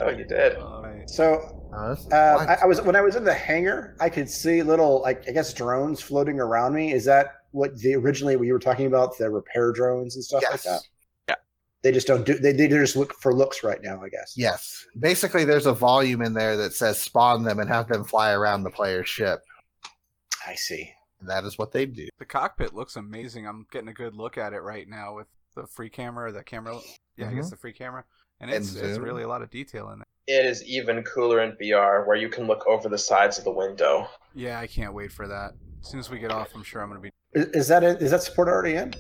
Oh, 0.01 0.09
you 0.09 0.25
did. 0.25 0.57
All 0.57 0.81
right. 0.83 1.07
So 1.09 1.51
Oh, 1.77 1.95
uh. 2.11 2.45
I, 2.47 2.63
I 2.63 2.65
was 2.65 2.81
when 2.81 2.95
I 2.95 3.01
was 3.01 3.15
in 3.15 3.23
the 3.25 3.33
hangar, 3.33 3.95
I 3.99 4.09
could 4.09 4.29
see 4.29 4.63
little, 4.63 5.01
like 5.01 5.27
I 5.27 5.31
guess, 5.33 5.53
drones 5.53 6.01
floating 6.01 6.39
around 6.39 6.73
me. 6.73 6.93
Is 6.93 7.05
that 7.05 7.41
what 7.55 7.77
the 7.79 7.95
originally 7.95 8.35
what 8.35 8.45
you 8.45 8.53
were 8.53 8.59
talking 8.59 8.87
about? 8.87 9.17
The 9.17 9.29
repair 9.29 9.71
drones 9.71 10.15
and 10.15 10.23
stuff 10.23 10.43
like 10.49 10.61
that. 10.63 10.81
Yeah. 11.29 11.35
They 11.81 11.91
just 11.91 12.07
don't 12.07 12.25
do. 12.25 12.37
They 12.37 12.51
they 12.51 12.67
just 12.67 12.95
look 12.95 13.13
for 13.13 13.33
looks 13.33 13.63
right 13.63 13.81
now. 13.81 14.01
I 14.03 14.09
guess. 14.09 14.33
Yes. 14.35 14.85
Basically, 14.99 15.45
there's 15.45 15.65
a 15.65 15.73
volume 15.73 16.21
in 16.21 16.33
there 16.33 16.57
that 16.57 16.73
says 16.73 17.01
spawn 17.01 17.43
them 17.43 17.59
and 17.59 17.69
have 17.69 17.87
them 17.87 18.03
fly 18.03 18.31
around 18.31 18.63
the 18.63 18.71
player's 18.71 19.09
ship. 19.09 19.39
I 20.45 20.55
see. 20.55 20.91
And 21.19 21.29
that 21.29 21.45
is 21.45 21.57
what 21.57 21.71
they 21.71 21.85
do. 21.85 22.07
The 22.19 22.25
cockpit 22.25 22.73
looks 22.73 22.97
amazing. 22.97 23.47
I'm 23.47 23.65
getting 23.71 23.89
a 23.89 23.93
good 23.93 24.15
look 24.15 24.37
at 24.37 24.53
it 24.53 24.59
right 24.59 24.87
now 24.87 25.15
with 25.15 25.27
the 25.55 25.65
free 25.65 25.89
camera, 25.89 26.31
the 26.31 26.43
camera. 26.43 26.77
Yeah, 27.17 27.29
I 27.29 27.33
guess 27.33 27.45
mm-hmm. 27.45 27.51
the 27.51 27.57
free 27.57 27.73
camera, 27.73 28.03
and 28.41 28.51
And 28.51 28.63
it's, 28.63 28.75
it's 28.75 28.99
really 28.99 29.23
a 29.23 29.27
lot 29.27 29.41
of 29.41 29.49
detail 29.49 29.89
in 29.91 29.99
there. 29.99 30.05
It 30.27 30.45
is 30.45 30.63
even 30.65 31.01
cooler 31.03 31.41
in 31.41 31.53
VR, 31.53 32.05
where 32.05 32.17
you 32.17 32.29
can 32.29 32.47
look 32.47 32.65
over 32.67 32.89
the 32.89 32.97
sides 32.97 33.37
of 33.37 33.43
the 33.43 33.51
window. 33.51 34.09
Yeah, 34.33 34.59
I 34.59 34.67
can't 34.67 34.93
wait 34.93 35.11
for 35.11 35.27
that. 35.27 35.53
As 35.81 35.89
soon 35.89 35.99
as 35.99 36.09
we 36.09 36.19
get 36.19 36.31
off, 36.31 36.49
I'm 36.55 36.63
sure 36.63 36.81
I'm 36.81 36.89
gonna 36.89 36.99
be. 36.99 37.11
Is, 37.35 37.45
is 37.47 37.67
that 37.67 37.83
it? 37.83 38.01
Is 38.01 38.11
that 38.11 38.23
support 38.23 38.47
already 38.47 38.75
in? 38.75 38.93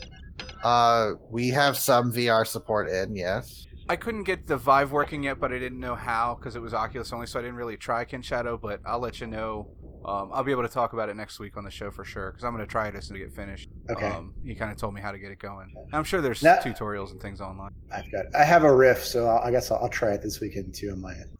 Uh, 0.63 1.13
we 1.29 1.49
have 1.49 1.77
some 1.77 2.11
VR 2.11 2.45
support 2.45 2.89
in, 2.89 3.15
yes. 3.15 3.67
I 3.87 3.95
couldn't 3.95 4.23
get 4.23 4.47
the 4.47 4.57
Vive 4.57 4.91
working 4.91 5.21
yet, 5.23 5.39
but 5.39 5.53
I 5.53 5.59
didn't 5.59 5.79
know 5.79 5.93
how 5.93 6.35
because 6.39 6.55
it 6.55 6.61
was 6.61 6.73
Oculus 6.73 7.13
only, 7.13 7.27
so 7.27 7.37
I 7.37 7.43
didn't 7.43 7.57
really 7.57 7.77
try 7.77 8.03
Ken 8.03 8.23
Shadow. 8.23 8.57
But 8.57 8.79
I'll 8.83 8.99
let 8.99 9.21
you 9.21 9.27
know. 9.27 9.69
Um, 10.03 10.31
I'll 10.33 10.43
be 10.43 10.51
able 10.51 10.63
to 10.63 10.69
talk 10.69 10.93
about 10.93 11.09
it 11.09 11.15
next 11.15 11.39
week 11.39 11.55
on 11.55 11.63
the 11.63 11.69
show 11.71 11.91
for 11.91 12.03
sure 12.03 12.31
because 12.31 12.43
I'm 12.43 12.53
going 12.53 12.65
to 12.65 12.69
try 12.71 12.87
it 12.87 12.95
as 12.95 13.05
soon 13.05 13.17
as 13.17 13.21
I 13.21 13.25
get 13.25 13.35
finished. 13.35 13.69
Okay. 13.91 14.07
Um, 14.07 14.33
he 14.43 14.55
kind 14.55 14.71
of 14.71 14.77
told 14.77 14.93
me 14.95 15.01
how 15.01 15.11
to 15.11 15.19
get 15.19 15.31
it 15.31 15.39
going. 15.39 15.71
I'm 15.93 16.03
sure 16.03 16.19
there's 16.21 16.41
Now- 16.41 16.57
tutorials 16.57 17.11
and 17.11 17.21
things 17.21 17.41
online. 17.41 17.71
I've 17.91 18.11
got. 18.11 18.25
I 18.35 18.43
have 18.43 18.63
a 18.63 18.75
Rift, 18.75 19.05
so 19.05 19.27
I'll, 19.27 19.39
I 19.43 19.51
guess 19.51 19.69
I'll, 19.69 19.77
I'll 19.77 19.89
try 19.89 20.13
it 20.13 20.21
this 20.23 20.39
weekend 20.39 20.73
too 20.73 20.89
on 20.91 20.99
my 20.99 21.13
end. 21.13 21.37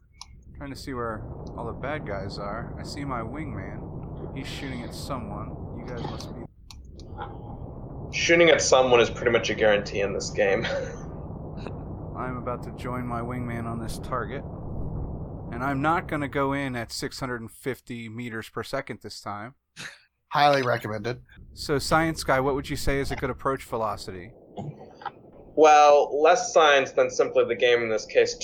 Trying 0.56 0.70
to 0.70 0.76
see 0.76 0.94
where 0.94 1.24
all 1.56 1.66
the 1.66 1.72
bad 1.72 2.06
guys 2.06 2.38
are. 2.38 2.76
I 2.78 2.84
see 2.84 3.04
my 3.04 3.20
wingman. 3.22 4.36
He's 4.36 4.46
shooting 4.46 4.82
at 4.82 4.94
someone. 4.94 5.48
You 5.78 5.84
guys 5.86 6.02
must 6.04 6.32
be. 6.34 6.45
Shooting 8.12 8.50
at 8.50 8.62
someone 8.62 9.00
is 9.00 9.10
pretty 9.10 9.30
much 9.30 9.50
a 9.50 9.54
guarantee 9.54 10.00
in 10.00 10.12
this 10.12 10.30
game. 10.30 10.64
I'm 12.16 12.38
about 12.38 12.62
to 12.64 12.70
join 12.82 13.06
my 13.06 13.20
wingman 13.20 13.66
on 13.66 13.78
this 13.78 13.98
target. 13.98 14.42
And 15.52 15.62
I'm 15.62 15.82
not 15.82 16.08
going 16.08 16.22
to 16.22 16.28
go 16.28 16.52
in 16.52 16.74
at 16.76 16.92
650 16.92 18.08
meters 18.08 18.48
per 18.48 18.62
second 18.62 19.00
this 19.02 19.20
time. 19.20 19.54
Highly 20.28 20.62
recommended. 20.62 21.22
So, 21.54 21.78
Science 21.78 22.24
Guy, 22.24 22.40
what 22.40 22.54
would 22.54 22.68
you 22.68 22.76
say 22.76 22.98
is 22.98 23.10
a 23.10 23.16
good 23.16 23.30
approach 23.30 23.64
velocity? 23.64 24.32
well, 25.56 26.20
less 26.22 26.52
science 26.52 26.92
than 26.92 27.10
simply 27.10 27.44
the 27.44 27.54
game 27.54 27.82
in 27.82 27.88
this 27.88 28.06
case. 28.06 28.36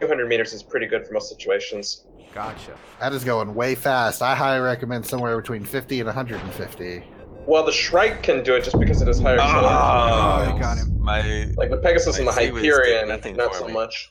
200 0.00 0.26
meters 0.26 0.52
is 0.52 0.62
pretty 0.62 0.86
good 0.86 1.06
for 1.06 1.12
most 1.12 1.28
situations. 1.28 2.06
Gotcha. 2.32 2.76
That 3.00 3.12
is 3.12 3.22
going 3.22 3.54
way 3.54 3.74
fast. 3.74 4.22
I 4.22 4.34
highly 4.34 4.60
recommend 4.60 5.06
somewhere 5.06 5.36
between 5.40 5.64
50 5.64 6.00
and 6.00 6.06
150. 6.06 7.04
Well, 7.46 7.64
the 7.64 7.72
Shrike 7.72 8.22
can 8.22 8.42
do 8.42 8.54
it 8.54 8.64
just 8.64 8.78
because 8.78 9.02
it 9.02 9.08
is 9.08 9.20
higher 9.20 9.38
acceleration. 9.38 9.68
Oh, 9.70 10.54
you 10.54 10.60
got 10.60 10.78
him. 10.78 11.00
My 11.00 11.52
Like 11.56 11.70
the 11.70 11.76
Pegasus 11.76 12.18
and 12.18 12.26
the 12.26 12.32
I 12.32 12.46
see 12.46 12.52
what 12.52 12.62
he's 12.62 12.72
doing, 12.74 13.08
Hyperion, 13.08 13.36
not 13.36 13.54
so 13.54 13.66
me. 13.66 13.72
much. 13.72 14.10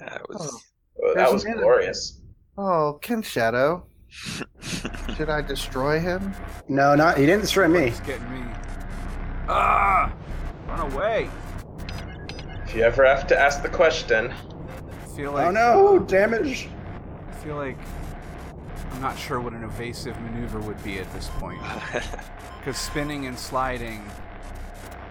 That 0.00 0.28
was. 0.28 0.64
Oh, 1.02 1.14
that 1.14 1.32
was 1.32 1.44
glorious. 1.44 2.20
Oh, 2.58 2.98
Ken 3.02 3.22
Shadow. 3.22 3.86
Should 5.16 5.28
I 5.28 5.42
destroy 5.42 6.00
him? 6.00 6.34
No, 6.68 6.94
not 6.94 7.18
he 7.18 7.26
didn't 7.26 7.42
destroy 7.42 7.68
me. 7.68 7.90
He's 7.90 8.00
getting 8.00 8.30
me. 8.30 8.40
Ah! 9.48 10.12
Run 10.66 10.92
away! 10.92 11.30
If 12.64 12.74
you 12.74 12.82
ever 12.82 13.04
have 13.04 13.26
to 13.28 13.38
ask 13.38 13.62
the 13.62 13.68
question, 13.68 14.32
I 14.32 15.06
feel 15.16 15.32
like 15.32 15.46
Oh 15.46 15.50
no, 15.50 15.98
damage. 16.00 16.68
I 17.28 17.32
feel 17.34 17.56
like 17.56 17.78
I'm 18.92 19.00
not 19.00 19.18
sure 19.18 19.40
what 19.40 19.52
an 19.52 19.64
evasive 19.64 20.18
maneuver 20.20 20.60
would 20.60 20.82
be 20.82 20.98
at 20.98 21.12
this 21.12 21.28
point. 21.38 21.60
Because 22.58 22.80
spinning 22.80 23.26
and 23.26 23.38
sliding, 23.38 24.02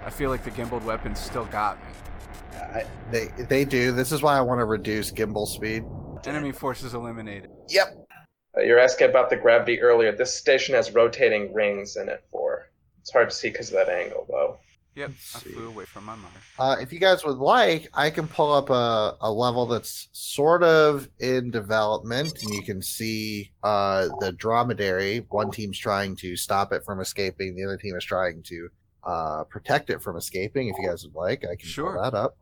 I 0.06 0.10
feel 0.10 0.30
like 0.30 0.44
the 0.44 0.52
gimbaled 0.52 0.84
weapons 0.84 1.22
still 1.22 1.46
got 1.46 1.78
me. 1.78 1.94
I, 2.60 2.86
They 3.12 3.28
they 3.48 3.64
do. 3.64 3.94
This 3.94 4.12
is 4.12 4.22
why 4.22 4.38
I 4.38 4.42
want 4.42 4.60
to 4.60 4.66
reduce 4.66 5.10
gimbal 5.10 5.48
speed. 5.48 5.84
Enemy 6.26 6.52
forces 6.52 6.94
eliminated. 6.94 7.50
Yep. 7.70 7.96
uh, 8.58 8.62
you 8.62 8.74
were 8.74 8.80
asking 8.80 9.10
about 9.10 9.30
the 9.30 9.38
gravity 9.38 9.80
earlier. 9.82 10.12
This 10.12 10.36
station 10.36 10.76
has 10.76 10.94
rotating 10.94 11.54
rings 11.54 11.96
in 11.96 12.10
it 12.10 12.26
for. 12.30 12.68
It's 13.00 13.14
hard 13.14 13.30
to 13.30 13.36
see 13.36 13.50
because 13.52 13.70
of 13.70 13.76
that 13.76 13.88
angle, 13.88 14.26
though. 14.28 14.58
Yep, 14.96 15.10
Let's 15.10 15.36
I 15.36 15.40
see. 15.40 15.50
flew 15.52 15.68
away 15.68 15.86
from 15.86 16.06
my 16.06 16.16
mother. 16.16 16.34
Uh, 16.58 16.78
if 16.80 16.94
you 16.94 17.00
guys 17.00 17.26
would 17.26 17.38
like, 17.38 17.90
I 17.94 18.10
can 18.10 18.28
pull 18.30 18.54
up 18.54 18.70
a, 18.70 19.18
a 19.20 19.30
level 19.32 19.66
that's 19.66 20.08
sort 20.14 20.64
of 20.64 21.10
in 21.20 21.52
development, 21.52 22.42
and 22.42 22.54
you 22.54 22.62
can 22.62 22.82
see 22.82 23.52
uh, 23.62 24.08
the 24.22 24.32
dromedary. 24.32 25.26
One 25.30 25.52
team's 25.52 25.78
trying 25.78 26.16
to 26.18 26.36
stop 26.38 26.72
it 26.72 26.84
from 26.86 27.02
escaping, 27.02 27.56
the 27.56 27.66
other 27.66 27.78
team 27.78 27.96
is 27.96 28.06
trying 28.06 28.42
to 28.44 28.70
uh, 29.04 29.44
protect 29.44 29.90
it 29.90 30.02
from 30.02 30.16
escaping. 30.16 30.70
If 30.70 30.78
you 30.80 30.88
guys 30.88 31.04
would 31.04 31.14
like, 31.16 31.44
I 31.44 31.56
can 31.56 31.68
Sure. 31.68 31.94
pull 31.96 32.02
that 32.04 32.14
up. 32.14 32.38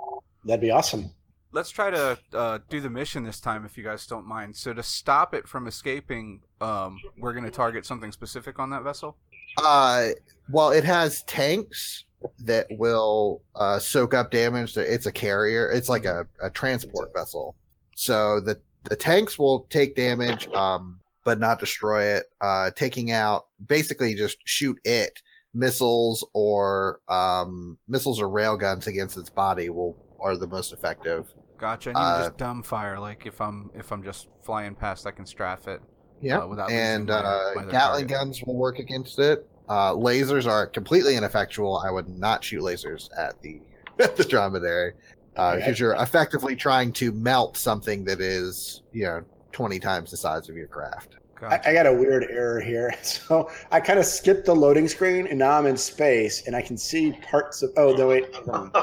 that'd 0.45 0.61
be 0.61 0.69
awesome. 0.71 1.09
Let's 1.51 1.69
try 1.69 1.89
to 1.91 2.17
uh, 2.33 2.59
do 2.69 2.81
the 2.81 2.89
mission 2.89 3.23
this 3.23 3.39
time, 3.39 3.63
if 3.65 3.77
you 3.77 3.83
guys 3.83 4.07
don't 4.07 4.25
mind. 4.25 4.55
So 4.55 4.73
to 4.73 4.81
stop 4.81 5.33
it 5.35 5.47
from 5.47 5.67
escaping, 5.67 6.41
um, 6.61 6.99
we're 7.17 7.33
going 7.33 7.45
to 7.45 7.51
target 7.51 7.85
something 7.85 8.11
specific 8.11 8.57
on 8.59 8.69
that 8.71 8.81
vessel. 8.83 9.17
Uh, 9.57 10.09
well, 10.49 10.71
it 10.71 10.83
has 10.83 11.23
tanks 11.23 12.05
that 12.39 12.67
will 12.71 13.41
uh, 13.55 13.79
soak 13.79 14.13
up 14.13 14.31
damage. 14.31 14.77
It's 14.77 15.05
a 15.05 15.11
carrier. 15.11 15.69
It's 15.69 15.89
like 15.89 16.05
a, 16.05 16.25
a 16.41 16.49
transport 16.49 17.13
vessel. 17.13 17.55
So 17.95 18.39
the 18.39 18.59
the 18.89 18.95
tanks 18.95 19.39
will 19.39 19.61
take 19.69 19.95
damage, 19.95 20.47
um, 20.49 20.99
but 21.23 21.39
not 21.39 21.59
destroy 21.59 22.03
it. 22.03 22.25
Uh, 22.41 22.71
taking 22.75 23.11
out 23.11 23.47
basically 23.67 24.15
just 24.15 24.37
shoot 24.45 24.77
it. 24.83 25.21
Missiles 25.53 26.25
or 26.33 26.99
um, 27.09 27.77
missiles 27.87 28.19
or 28.19 28.27
rail 28.27 28.57
guns 28.57 28.87
against 28.87 29.17
its 29.17 29.29
body 29.29 29.69
will 29.69 29.95
are 30.19 30.35
the 30.35 30.47
most 30.47 30.73
effective. 30.73 31.31
Gotcha. 31.59 31.89
And 31.89 31.97
you 31.97 32.03
Uh, 32.03 32.23
just 32.25 32.37
dumb 32.37 32.63
fire, 32.63 32.99
like 32.99 33.25
if 33.25 33.39
I'm 33.39 33.69
if 33.75 33.91
I'm 33.91 34.03
just 34.03 34.27
flying 34.41 34.73
past, 34.75 35.05
I 35.05 35.11
can 35.11 35.25
strafe 35.25 35.67
it. 35.67 35.81
Yeah, 36.23 36.39
uh, 36.39 36.47
without 36.47 36.71
and 36.71 37.07
my- 37.07 37.13
uh, 37.15 37.51
my 37.55 37.61
Gatling 37.65 38.07
target. 38.07 38.09
guns 38.09 38.43
will 38.43 38.55
work 38.55 38.79
against 38.79 39.19
it. 39.19 39.47
Uh, 39.69 39.93
lasers 39.93 40.45
are 40.47 40.65
completely 40.67 41.15
ineffectual. 41.15 41.77
I 41.85 41.91
would 41.91 42.07
not 42.09 42.43
shoot 42.43 42.61
lasers 42.61 43.09
at 43.17 43.39
the 43.41 43.59
at 43.99 44.15
the 44.15 44.23
dromedary 44.23 44.93
uh, 45.37 45.49
Okay. 45.49 45.59
because 45.59 45.79
you're 45.79 45.95
effectively 45.95 46.55
trying 46.55 46.91
to 46.93 47.11
melt 47.11 47.57
something 47.57 48.03
that 48.05 48.19
is 48.21 48.81
you 48.91 49.03
know 49.03 49.21
twenty 49.51 49.79
times 49.79 50.11
the 50.11 50.17
size 50.17 50.49
of 50.49 50.55
your 50.55 50.67
craft. 50.67 51.17
I, 51.41 51.59
I 51.65 51.73
got 51.73 51.85
a 51.85 51.91
weird 51.93 52.23
error 52.29 52.61
here. 52.61 52.93
So 53.03 53.49
I 53.69 53.81
kind 53.81 53.99
of 53.99 54.05
skipped 54.05 54.45
the 54.45 54.55
loading 54.55 54.87
screen, 54.87 55.27
and 55.27 55.37
now 55.39 55.57
I'm 55.57 55.65
in 55.65 55.75
space, 55.75 56.47
and 56.47 56.55
I 56.55 56.61
can 56.61 56.77
see 56.77 57.11
parts 57.29 57.61
of. 57.63 57.71
Oh 57.75 57.93
no, 57.93 58.07
wait. 58.07 58.25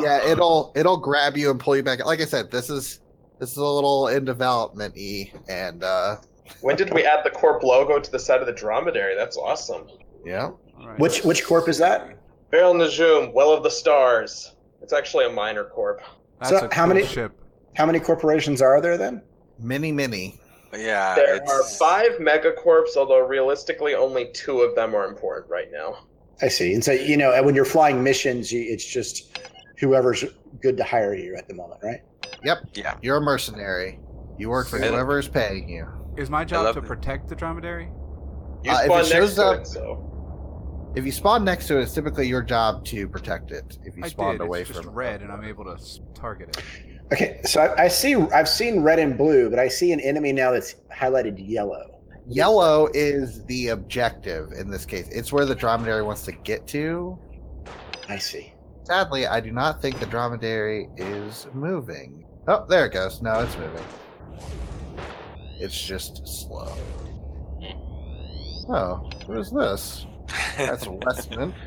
Yeah, 0.02 0.22
it'll 0.30 0.72
it'll 0.76 0.98
grab 0.98 1.36
you 1.38 1.50
and 1.50 1.58
pull 1.58 1.74
you 1.76 1.82
back. 1.82 2.04
Like 2.04 2.20
I 2.20 2.26
said, 2.26 2.50
this 2.50 2.68
is 2.68 3.00
this 3.38 3.50
is 3.52 3.56
a 3.56 3.64
little 3.64 4.08
in 4.08 4.24
development 4.26 4.94
e, 4.98 5.32
and 5.48 5.82
uh, 5.82 6.16
When 6.60 6.76
did 6.76 6.92
we 6.92 7.04
add 7.04 7.24
the 7.24 7.30
corp 7.30 7.62
logo 7.62 7.98
to 7.98 8.10
the 8.10 8.18
side 8.18 8.40
of 8.40 8.46
the 8.46 8.52
dromedary? 8.52 9.14
That's 9.16 9.36
awesome. 9.36 9.86
yeah, 10.24 10.50
All 10.78 10.88
right. 10.88 10.98
Which 10.98 11.22
which 11.24 11.44
corp 11.44 11.68
is 11.68 11.78
that? 11.78 12.16
Beryl 12.50 12.74
Najum, 12.74 13.32
Well 13.32 13.52
of 13.52 13.62
the 13.62 13.70
Stars. 13.70 14.54
It's 14.82 14.92
actually 14.92 15.26
a 15.26 15.30
minor 15.30 15.64
corp. 15.64 16.00
That's 16.40 16.50
So 16.50 16.56
a 16.56 16.60
how 16.74 16.84
cool 16.86 16.94
many- 16.94 17.06
ship? 17.06 17.32
How 17.76 17.86
many 17.86 18.00
corporations 18.00 18.60
are 18.60 18.80
there 18.80 18.96
then? 18.98 19.22
many 19.58 19.92
many. 19.92 20.40
yeah. 20.72 21.14
There 21.14 21.36
it's, 21.36 21.50
are 21.52 21.62
five 21.78 22.12
megacorps, 22.18 22.96
although 22.96 23.20
realistically 23.26 23.94
only 23.94 24.30
two 24.32 24.60
of 24.62 24.74
them 24.74 24.94
are 24.94 25.06
important 25.06 25.50
right 25.50 25.70
now. 25.70 26.06
I 26.42 26.48
see. 26.48 26.72
And 26.74 26.82
so 26.82 26.92
you 26.92 27.16
know, 27.16 27.42
when 27.42 27.54
you're 27.54 27.64
flying 27.66 28.02
missions, 28.02 28.50
you, 28.50 28.60
it's 28.62 28.84
just 28.84 29.38
whoever's 29.78 30.24
good 30.62 30.76
to 30.78 30.84
hire 30.84 31.14
you 31.14 31.34
at 31.36 31.46
the 31.48 31.54
moment, 31.54 31.80
right? 31.82 32.00
Yep, 32.42 32.58
Yeah. 32.74 32.96
you're 33.02 33.18
a 33.18 33.20
mercenary. 33.20 33.98
You 34.38 34.48
work 34.48 34.66
for 34.68 34.76
And- 34.76 34.86
whoever 34.86 35.18
is 35.18 35.28
paying 35.28 35.68
you. 35.68 35.86
Is 36.16 36.28
my 36.30 36.44
job 36.44 36.74
to 36.74 36.80
it. 36.80 36.84
protect 36.86 37.28
the 37.28 37.34
dromedary? 37.34 37.88
You 38.64 38.70
Uh, 38.72 38.74
if 38.74 38.80
it 38.80 38.84
spawn 38.84 38.98
next 38.98 39.08
shows 39.10 39.34
to 39.36 39.44
up- 39.46 39.60
it, 39.60 39.66
so 39.66 40.06
If 40.96 41.06
you 41.06 41.12
spawn 41.12 41.44
next 41.44 41.68
to 41.68 41.78
it, 41.78 41.82
it's 41.82 41.94
typically 41.94 42.26
your 42.26 42.42
job 42.42 42.84
to 42.86 43.06
protect 43.08 43.52
it. 43.52 43.78
If 43.84 43.96
you 43.96 44.02
spawn 44.08 44.40
away 44.40 44.62
It's 44.62 44.70
just 44.70 44.82
from 44.82 44.92
red, 44.92 45.20
it. 45.20 45.24
and 45.24 45.32
I'm 45.32 45.44
able 45.44 45.64
to 45.64 45.76
target 46.14 46.56
it. 46.56 46.64
Okay, 47.12 47.40
so 47.44 47.60
I, 47.60 47.84
I 47.84 47.88
see. 47.88 48.16
I've 48.16 48.48
seen 48.48 48.80
red 48.80 48.98
and 48.98 49.16
blue, 49.16 49.50
but 49.50 49.58
I 49.60 49.68
see 49.68 49.92
an 49.92 50.00
enemy 50.00 50.32
now 50.32 50.50
that's 50.50 50.74
highlighted 50.92 51.36
yellow. 51.38 52.00
Yellow 52.26 52.88
is 52.92 53.44
the 53.46 53.68
objective 53.68 54.50
in 54.52 54.68
this 54.70 54.84
case. 54.84 55.08
It's 55.10 55.32
where 55.32 55.44
the 55.46 55.54
dromedary 55.54 56.02
wants 56.02 56.22
to 56.22 56.32
get 56.32 56.66
to. 56.68 57.16
I 58.08 58.18
see. 58.18 58.52
Sadly, 58.84 59.26
I 59.28 59.38
do 59.40 59.52
not 59.52 59.80
think 59.80 60.00
the 60.00 60.06
dromedary 60.06 60.88
is 60.96 61.46
moving. 61.52 62.24
Oh, 62.48 62.66
there 62.68 62.86
it 62.86 62.92
goes. 62.92 63.22
No, 63.22 63.40
it's 63.40 63.56
moving. 63.56 63.84
It's 65.60 65.80
just 65.80 66.26
slow. 66.26 66.72
Oh, 68.68 69.10
what 69.26 69.38
is 69.38 69.50
this? 69.50 70.06
That's 70.56 70.86
Westman. 70.86 71.54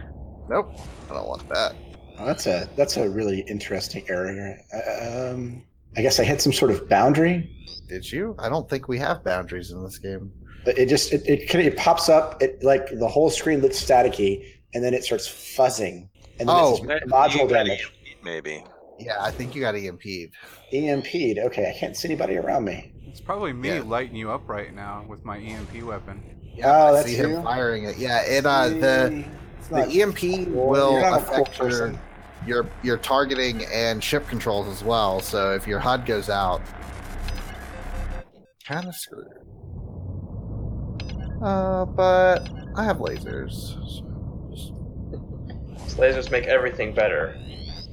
Nope, 0.49 0.73
I 1.09 1.13
don't 1.13 1.25
want 1.25 1.47
that. 1.47 1.73
Oh, 2.19 2.25
that's 2.25 2.47
a 2.47 2.67
that's 2.75 2.97
a 2.97 3.09
really 3.09 3.45
interesting 3.47 4.03
area. 4.09 4.57
Um, 5.01 5.63
I 5.95 6.01
guess 6.01 6.19
I 6.19 6.25
hit 6.25 6.41
some 6.41 6.51
sort 6.51 6.69
of 6.71 6.89
boundary. 6.89 7.49
Did 7.87 8.11
you? 8.11 8.35
I 8.39 8.49
don't 8.49 8.69
think 8.69 8.89
we 8.89 8.99
have 8.99 9.23
boundaries 9.23 9.71
in 9.71 9.81
this 9.81 9.97
game. 9.99 10.33
But 10.65 10.77
it 10.77 10.89
just 10.89 11.13
it 11.13 11.25
it, 11.25 11.55
it 11.55 11.77
pops 11.77 12.09
up. 12.09 12.43
It 12.43 12.61
like 12.61 12.87
the 12.99 13.07
whole 13.07 13.29
screen 13.29 13.61
looks 13.61 13.77
staticky, 13.81 14.43
and 14.73 14.83
then 14.83 14.93
it 14.93 15.05
starts 15.05 15.29
fuzzing, 15.29 16.09
and 16.41 16.49
then 16.49 16.55
Oh. 16.59 16.71
it's 16.75 16.85
just 16.85 17.05
module 17.05 17.47
damage. 17.47 17.89
Maybe. 18.21 18.65
Yeah, 18.99 19.15
I 19.21 19.31
think 19.31 19.55
you 19.55 19.61
got 19.61 19.75
EMP'd. 19.75 20.33
EMP'd. 20.73 21.39
Okay, 21.39 21.69
I 21.73 21.79
can't 21.79 21.95
see 21.95 22.09
anybody 22.09 22.35
around 22.35 22.65
me. 22.65 22.92
It's 23.13 23.21
probably 23.21 23.53
me 23.53 23.69
Yeah. 23.75 23.83
lighting 23.85 24.15
you 24.15 24.31
up 24.31 24.49
right 24.49 24.73
now 24.73 25.05
with 25.07 25.23
my 25.23 25.37
EMP 25.37 25.83
weapon. 25.83 26.19
Yeah, 26.55 26.65
Oh, 26.89 26.95
I 26.95 27.03
see 27.03 27.13
him 27.13 27.29
you? 27.29 27.41
firing 27.43 27.83
it. 27.83 27.97
Yeah, 27.99 28.23
it 28.23 28.43
uh 28.43 28.69
the 28.69 29.23
the 29.69 30.01
EMP 30.01 30.47
Well, 30.49 30.67
will 30.67 30.91
you're 30.93 31.01
not 31.11 31.21
a 31.21 31.25
cool 31.25 31.43
affect 31.43 31.59
your, 31.59 31.93
your 32.47 32.65
your 32.81 32.97
targeting 32.97 33.65
and 33.65 34.03
ship 34.03 34.27
controls 34.27 34.67
as 34.67 34.83
well. 34.83 35.19
So 35.19 35.53
if 35.53 35.67
your 35.67 35.77
HUD 35.79 36.07
goes 36.07 36.27
out, 36.31 36.59
kind 38.67 38.87
of 38.87 38.95
screwed. 38.95 39.27
Uh, 41.43 41.85
but 41.85 42.49
I 42.75 42.83
have 42.83 42.97
lasers. 42.97 43.51
So 43.53 44.49
just, 44.49 45.97
lasers 45.99 46.31
make 46.31 46.45
everything 46.45 46.95
better. 46.95 47.35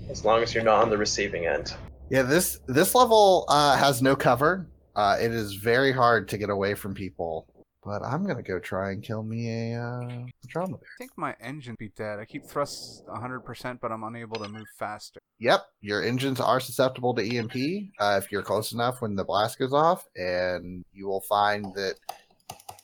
As 0.08 0.24
long 0.24 0.42
as 0.42 0.54
you're 0.54 0.64
not 0.64 0.80
on 0.82 0.88
the 0.88 0.96
receiving 0.96 1.44
end. 1.46 1.74
yeah, 2.08 2.22
this 2.22 2.58
this 2.66 2.94
level 2.94 3.44
uh, 3.48 3.76
has 3.76 4.00
no 4.00 4.16
cover. 4.16 4.66
Uh, 5.01 5.16
it 5.18 5.32
is 5.32 5.55
very 5.55 5.92
hard 5.92 6.28
to 6.28 6.36
get 6.36 6.51
away 6.51 6.74
from 6.74 6.92
people. 6.92 7.46
But 7.82 8.05
I'm 8.05 8.26
gonna 8.26 8.42
go 8.42 8.59
try 8.59 8.90
and 8.90 9.03
kill 9.03 9.22
me 9.22 9.48
a 9.48 9.80
uh, 9.80 10.26
dromedary. 10.46 10.82
I 10.84 10.98
think 10.98 11.12
my 11.16 11.34
engine 11.40 11.74
beat 11.78 11.96
that. 11.96 12.18
I 12.18 12.26
keep 12.26 12.44
thrusts 12.44 13.03
100%, 13.09 13.80
but 13.80 13.90
I'm 13.90 14.05
unable 14.05 14.36
to 14.44 14.48
move 14.51 14.66
faster. 14.78 15.18
Yep, 15.38 15.64
your 15.80 16.05
engines 16.05 16.38
are 16.38 16.61
susceptible 16.61 17.14
to 17.14 17.22
EMP 17.22 17.57
uh, 17.98 18.20
if 18.22 18.30
you're 18.30 18.42
close 18.42 18.72
enough 18.72 19.01
when 19.01 19.14
the 19.14 19.24
blast 19.24 19.59
goes 19.59 19.72
off, 19.72 20.05
and 20.14 20.84
you 20.92 21.09
will 21.09 21.22
find 21.22 21.64
that 21.74 21.94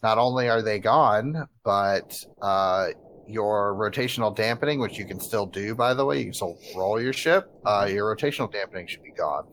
not 0.03 0.17
only 0.17 0.49
are 0.49 0.63
they 0.63 0.79
gone, 0.79 1.47
but 1.63 2.19
uh, 2.41 2.89
your 3.29 3.75
rotational 3.75 4.35
dampening, 4.35 4.81
which 4.81 4.97
you 4.97 5.05
can 5.05 5.21
still 5.21 5.45
do, 5.45 5.75
by 5.75 5.93
the 5.93 6.07
way, 6.07 6.17
you 6.21 6.25
can 6.25 6.33
still 6.33 6.57
roll 6.75 6.99
your 6.99 7.13
ship. 7.13 7.51
Uh, 7.67 7.87
your 7.91 8.17
rotational 8.17 8.51
dampening 8.51 8.87
should 8.87 9.03
be 9.03 9.13
gone. 9.13 9.45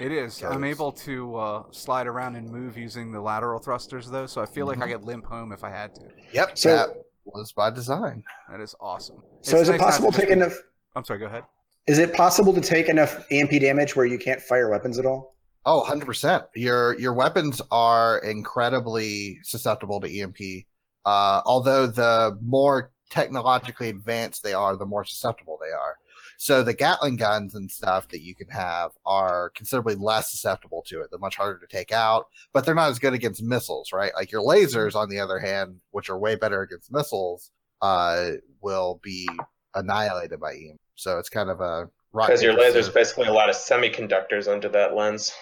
It 0.00 0.12
is. 0.12 0.42
I'm 0.42 0.64
able 0.64 0.92
to 0.92 1.36
uh, 1.36 1.62
slide 1.72 2.06
around 2.06 2.36
and 2.36 2.50
move 2.50 2.78
using 2.78 3.12
the 3.12 3.20
lateral 3.20 3.60
thrusters, 3.60 4.08
though, 4.10 4.26
so 4.26 4.40
I 4.40 4.46
feel 4.46 4.66
like 4.66 4.78
I 4.80 4.86
Mhm. 4.88 4.92
could 4.92 5.04
limp 5.04 5.26
home 5.26 5.52
if 5.52 5.62
I 5.62 5.70
had 5.70 5.94
to. 5.96 6.02
Yep, 6.32 6.56
So- 6.58 6.74
that 6.76 6.88
was 7.26 7.52
by 7.52 7.68
design. 7.70 8.24
That 8.50 8.60
is 8.60 8.74
awesome. 8.80 9.22
So 9.42 9.58
It's 9.58 9.62
is 9.64 9.68
it 9.68 9.72
nice 9.72 9.80
not 9.80 9.86
possible 9.86 10.10
to 10.12 10.16
just 10.16 10.20
take 10.20 10.28
be- 10.28 10.40
enough? 10.42 10.56
I'm 10.96 11.04
sorry, 11.04 11.18
go 11.18 11.26
ahead. 11.26 11.44
Is 11.86 11.98
it 11.98 12.14
possible 12.14 12.52
to 12.54 12.60
take 12.62 12.88
enough 12.88 13.24
EMP 13.30 13.58
damage 13.58 13.94
where 13.94 14.06
you 14.06 14.18
can't 14.18 14.40
fire 14.40 14.70
weapons 14.70 14.98
at 14.98 15.04
all? 15.06 15.34
Oh, 15.66 15.82
100%. 15.82 16.46
Your 16.54 16.98
your 16.98 17.12
weapons 17.12 17.60
are 17.70 18.18
incredibly 18.20 19.38
susceptible 19.42 20.00
to 20.00 20.08
EMP. 20.08 20.66
Uh, 21.04 21.42
although 21.44 21.86
the 21.86 22.38
more 22.42 22.90
technologically 23.10 23.90
advanced 23.90 24.42
they 24.42 24.54
are, 24.54 24.76
the 24.76 24.86
more 24.86 25.04
susceptible 25.04 25.58
they 25.60 25.70
are. 25.72 25.98
So 26.40 26.62
the 26.62 26.72
Gatling 26.72 27.16
guns 27.16 27.54
and 27.54 27.70
stuff 27.70 28.08
that 28.08 28.22
you 28.22 28.34
can 28.34 28.48
have 28.48 28.92
are 29.04 29.50
considerably 29.50 29.94
less 29.94 30.30
susceptible 30.30 30.82
to 30.86 31.02
it. 31.02 31.08
They're 31.10 31.18
much 31.18 31.36
harder 31.36 31.58
to 31.58 31.66
take 31.66 31.92
out, 31.92 32.28
but 32.54 32.64
they're 32.64 32.74
not 32.74 32.88
as 32.88 32.98
good 32.98 33.12
against 33.12 33.42
missiles, 33.42 33.92
right? 33.92 34.10
Like 34.16 34.32
your 34.32 34.40
lasers, 34.40 34.94
on 34.96 35.10
the 35.10 35.20
other 35.20 35.38
hand, 35.38 35.82
which 35.90 36.08
are 36.08 36.18
way 36.18 36.36
better 36.36 36.62
against 36.62 36.90
missiles, 36.90 37.50
uh, 37.82 38.30
will 38.62 39.00
be 39.02 39.28
annihilated 39.74 40.40
by 40.40 40.54
EM. 40.54 40.78
So 40.94 41.18
it's 41.18 41.28
kind 41.28 41.50
of 41.50 41.60
a 41.60 41.90
rock, 42.14 42.28
Because 42.28 42.42
your 42.42 42.54
paper, 42.54 42.68
laser's 42.68 42.88
basically 42.88 43.28
a 43.28 43.34
lot 43.34 43.50
of 43.50 43.54
semiconductors 43.54 44.50
under 44.50 44.70
that 44.70 44.94
lens. 44.94 45.34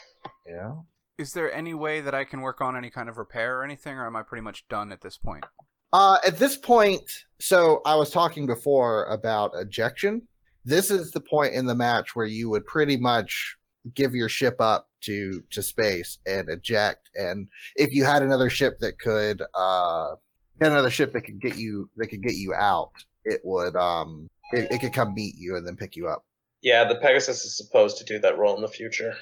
Yeah. 0.45 0.73
Is 1.17 1.33
there 1.33 1.53
any 1.53 1.75
way 1.75 2.01
that 2.01 2.15
I 2.17 2.25
can 2.25 2.41
work 2.41 2.61
on 2.61 2.77
any 2.77 2.91
kind 2.91 3.09
of 3.09 3.19
repair 3.19 3.61
or 3.61 3.65
anything, 3.65 3.97
or 3.97 4.05
am 4.09 4.17
I 4.17 4.23
pretty 4.23 4.43
much 4.43 4.67
done 4.67 4.91
at 4.91 5.03
this 5.03 5.17
point? 5.17 5.47
Uh, 5.93 6.19
at 6.27 6.39
this 6.39 6.57
point, 6.57 7.09
so 7.39 7.83
I 7.87 7.95
was 7.95 8.11
talking 8.11 8.47
before 8.47 9.05
about 9.05 9.53
ejection. 9.55 10.27
This 10.69 10.91
is 10.91 11.13
the 11.13 11.21
point 11.21 11.55
in 11.55 11.65
the 11.65 11.75
match 11.75 12.15
where 12.15 12.27
you 12.27 12.51
would 12.51 12.67
pretty 12.67 12.99
much 12.99 13.57
give 13.95 14.15
your 14.15 14.29
ship 14.29 14.61
up 14.61 14.91
to 15.01 15.43
to 15.51 15.63
space 15.63 16.19
and 16.27 16.51
eject. 16.51 17.09
And 17.15 17.49
if 17.75 17.95
you 17.95 18.05
had 18.05 18.23
another 18.23 18.51
ship 18.51 18.79
that 18.81 18.99
could, 18.99 19.43
uh, 19.55 20.17
had 20.61 20.73
another 20.73 20.91
ship 20.91 21.15
that 21.15 21.23
could 21.23 21.41
get 21.41 21.57
you 21.57 21.89
that 21.97 22.09
could 22.09 22.23
get 22.23 22.35
you 22.35 22.53
out, 22.53 22.93
it 23.25 23.41
would 23.45 23.77
um, 23.77 24.29
it, 24.53 24.71
it 24.71 24.81
could 24.83 24.93
come 24.93 25.15
meet 25.15 25.37
you 25.39 25.57
and 25.57 25.67
then 25.67 25.75
pick 25.75 25.97
you 25.97 26.07
up. 26.07 26.27
Yeah, 26.61 26.85
the 26.85 26.97
Pegasus 26.97 27.47
is 27.47 27.57
supposed 27.57 27.97
to 27.99 28.05
do 28.05 28.19
that 28.19 28.37
role 28.37 28.55
in 28.55 28.61
the 28.61 28.69
future. 28.69 29.17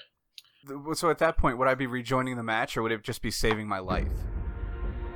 So 0.95 1.11
at 1.11 1.19
that 1.19 1.37
point, 1.37 1.59
would 1.59 1.69
I 1.69 1.77
be 1.77 1.87
rejoining 1.87 2.37
the 2.37 2.43
match, 2.43 2.77
or 2.77 2.83
would 2.83 2.91
it 2.91 3.05
just 3.05 3.23
be 3.23 3.31
saving 3.31 3.69
my 3.69 3.79
life? 3.79 4.09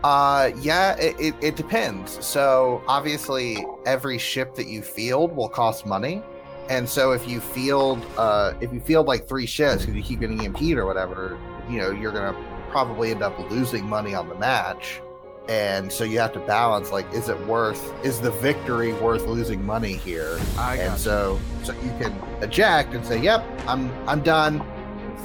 Uh, 0.02 0.50
yeah, 0.60 0.96
it, 0.96 1.14
it, 1.20 1.34
it 1.42 1.56
depends. 1.56 2.24
So 2.24 2.82
obviously, 2.88 3.64
every 3.84 4.18
ship 4.18 4.54
that 4.54 4.66
you 4.66 4.82
field 4.82 5.34
will 5.36 5.48
cost 5.48 5.84
money, 5.84 6.22
and 6.70 6.88
so 6.88 7.12
if 7.12 7.28
you 7.28 7.40
field, 7.40 8.04
uh, 8.16 8.54
if 8.60 8.72
you 8.72 8.80
field 8.80 9.06
like 9.06 9.28
three 9.28 9.46
ships 9.46 9.82
because 9.82 9.94
you 9.94 10.02
keep 10.02 10.20
getting 10.20 10.38
EMP'd 10.38 10.78
or 10.78 10.86
whatever, 10.86 11.38
you 11.68 11.78
know, 11.78 11.90
you're 11.90 12.12
gonna 12.12 12.34
probably 12.70 13.10
end 13.10 13.22
up 13.22 13.38
losing 13.50 13.84
money 13.86 14.14
on 14.14 14.28
the 14.28 14.34
match, 14.36 15.02
and 15.48 15.92
so 15.92 16.04
you 16.04 16.18
have 16.18 16.32
to 16.32 16.40
balance 16.40 16.92
like, 16.92 17.12
is 17.12 17.28
it 17.28 17.38
worth? 17.46 17.92
Is 18.02 18.20
the 18.22 18.30
victory 18.30 18.94
worth 18.94 19.26
losing 19.26 19.66
money 19.66 19.94
here? 19.94 20.38
I 20.56 20.76
and 20.76 20.98
so, 20.98 21.38
so 21.62 21.74
you 21.74 21.90
can 22.00 22.18
eject 22.40 22.94
and 22.94 23.04
say, 23.04 23.20
"Yep, 23.20 23.44
I'm 23.66 23.90
I'm 24.08 24.22
done. 24.22 24.64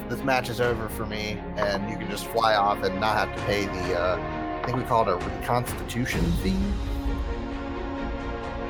This 0.09 0.21
match 0.23 0.49
is 0.49 0.59
over 0.59 0.89
for 0.89 1.05
me," 1.05 1.39
and 1.55 1.89
you 1.89 1.95
can 1.95 2.09
just 2.11 2.27
fly 2.27 2.55
off 2.55 2.83
and 2.83 2.99
not 2.99 3.15
have 3.15 3.33
to 3.37 3.41
pay 3.43 3.65
the. 3.67 3.97
Uh, 3.97 4.41
think 4.65 4.77
we 4.77 4.83
call 4.83 5.07
it 5.07 5.11
a 5.11 5.15
reconstitution 5.17 6.23
fee 6.43 6.57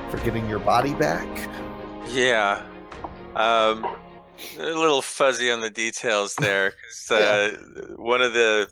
for 0.09 0.17
getting 0.25 0.47
your 0.49 0.59
body 0.59 0.93
back. 0.93 1.27
Yeah. 2.09 2.63
Um, 3.35 3.85
a 4.59 4.63
little 4.63 5.01
fuzzy 5.01 5.49
on 5.51 5.61
the 5.61 5.69
details 5.69 6.35
there 6.39 6.71
because 6.71 7.11
uh, 7.11 7.57
one 7.95 8.21
of 8.21 8.33
the 8.33 8.69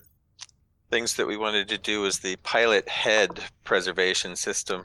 things 0.92 1.16
that 1.16 1.26
we 1.26 1.38
wanted 1.38 1.68
to 1.70 1.78
do 1.78 2.02
was 2.02 2.20
the 2.20 2.36
pilot 2.38 2.88
head 2.90 3.40
preservation 3.64 4.36
system. 4.36 4.84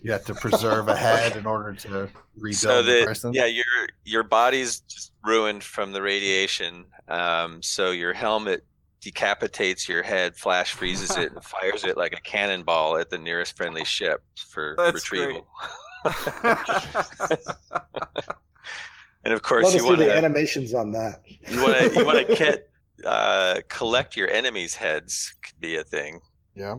You 0.00 0.12
have 0.12 0.24
to 0.26 0.34
preserve 0.34 0.88
a 0.88 0.96
head 0.96 1.36
in 1.36 1.46
order 1.46 1.72
to 1.72 2.10
rebuild 2.36 2.54
so 2.56 2.82
the 2.82 2.92
that 2.92 3.06
person. 3.06 3.32
yeah, 3.32 3.46
your 3.46 3.64
your 4.04 4.22
body's 4.22 4.80
just 4.80 5.12
ruined 5.24 5.64
from 5.64 5.92
the 5.92 6.02
radiation. 6.02 6.84
Um, 7.08 7.62
so 7.62 7.90
your 7.90 8.12
helmet 8.12 8.66
decapitates 9.04 9.86
your 9.86 10.02
head, 10.02 10.34
flash 10.34 10.72
freezes 10.72 11.16
it, 11.16 11.30
and 11.32 11.44
fires 11.44 11.84
it 11.84 11.98
like 11.98 12.14
a 12.14 12.20
cannonball 12.22 12.96
at 12.96 13.10
the 13.10 13.18
nearest 13.18 13.54
friendly 13.54 13.84
ship 13.84 14.22
for 14.34 14.74
That's 14.78 14.94
retrieval. 14.94 15.46
and 19.24 19.34
of 19.34 19.42
course, 19.42 19.64
Love 19.64 19.72
to 19.72 19.78
you 19.78 19.82
see 19.82 19.88
want 19.88 19.98
the 19.98 20.16
animations 20.16 20.72
on 20.72 20.90
that. 20.92 21.20
you 21.48 21.62
want 21.62 21.76
to 21.76 21.94
you 21.98 22.04
want 22.06 22.26
to 22.26 22.34
get 22.38 22.70
uh, 23.04 23.60
collect 23.68 24.16
your 24.16 24.30
enemies' 24.30 24.74
heads 24.74 25.34
could 25.42 25.60
be 25.60 25.76
a 25.76 25.84
thing. 25.84 26.20
Yeah. 26.54 26.76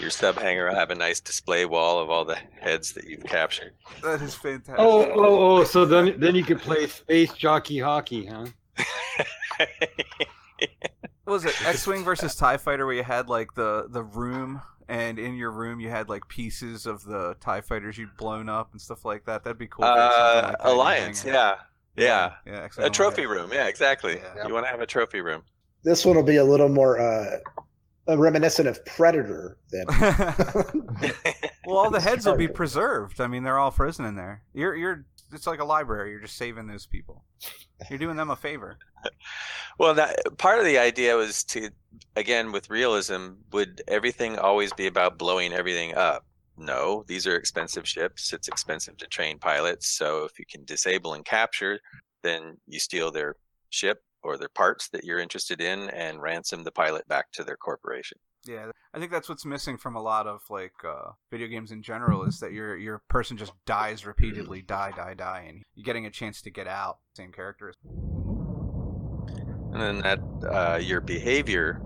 Your 0.00 0.10
sub 0.10 0.36
hanger 0.36 0.68
will 0.68 0.74
have 0.74 0.90
a 0.90 0.94
nice 0.94 1.20
display 1.20 1.64
wall 1.64 2.00
of 2.00 2.10
all 2.10 2.24
the 2.24 2.38
heads 2.60 2.92
that 2.94 3.04
you've 3.04 3.24
captured. 3.24 3.74
That 4.02 4.20
is 4.20 4.34
fantastic. 4.34 4.76
Oh, 4.78 5.04
oh, 5.04 5.58
oh! 5.58 5.64
So 5.64 5.84
then, 5.84 6.18
then 6.18 6.34
you 6.34 6.42
could 6.44 6.60
play 6.60 6.86
space 6.86 7.32
jockey 7.34 7.78
hockey, 7.78 8.26
huh? 8.26 8.46
What 11.26 11.32
was 11.32 11.44
it 11.44 11.60
X-wing 11.66 12.04
versus 12.04 12.36
Tie 12.36 12.56
Fighter, 12.56 12.86
where 12.86 12.94
you 12.94 13.02
had 13.02 13.28
like 13.28 13.54
the 13.54 13.88
the 13.90 14.04
room, 14.04 14.62
and 14.88 15.18
in 15.18 15.34
your 15.34 15.50
room 15.50 15.80
you 15.80 15.90
had 15.90 16.08
like 16.08 16.28
pieces 16.28 16.86
of 16.86 17.04
the 17.04 17.34
Tie 17.40 17.62
Fighters 17.62 17.98
you'd 17.98 18.16
blown 18.16 18.48
up 18.48 18.70
and 18.70 18.80
stuff 18.80 19.04
like 19.04 19.24
that. 19.24 19.42
That'd 19.42 19.58
be 19.58 19.66
cool. 19.66 19.84
if 19.84 19.94
there 19.94 20.04
was 20.04 20.14
something 20.14 20.44
uh, 20.44 20.48
like 20.48 20.58
that 20.58 20.68
Alliance, 20.68 21.22
hang 21.22 21.28
in. 21.30 21.34
yeah, 21.34 21.54
yeah. 21.96 22.32
yeah. 22.46 22.60
A 22.60 22.64
X-Wing 22.64 22.92
trophy 22.92 23.24
Alliance. 23.24 23.42
room, 23.42 23.52
yeah, 23.52 23.66
exactly. 23.66 24.20
Yeah. 24.36 24.46
You 24.46 24.54
want 24.54 24.66
to 24.66 24.70
have 24.70 24.80
a 24.80 24.86
trophy 24.86 25.20
room. 25.20 25.42
This 25.82 26.04
one 26.04 26.14
will 26.14 26.22
be 26.22 26.36
a 26.36 26.44
little 26.44 26.68
more 26.68 27.00
uh, 27.00 27.38
uh, 28.08 28.16
reminiscent 28.16 28.68
of 28.68 28.84
Predator 28.84 29.58
than. 29.70 29.86
well, 31.66 31.76
all 31.76 31.90
the 31.90 32.00
heads 32.00 32.24
will 32.24 32.36
be 32.36 32.46
preserved. 32.48 33.20
I 33.20 33.26
mean, 33.26 33.42
they're 33.42 33.58
all 33.58 33.72
frozen 33.72 34.04
in 34.04 34.14
there. 34.14 34.42
You're 34.54 34.76
you're 34.76 35.04
it's 35.32 35.46
like 35.46 35.60
a 35.60 35.64
library. 35.64 36.10
You're 36.10 36.20
just 36.20 36.36
saving 36.36 36.66
those 36.66 36.86
people. 36.86 37.24
You're 37.90 37.98
doing 37.98 38.16
them 38.16 38.30
a 38.30 38.36
favor. 38.36 38.78
Well, 39.78 39.92
that 39.92 40.16
part 40.38 40.58
of 40.58 40.64
the 40.64 40.78
idea 40.78 41.16
was 41.16 41.44
to, 41.44 41.68
again, 42.16 42.50
with 42.50 42.70
realism, 42.70 43.32
would 43.52 43.82
everything 43.88 44.38
always 44.38 44.72
be 44.72 44.86
about 44.86 45.18
blowing 45.18 45.52
everything 45.52 45.94
up? 45.94 46.24
No, 46.56 47.04
these 47.06 47.26
are 47.26 47.36
expensive 47.36 47.86
ships. 47.86 48.32
It's 48.32 48.48
expensive 48.48 48.96
to 48.96 49.06
train 49.06 49.38
pilots. 49.38 49.88
So 49.88 50.24
if 50.24 50.38
you 50.38 50.46
can 50.50 50.64
disable 50.64 51.12
and 51.12 51.26
capture, 51.26 51.78
then 52.22 52.56
you 52.66 52.80
steal 52.80 53.10
their 53.10 53.36
ship 53.68 54.02
or 54.22 54.38
their 54.38 54.48
parts 54.48 54.88
that 54.88 55.04
you're 55.04 55.18
interested 55.18 55.60
in 55.60 55.90
and 55.90 56.22
ransom 56.22 56.64
the 56.64 56.72
pilot 56.72 57.06
back 57.06 57.30
to 57.32 57.44
their 57.44 57.56
corporation. 57.56 58.18
Yeah, 58.48 58.70
I 58.94 58.98
think 58.98 59.10
that's 59.10 59.28
what's 59.28 59.44
missing 59.44 59.76
from 59.76 59.96
a 59.96 60.02
lot 60.02 60.26
of 60.26 60.42
like 60.48 60.72
uh, 60.84 61.12
video 61.30 61.48
games 61.48 61.72
in 61.72 61.82
general 61.82 62.24
is 62.24 62.40
that 62.40 62.52
your 62.52 62.76
your 62.76 63.02
person 63.08 63.36
just 63.36 63.52
dies 63.66 64.06
repeatedly, 64.06 64.62
die, 64.62 64.92
die, 64.96 65.14
die, 65.14 65.46
and 65.48 65.62
you're 65.74 65.84
getting 65.84 66.06
a 66.06 66.10
chance 66.10 66.40
to 66.42 66.50
get 66.50 66.66
out. 66.66 66.98
Same 67.16 67.32
characters. 67.32 67.74
And 69.72 69.80
then 69.80 69.98
that 69.98 70.20
uh, 70.50 70.78
your 70.78 71.00
behavior 71.00 71.80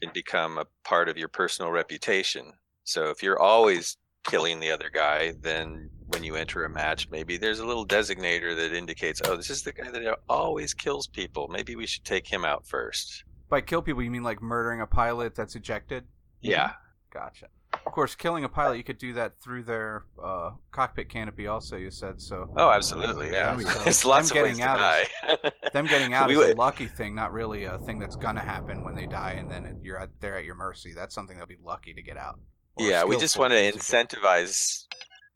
can 0.00 0.10
become 0.14 0.58
a 0.58 0.66
part 0.84 1.08
of 1.08 1.16
your 1.16 1.28
personal 1.28 1.70
reputation. 1.70 2.52
So 2.84 3.10
if 3.10 3.22
you're 3.22 3.40
always 3.40 3.96
killing 4.24 4.60
the 4.60 4.70
other 4.70 4.90
guy, 4.92 5.34
then 5.40 5.90
when 6.06 6.24
you 6.24 6.36
enter 6.36 6.64
a 6.64 6.70
match, 6.70 7.08
maybe 7.10 7.36
there's 7.36 7.60
a 7.60 7.66
little 7.66 7.86
designator 7.86 8.54
that 8.56 8.72
indicates, 8.72 9.20
oh, 9.24 9.36
this 9.36 9.50
is 9.50 9.62
the 9.62 9.72
guy 9.72 9.90
that 9.90 10.18
always 10.28 10.74
kills 10.74 11.06
people. 11.06 11.48
Maybe 11.48 11.76
we 11.76 11.86
should 11.86 12.04
take 12.04 12.26
him 12.26 12.44
out 12.44 12.66
first. 12.66 13.24
By 13.52 13.60
kill 13.60 13.82
people, 13.82 14.02
you 14.02 14.10
mean 14.10 14.22
like 14.22 14.40
murdering 14.40 14.80
a 14.80 14.86
pilot 14.86 15.34
that's 15.34 15.56
ejected? 15.56 16.04
Yeah. 16.40 16.72
Gotcha. 17.12 17.48
Of 17.84 17.92
course, 17.92 18.14
killing 18.14 18.44
a 18.44 18.48
pilot, 18.48 18.78
you 18.78 18.82
could 18.82 18.96
do 18.96 19.12
that 19.12 19.38
through 19.42 19.64
their 19.64 20.04
uh, 20.24 20.52
cockpit 20.70 21.10
canopy. 21.10 21.46
Also, 21.48 21.76
you 21.76 21.90
said 21.90 22.18
so. 22.18 22.50
Oh, 22.56 22.70
absolutely. 22.70 23.30
Yeah. 23.30 23.54
So 23.58 23.78
There's 23.80 24.06
lots 24.06 24.30
them 24.30 24.38
of 24.38 24.44
ways 24.44 24.56
getting 24.56 24.64
to 24.64 24.70
out 24.70 24.78
die. 24.78 25.04
is, 25.44 25.70
them 25.74 25.86
getting 25.86 26.14
out 26.14 26.28
We 26.30 26.36
is 26.38 26.52
a 26.52 26.54
lucky 26.54 26.86
thing, 26.86 27.14
not 27.14 27.34
really 27.34 27.64
a 27.64 27.76
thing 27.80 27.98
that's 27.98 28.16
gonna 28.16 28.40
happen 28.40 28.84
when 28.84 28.94
they 28.94 29.04
die, 29.04 29.32
and 29.32 29.50
then 29.50 29.78
you're 29.82 30.00
at, 30.00 30.08
they're 30.20 30.38
at 30.38 30.46
your 30.46 30.54
mercy. 30.54 30.94
That's 30.94 31.14
something 31.14 31.36
they'll 31.36 31.44
be 31.44 31.58
lucky 31.62 31.92
to 31.92 32.00
get 32.00 32.16
out. 32.16 32.40
Yeah, 32.78 33.04
we 33.04 33.18
just 33.18 33.36
want 33.38 33.52
to 33.52 33.70
incentivize 33.70 34.86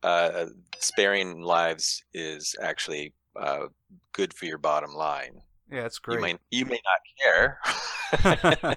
uh, 0.03 0.47
sparing 0.79 1.43
lives 1.43 2.03
is 2.15 2.57
actually 2.63 3.13
uh, 3.39 3.67
good 4.13 4.33
for 4.33 4.47
your 4.47 4.57
bottom 4.57 4.95
line. 4.95 5.43
Yeah, 5.71 5.85
it's 5.87 5.99
You 6.07 6.19
great. 6.19 6.21
may 6.23 6.39
you 6.51 6.65
may 6.67 6.81
not 6.85 7.01
care, 7.23 8.77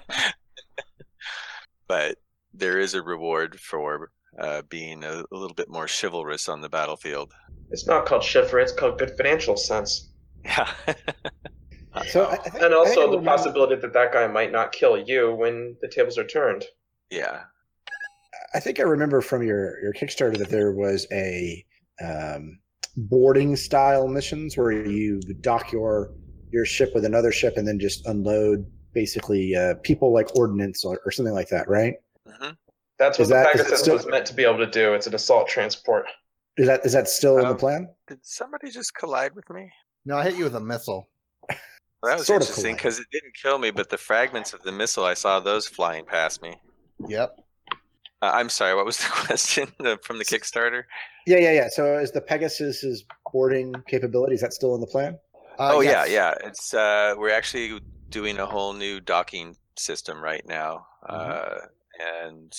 but 1.88 2.16
there 2.52 2.78
is 2.78 2.94
a 2.94 3.02
reward 3.02 3.58
for 3.60 4.10
uh, 4.38 4.62
being 4.68 5.04
a, 5.04 5.22
a 5.30 5.36
little 5.36 5.54
bit 5.54 5.68
more 5.68 5.86
chivalrous 5.86 6.48
on 6.48 6.60
the 6.60 6.68
battlefield. 6.68 7.32
It's 7.70 7.86
not 7.86 8.06
called 8.06 8.24
chivalry, 8.24 8.62
it's 8.62 8.72
called 8.72 8.98
good 8.98 9.12
financial 9.16 9.56
sense. 9.56 10.10
Yeah. 10.44 10.68
So 12.06 12.22
I, 12.26 12.34
I 12.34 12.36
think, 12.36 12.54
And 12.54 12.64
I 12.66 12.68
think 12.68 12.72
I 12.72 12.76
also 12.76 12.94
the 13.00 13.18
remember- 13.18 13.30
possibility 13.30 13.74
that 13.74 13.92
that 13.94 14.12
guy 14.12 14.28
might 14.28 14.52
not 14.52 14.70
kill 14.70 14.96
you 14.96 15.34
when 15.34 15.76
the 15.80 15.88
tables 15.88 16.16
are 16.18 16.26
turned. 16.26 16.64
yeah. 17.10 17.40
I 18.54 18.60
think 18.60 18.78
I 18.78 18.84
remember 18.84 19.20
from 19.22 19.42
your 19.42 19.80
your 19.82 19.92
Kickstarter 19.92 20.38
that 20.38 20.50
there 20.50 20.70
was 20.72 21.08
a 21.10 21.64
um, 22.00 22.60
boarding 22.96 23.56
style 23.56 24.06
missions 24.06 24.56
where 24.56 24.70
you 24.70 25.20
dock 25.40 25.72
your 25.72 26.12
your 26.52 26.64
ship 26.64 26.92
with 26.94 27.04
another 27.04 27.32
ship 27.32 27.54
and 27.56 27.66
then 27.66 27.78
just 27.78 28.06
unload 28.06 28.66
basically 28.92 29.54
uh, 29.54 29.74
people 29.82 30.12
like 30.12 30.34
ordnance 30.36 30.84
or, 30.84 31.00
or 31.04 31.10
something 31.10 31.34
like 31.34 31.48
that, 31.48 31.68
right? 31.68 31.94
hmm 32.26 32.50
That's 32.98 33.18
what 33.18 33.22
Is 33.24 33.28
the 33.28 33.34
that- 33.34 33.54
is 33.54 33.62
Pegasus 33.62 33.80
still- 33.80 33.94
was 33.96 34.06
meant 34.06 34.26
to 34.26 34.34
be 34.34 34.44
able 34.44 34.58
to 34.58 34.66
do. 34.70 34.94
It's 34.94 35.06
an 35.06 35.14
assault 35.14 35.48
transport. 35.48 36.06
Is 36.56 36.66
that 36.66 36.84
is 36.84 36.92
that 36.92 37.08
still 37.08 37.36
in 37.38 37.44
the 37.44 37.50
Um, 37.50 37.56
plan? 37.56 37.88
Did 38.08 38.18
somebody 38.22 38.70
just 38.70 38.94
collide 38.94 39.34
with 39.34 39.48
me? 39.50 39.70
No, 40.04 40.16
I 40.18 40.24
hit 40.24 40.34
you 40.34 40.44
with 40.44 40.56
a 40.56 40.60
missile. 40.60 41.08
Well, 41.48 41.58
that 42.12 42.18
was 42.18 42.26
Sort 42.26 42.42
of 42.42 42.48
interesting 42.48 42.74
because 42.74 42.98
it 42.98 43.06
didn't 43.12 43.34
kill 43.40 43.58
me, 43.58 43.70
but 43.70 43.88
the 43.90 43.98
fragments 43.98 44.52
of 44.54 44.62
the 44.62 44.72
missile 44.72 45.04
I 45.04 45.14
saw 45.14 45.38
those 45.38 45.66
flying 45.68 46.04
past 46.04 46.42
me. 46.42 46.56
Yep. 47.08 47.38
Uh, 48.22 48.30
I'm 48.34 48.48
sorry. 48.48 48.74
What 48.74 48.84
was 48.86 48.98
the 48.98 49.04
question 49.10 49.68
from 50.02 50.18
the 50.18 50.24
Kickstarter? 50.24 50.84
Yeah, 51.26 51.38
yeah, 51.38 51.52
yeah. 51.52 51.68
So 51.70 51.98
is 51.98 52.10
the 52.10 52.20
Pegasus 52.20 52.82
is 52.82 53.04
boarding 53.32 53.74
capability? 53.86 54.34
Is 54.34 54.40
that 54.40 54.52
still 54.52 54.74
in 54.74 54.80
the 54.80 54.86
plan? 54.86 55.18
Uh, 55.60 55.74
oh 55.74 55.80
yes. 55.82 56.08
yeah, 56.08 56.14
yeah. 56.40 56.48
It's 56.48 56.72
uh, 56.72 57.14
we're 57.18 57.34
actually 57.34 57.80
doing 58.08 58.38
a 58.38 58.46
whole 58.46 58.72
new 58.72 58.98
docking 58.98 59.56
system 59.76 60.22
right 60.22 60.42
now, 60.46 60.86
uh, 61.06 61.58
and 62.24 62.50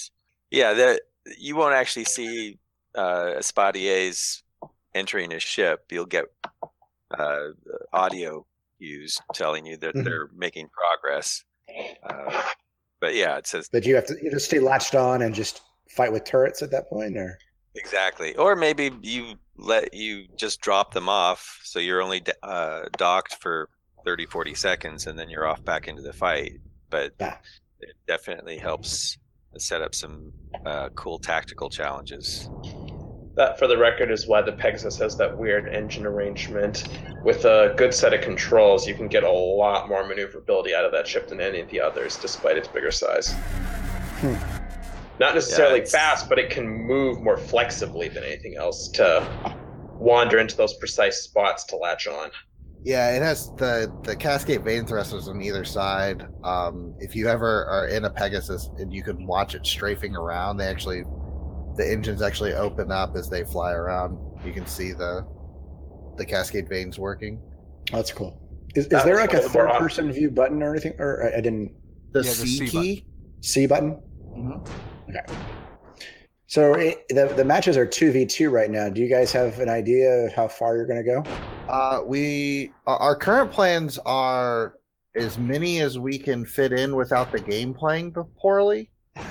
yeah, 0.51 0.73
that 0.73 1.01
you 1.37 1.55
won't 1.55 1.73
actually 1.73 2.05
see 2.05 2.59
uh, 2.95 3.33
Espadiers 3.39 4.43
entering 4.93 5.31
his 5.31 5.41
ship. 5.41 5.85
You'll 5.91 6.05
get 6.05 6.25
uh, 7.17 7.47
audio 7.91 8.45
used 8.77 9.19
telling 9.33 9.65
you 9.65 9.77
that 9.77 9.95
Mhm. 9.95 10.03
they're 10.03 10.29
making 10.35 10.69
progress. 10.69 11.43
Uh, 12.03 12.43
but 12.99 13.15
yeah, 13.15 13.37
it 13.37 13.47
says 13.47 13.67
But 13.71 13.85
you 13.85 13.95
have 13.95 14.05
to 14.07 14.15
you 14.21 14.29
just 14.29 14.45
stay 14.45 14.59
latched 14.59 14.93
on 14.95 15.23
and 15.23 15.33
just 15.33 15.61
fight 15.89 16.11
with 16.11 16.23
turrets 16.23 16.61
at 16.61 16.69
that 16.71 16.87
point, 16.87 17.17
or 17.17 17.37
Exactly. 17.75 18.35
Or 18.35 18.55
maybe 18.55 18.91
you 19.01 19.35
let 19.57 19.93
you 19.93 20.25
just 20.35 20.61
drop 20.61 20.93
them 20.93 21.07
off 21.07 21.59
so 21.63 21.79
you're 21.79 22.01
only 22.01 22.23
uh, 22.43 22.83
docked 22.97 23.35
for 23.41 23.69
30, 24.05 24.25
40 24.25 24.55
seconds 24.55 25.07
and 25.07 25.17
then 25.17 25.29
you're 25.29 25.47
off 25.47 25.63
back 25.63 25.87
into 25.87 26.01
the 26.01 26.13
fight. 26.13 26.53
But 26.89 27.13
Yeah. 27.19 27.37
it 27.79 27.95
definitely 28.07 28.57
helps 28.57 29.17
set 29.57 29.81
up 29.81 29.93
some 29.95 30.31
uh, 30.65 30.89
cool 30.95 31.19
tactical 31.19 31.69
challenges. 31.69 32.49
That, 33.35 33.57
for 33.57 33.67
the 33.67 33.77
record, 33.77 34.11
is 34.11 34.27
why 34.27 34.41
the 34.41 34.51
Pegasus 34.51 34.97
has 34.97 35.15
that 35.17 35.37
weird 35.37 35.73
engine 35.73 36.05
arrangement. 36.05 36.83
With 37.23 37.45
a 37.45 37.73
good 37.77 37.93
set 37.93 38.13
of 38.13 38.19
controls, 38.21 38.85
you 38.85 38.93
can 38.93 39.07
get 39.07 39.23
a 39.23 39.31
lot 39.31 39.87
more 39.87 40.05
maneuverability 40.05 40.75
out 40.75 40.83
of 40.83 40.91
that 40.91 41.07
ship 41.07 41.29
than 41.29 41.39
any 41.39 41.61
of 41.61 41.69
the 41.69 41.79
others, 41.79 42.17
despite 42.17 42.57
its 42.57 42.67
bigger 42.67 42.91
size. 42.91 43.31
Hmm. 44.19 44.35
Not 45.21 45.35
necessarily 45.35 45.75
it's- 45.81 45.91
fast, 45.91 46.27
but 46.27 46.39
it 46.39 46.49
can 46.49 46.67
move 46.67 47.21
more 47.21 47.37
flexibly 47.37 48.09
than 48.09 48.23
anything 48.23 48.55
else 48.57 48.89
to 48.93 49.05
wander 49.99 50.39
into 50.39 50.57
those 50.57 50.73
precise 50.73 51.21
spots 51.21 51.63
to 51.65 51.75
latch 51.77 52.07
on. 52.07 52.31
Yeah, 52.83 53.11
it 53.15 53.21
has 53.21 53.53
the 53.57 53.95
the 54.03 54.15
Cascade 54.15 54.63
vane 54.63 54.87
thrusters 54.87 55.27
on 55.27 55.39
either 55.39 55.63
side. 55.63 56.25
Um, 56.43 56.95
if 56.99 57.15
you 57.15 57.27
ever 57.27 57.65
are 57.65 57.87
in 57.87 58.05
a 58.05 58.09
Pegasus 58.09 58.71
and 58.79 58.91
you 58.91 59.03
can 59.03 59.27
watch 59.27 59.53
it 59.53 59.63
strafing 59.67 60.15
around, 60.15 60.57
they 60.57 60.65
actually 60.65 61.03
the 61.77 61.87
engines 61.87 62.23
actually 62.23 62.53
open 62.53 62.91
up 62.91 63.15
as 63.15 63.29
they 63.29 63.43
fly 63.43 63.73
around. 63.73 64.17
You 64.43 64.51
can 64.53 64.65
see 64.65 64.91
the 64.93 65.23
the 66.17 66.25
Cascade 66.25 66.67
vanes 66.67 66.97
working. 66.97 67.39
that's 67.91 68.11
cool. 68.11 68.39
Is, 68.75 68.85
is 68.87 69.03
there 69.03 69.17
like 69.17 69.33
a 69.33 69.37
one 69.37 69.45
of 69.45 69.51
the 69.51 69.57
more 69.59 69.67
third 69.67 69.73
op- 69.75 69.79
person 69.81 70.11
view 70.11 70.31
button 70.31 70.63
or 70.63 70.71
anything? 70.71 70.93
Or 70.97 71.25
I, 71.31 71.37
I 71.37 71.41
didn't 71.41 71.75
The 72.13 72.21
Yeah, 72.21 72.29
the 72.31 72.35
C, 72.35 72.57
C 72.57 72.67
key. 72.67 73.05
C 73.41 73.67
button. 73.67 74.01
Mhm. 74.35 74.67
Okay. 75.11 75.33
So 76.47 76.73
it, 76.73 77.07
the 77.09 77.33
the 77.35 77.45
matches 77.45 77.77
are 77.77 77.85
two 77.85 78.11
v 78.11 78.25
two 78.25 78.49
right 78.49 78.69
now. 78.69 78.89
Do 78.89 79.01
you 79.01 79.09
guys 79.09 79.31
have 79.31 79.59
an 79.59 79.69
idea 79.69 80.25
of 80.25 80.33
how 80.33 80.47
far 80.47 80.75
you're 80.75 80.85
going 80.85 81.03
to 81.03 81.23
go? 81.23 81.23
Uh, 81.69 82.01
we 82.05 82.71
our, 82.87 83.15
current 83.15 83.51
plans 83.51 83.97
are 84.05 84.75
as 85.15 85.37
many 85.37 85.79
as 85.79 85.97
we 85.99 86.17
can 86.17 86.45
fit 86.45 86.73
in 86.73 86.95
without 86.95 87.31
the 87.31 87.39
game 87.39 87.73
playing 87.73 88.13
poorly. 88.37 88.89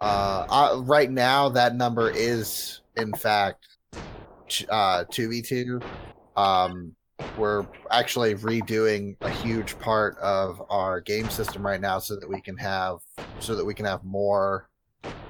Uh, 0.00 0.44
uh, 0.50 0.82
right 0.82 1.10
now, 1.10 1.48
that 1.48 1.76
number 1.76 2.10
is 2.10 2.82
in 2.96 3.10
fact 3.14 3.66
uh, 4.68 5.04
2v2. 5.04 5.82
Um, 6.36 6.94
we're 7.36 7.66
actually 7.90 8.34
redoing 8.34 9.16
a 9.20 9.30
huge 9.30 9.78
part 9.78 10.16
of 10.18 10.62
our 10.68 11.00
game 11.00 11.28
system 11.30 11.64
right 11.64 11.80
now 11.80 11.98
so 11.98 12.16
that 12.16 12.28
we 12.28 12.40
can 12.40 12.56
have 12.56 12.98
so 13.38 13.54
that 13.54 13.64
we 13.64 13.74
can 13.74 13.86
have 13.86 14.04
more 14.04 14.68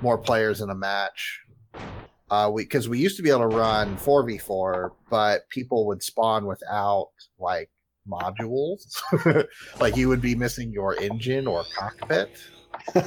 more 0.01 0.19
players 0.19 0.61
in 0.61 0.71
a 0.71 0.75
match. 0.75 1.41
Uh, 2.31 2.51
we 2.53 2.65
because 2.65 2.89
we 2.89 2.99
used 2.99 3.17
to 3.17 3.23
be 3.23 3.31
able 3.31 3.49
to 3.51 3.57
run 3.57 3.97
4v4, 3.99 4.91
but 5.11 5.49
people 5.51 5.87
would 5.87 6.03
spawn 6.03 6.47
without 6.47 7.11
like 7.39 7.71
modules. 8.09 9.03
like 9.81 9.97
you 9.97 10.09
would 10.09 10.21
be 10.21 10.35
missing 10.35 10.73
your 10.73 10.99
engine 11.01 11.47
or 11.47 11.65
cockpit. 11.77 12.39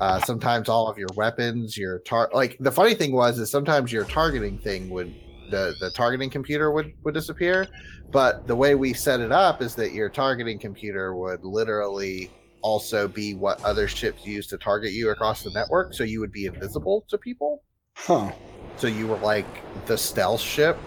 Uh, 0.00 0.18
sometimes 0.20 0.70
all 0.70 0.88
of 0.88 0.96
your 0.96 1.10
weapons, 1.14 1.76
your 1.76 1.98
tar 1.98 2.30
like 2.32 2.56
the 2.58 2.72
funny 2.72 2.94
thing 2.94 3.12
was 3.12 3.38
is 3.38 3.50
sometimes 3.50 3.92
your 3.92 4.04
targeting 4.04 4.56
thing 4.56 4.88
would 4.88 5.14
the 5.50 5.74
the 5.80 5.90
targeting 5.90 6.30
computer 6.30 6.70
would 6.70 6.92
would 7.04 7.14
disappear, 7.14 7.66
but 8.10 8.46
the 8.46 8.56
way 8.56 8.74
we 8.74 8.92
set 8.92 9.20
it 9.20 9.32
up 9.32 9.62
is 9.62 9.74
that 9.76 9.92
your 9.92 10.08
targeting 10.08 10.58
computer 10.58 11.14
would 11.14 11.44
literally 11.44 12.30
also 12.62 13.08
be 13.08 13.34
what 13.34 13.62
other 13.64 13.88
ships 13.88 14.26
use 14.26 14.46
to 14.48 14.58
target 14.58 14.92
you 14.92 15.10
across 15.10 15.42
the 15.42 15.50
network, 15.50 15.94
so 15.94 16.04
you 16.04 16.20
would 16.20 16.32
be 16.32 16.46
invisible 16.46 17.04
to 17.08 17.18
people. 17.18 17.62
Huh. 17.94 18.32
So 18.76 18.86
you 18.86 19.06
were 19.06 19.18
like 19.18 19.46
the 19.86 19.96
stealth 19.96 20.40
ship. 20.40 20.78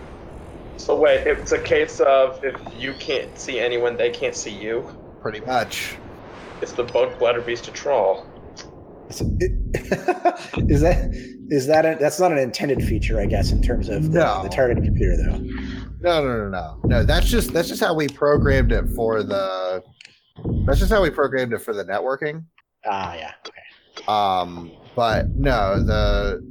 So 0.78 0.96
wait, 0.96 1.28
it's 1.28 1.52
a 1.52 1.62
case 1.62 2.00
of 2.00 2.44
if 2.44 2.56
you 2.78 2.94
can't 2.94 3.38
see 3.38 3.60
anyone, 3.60 3.96
they 3.96 4.10
can't 4.10 4.36
see 4.36 4.52
you. 4.52 4.88
Pretty 5.22 5.40
much. 5.42 5.96
It's 6.62 6.72
the 6.72 6.86
Bugblatter 6.86 7.46
Beast 7.46 7.68
of 7.68 7.74
Traal. 7.74 8.26
Is 9.10 9.22
is 10.70 10.82
that 10.82 11.33
is 11.50 11.68
that 11.68 11.86
a, 11.86 11.98
that's 12.00 12.20
not 12.20 12.32
an 12.32 12.38
intended 12.38 12.84
feature, 12.84 13.20
I 13.20 13.26
guess, 13.26 13.52
in 13.52 13.62
terms 13.62 13.90
of 13.90 14.12
the, 14.12 14.20
No. 14.20 14.44
the 14.44 14.50
targeting 14.50 14.84
computer, 14.86 15.16
though. 15.18 15.38
No, 16.00 16.24
no, 16.26 16.38
no, 16.38 16.50
no, 16.50 16.80
no. 16.84 17.04
That's 17.04 17.28
just 17.28 17.54
that's 17.54 17.70
just 17.70 17.82
how 17.82 17.94
we 17.94 18.08
programmed 18.10 18.72
it 18.72 18.86
for 18.96 19.24
the. 19.24 19.82
That's 20.66 20.80
just 20.80 20.92
how 20.92 21.02
we 21.02 21.10
programmed 21.10 21.54
it 21.54 21.60
for 21.60 21.74
the 21.74 21.86
networking. 21.86 22.44
Ah, 22.86 23.16
yeah. 23.16 23.32
Okay. 23.48 24.06
Um, 24.08 24.72
but 24.96 25.30
no, 25.30 25.82
the 25.82 26.42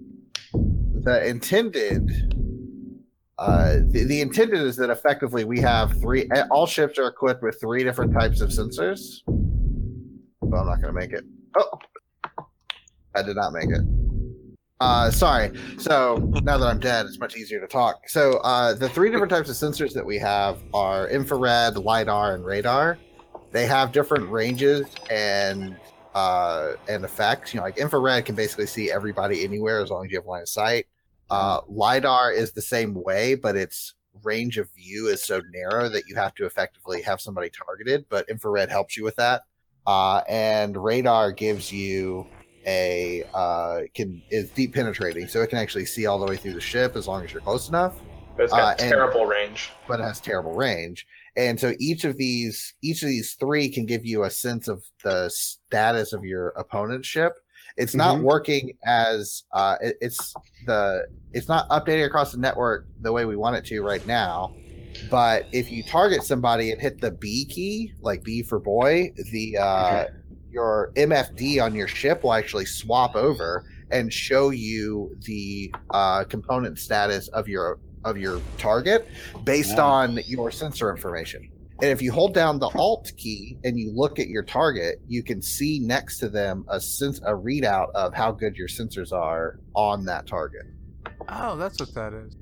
the 1.05 1.27
intended. 1.27 2.11
Uh, 3.39 3.79
the, 3.89 4.05
the 4.05 4.21
intended 4.21 4.61
is 4.61 4.77
that 4.77 4.89
effectively 4.89 5.45
we 5.45 5.59
have 5.61 6.01
three. 6.01 6.29
All 6.51 6.67
ships 6.67 6.99
are 6.99 7.09
equipped 7.09 7.43
with 7.43 7.59
three 7.61 7.83
different 7.83 8.15
types 8.15 8.41
of 8.41 8.51
sensors. 8.51 9.19
But 9.27 10.57
I'm 10.59 10.67
not 10.67 10.81
going 10.81 10.93
to 10.95 10.99
make 11.01 11.13
it. 11.13 11.25
Oh, 11.57 11.79
I 13.15 13.23
did 13.23 13.37
not 13.37 13.53
make 13.53 13.69
it. 13.71 13.81
Uh, 14.83 15.13
sorry. 15.13 15.53
So 15.79 16.17
now 16.43 16.59
that 16.59 16.67
I'm 16.67 16.81
dead, 16.81 17.07
it's 17.07 17.21
much 17.21 17.37
easier 17.37 17.61
to 17.61 17.69
talk. 17.69 18.09
So 18.09 18.39
uh, 18.39 18.75
the 18.75 18.89
three 18.89 19.13
different 19.13 19.31
types 19.31 19.49
of 19.49 19.55
sensors 19.55 19.95
that 19.95 20.05
we 20.05 20.19
have 20.19 20.59
are 20.75 21.09
infrared, 21.09 21.77
lidar, 21.77 22.35
and 22.35 22.45
radar. 22.45 22.99
They 23.53 23.65
have 23.67 23.93
different 23.93 24.29
ranges 24.29 24.89
and 25.09 25.77
uh, 26.17 26.73
and 26.89 27.05
effects. 27.05 27.55
You 27.55 27.61
know, 27.61 27.65
like 27.65 27.79
infrared 27.79 28.25
can 28.25 28.35
basically 28.35 28.67
see 28.67 28.91
everybody 28.91 29.45
anywhere 29.45 29.81
as 29.81 29.91
long 29.91 30.05
as 30.05 30.11
you 30.11 30.19
have 30.19 30.27
line 30.27 30.43
of 30.43 30.49
sight. 30.49 30.87
Uh, 31.31 31.61
lidar 31.69 32.33
is 32.33 32.51
the 32.51 32.61
same 32.61 32.93
way, 32.93 33.37
but 33.37 33.55
its 33.55 33.95
range 34.25 34.59
of 34.59 34.69
view 34.73 35.07
is 35.07 35.23
so 35.23 35.41
narrow 35.55 35.89
that 35.91 36.09
you 36.09 36.17
have 36.17 36.35
to 36.35 36.45
effectively 36.45 37.03
have 37.03 37.21
somebody 37.21 37.51
targeted. 37.51 38.05
But 38.09 38.29
infrared 38.29 38.69
helps 38.69 38.97
you 38.97 39.05
with 39.05 39.15
that. 39.15 39.43
Uh, 39.87 40.23
and 40.29 40.77
radar 40.77 41.31
gives 41.31 41.73
you 41.73 42.27
a 42.67 43.25
uh, 43.35 43.81
can 43.95 44.23
is 44.31 44.51
deep 44.51 44.75
penetrating, 44.75 45.27
so 45.29 45.43
it 45.43 45.49
can 45.49 45.59
actually 45.59 45.87
see 45.87 46.07
all 46.07 46.19
the 46.19 46.27
way 46.27 46.37
through 46.37 46.55
the 46.55 46.61
ship 46.61 46.97
as 46.97 47.07
long 47.09 47.25
as 47.25 47.33
you're 47.33 47.43
close 47.43 47.69
enough. 47.69 47.95
But 48.37 48.45
it's 48.45 48.53
got 48.53 48.81
Uh, 48.81 48.85
and- 48.85 48.91
terrible 48.93 49.27
range. 49.27 49.71
But 49.89 50.01
it 50.01 50.05
has 50.05 50.21
terrible 50.21 50.55
range, 50.55 51.07
and 51.37 51.59
so 51.61 51.75
each 51.79 52.05
of 52.05 52.17
these 52.17 52.75
each 52.83 53.03
of 53.03 53.09
these 53.09 53.35
three 53.35 53.69
can 53.69 53.85
give 53.87 54.05
you 54.07 54.25
a 54.25 54.31
sense 54.31 54.69
of 54.69 54.83
the 55.05 55.29
status 55.31 56.13
of 56.13 56.25
your 56.25 56.49
opponent's 56.51 57.09
ship. 57.09 57.35
It's 57.77 57.95
not 57.95 58.19
Mhm. 58.19 58.23
working 58.23 58.77
as 58.85 59.45
uh, 59.53 59.77
it, 59.81 59.97
it's 60.01 60.35
the 60.67 61.07
it's 61.33 61.49
not 61.49 61.69
updating 61.71 62.05
across 62.07 62.33
the 62.33 62.39
network 62.39 62.87
the 63.01 63.13
way 63.13 63.25
we 63.25 63.37
want 63.37 63.57
it 63.57 63.65
to 63.67 63.83
right 63.83 64.07
now. 64.07 64.55
But 65.11 65.47
if 65.53 65.73
you 65.73 65.83
target 65.83 66.23
somebody 66.23 66.71
and 66.71 66.81
hit 66.81 67.01
the 67.01 67.11
B 67.11 67.47
key, 67.47 67.95
like 68.03 68.23
B 68.23 68.43
for 68.43 68.59
boy, 68.59 69.13
the 69.33 69.57
uh, 69.57 70.05
your 70.53 70.93
MFD 70.97 71.63
on 71.63 71.75
your 71.75 71.89
ship 71.89 72.23
will 72.23 72.33
actually 72.35 72.67
swap 72.67 73.17
over 73.17 73.65
and 73.91 74.13
show 74.13 74.51
you 74.51 75.15
the 75.27 75.75
uh, 75.91 76.25
component 76.25 76.79
status 76.79 77.29
of 77.29 77.49
your 77.49 77.79
of 78.05 78.19
your 78.19 78.41
target 78.59 79.07
based 79.45 79.77
Wow. 79.79 79.91
on 79.93 80.21
your 80.27 80.51
sensor 80.51 80.91
information. 80.91 81.49
And 81.81 81.91
if 81.91 82.03
you 82.03 82.13
hold 82.13 82.35
down 82.35 82.59
the 82.59 82.69
Alt 82.77 83.13
key 83.17 83.59
and 83.65 83.79
you 83.79 83.93
look 83.95 84.19
at 84.19 84.29
your 84.29 84.43
target, 84.43 85.01
you 85.09 85.23
can 85.23 85.41
see 85.43 85.79
next 85.81 86.19
to 86.19 86.29
them 86.29 86.65
a 86.69 86.81
sense 86.81 87.19
a 87.21 87.33
readout 87.33 87.91
of 87.95 88.13
how 88.15 88.31
good 88.33 88.57
your 88.57 88.69
sensors 88.69 89.13
are 89.13 89.59
on 89.75 90.05
that 90.07 90.27
target. 90.27 90.63
Oh, 91.29 91.57
that's 91.57 91.79
what 91.81 91.95
that 91.95 92.13
is. 92.13 92.37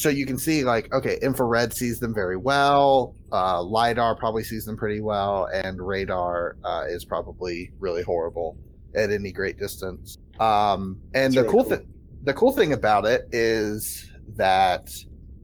So 0.00 0.08
you 0.08 0.24
can 0.24 0.38
see 0.38 0.64
like 0.64 0.90
okay, 0.94 1.18
infrared 1.20 1.74
sees 1.74 2.00
them 2.00 2.14
very 2.14 2.38
well, 2.38 3.14
uh, 3.32 3.60
lidar 3.60 4.16
probably 4.16 4.42
sees 4.42 4.64
them 4.64 4.74
pretty 4.74 5.02
well, 5.02 5.46
and 5.52 5.78
radar 5.78 6.56
uh, 6.64 6.84
is 6.88 7.04
probably 7.04 7.70
really 7.78 8.02
horrible 8.02 8.56
at 8.94 9.10
any 9.10 9.30
great 9.30 9.58
distance. 9.58 10.16
Um, 10.38 10.98
and 11.12 11.24
That's 11.24 11.34
the 11.34 11.42
really 11.42 11.52
cool 11.52 11.64
cool. 11.64 11.76
thing, 11.76 11.88
the 12.22 12.32
cool 12.32 12.50
thing 12.50 12.72
about 12.72 13.04
it 13.04 13.28
is 13.30 14.10
that 14.36 14.90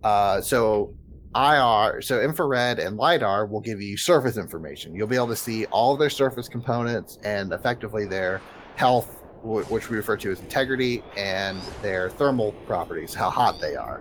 uh, 0.03 0.41
so 0.41 0.95
IR, 1.35 2.01
so 2.01 2.23
infrared 2.23 2.79
and 2.79 2.97
lidar 2.97 3.45
will 3.45 3.61
give 3.61 3.83
you 3.83 3.99
surface 3.99 4.39
information. 4.39 4.95
You'll 4.95 5.07
be 5.07 5.17
able 5.17 5.29
to 5.29 5.37
see 5.37 5.67
all 5.67 5.93
of 5.93 5.99
their 5.99 6.09
surface 6.09 6.49
components 6.49 7.19
and 7.25 7.53
effectively 7.53 8.07
their 8.07 8.41
health, 8.77 9.23
which 9.43 9.91
we 9.91 9.99
refer 9.99 10.17
to 10.17 10.31
as 10.31 10.41
integrity, 10.41 11.03
and 11.15 11.61
their 11.83 12.09
thermal 12.09 12.53
properties, 12.67 13.13
how 13.13 13.29
hot 13.29 13.61
they 13.61 13.77
are. 13.77 14.01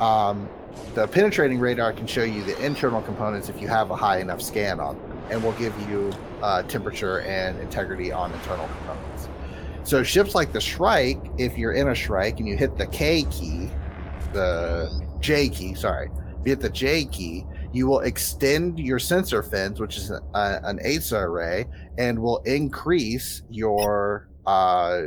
Um, 0.00 0.48
the 0.94 1.06
penetrating 1.06 1.58
radar 1.58 1.92
can 1.92 2.06
show 2.06 2.22
you 2.22 2.42
the 2.42 2.56
internal 2.64 3.00
components 3.02 3.48
if 3.48 3.60
you 3.60 3.68
have 3.68 3.90
a 3.90 3.96
high 3.96 4.18
enough 4.18 4.42
scan 4.42 4.78
on 4.80 4.96
them, 4.96 5.18
and 5.30 5.42
will 5.42 5.52
give 5.52 5.74
you 5.88 6.12
uh, 6.42 6.62
temperature 6.64 7.20
and 7.20 7.58
integrity 7.60 8.12
on 8.12 8.32
internal 8.32 8.68
components. 8.78 9.28
So 9.84 10.02
ships 10.02 10.34
like 10.34 10.52
the 10.52 10.60
Shrike, 10.60 11.20
if 11.38 11.56
you're 11.56 11.72
in 11.72 11.88
a 11.88 11.94
Shrike 11.94 12.40
and 12.40 12.48
you 12.48 12.56
hit 12.56 12.76
the 12.76 12.86
K 12.88 13.24
key, 13.30 13.70
the 14.32 14.90
J 15.20 15.48
key, 15.48 15.74
sorry, 15.74 16.10
if 16.40 16.46
you 16.46 16.50
hit 16.50 16.60
the 16.60 16.70
J 16.70 17.04
key, 17.06 17.44
you 17.72 17.86
will 17.86 18.00
extend 18.00 18.78
your 18.78 18.98
sensor 18.98 19.42
fins, 19.42 19.80
which 19.80 19.96
is 19.96 20.10
a, 20.10 20.20
an 20.34 20.78
AESA 20.84 21.22
array, 21.22 21.66
and 21.98 22.18
will 22.18 22.38
increase 22.38 23.42
your 23.50 24.28
uh, 24.46 25.02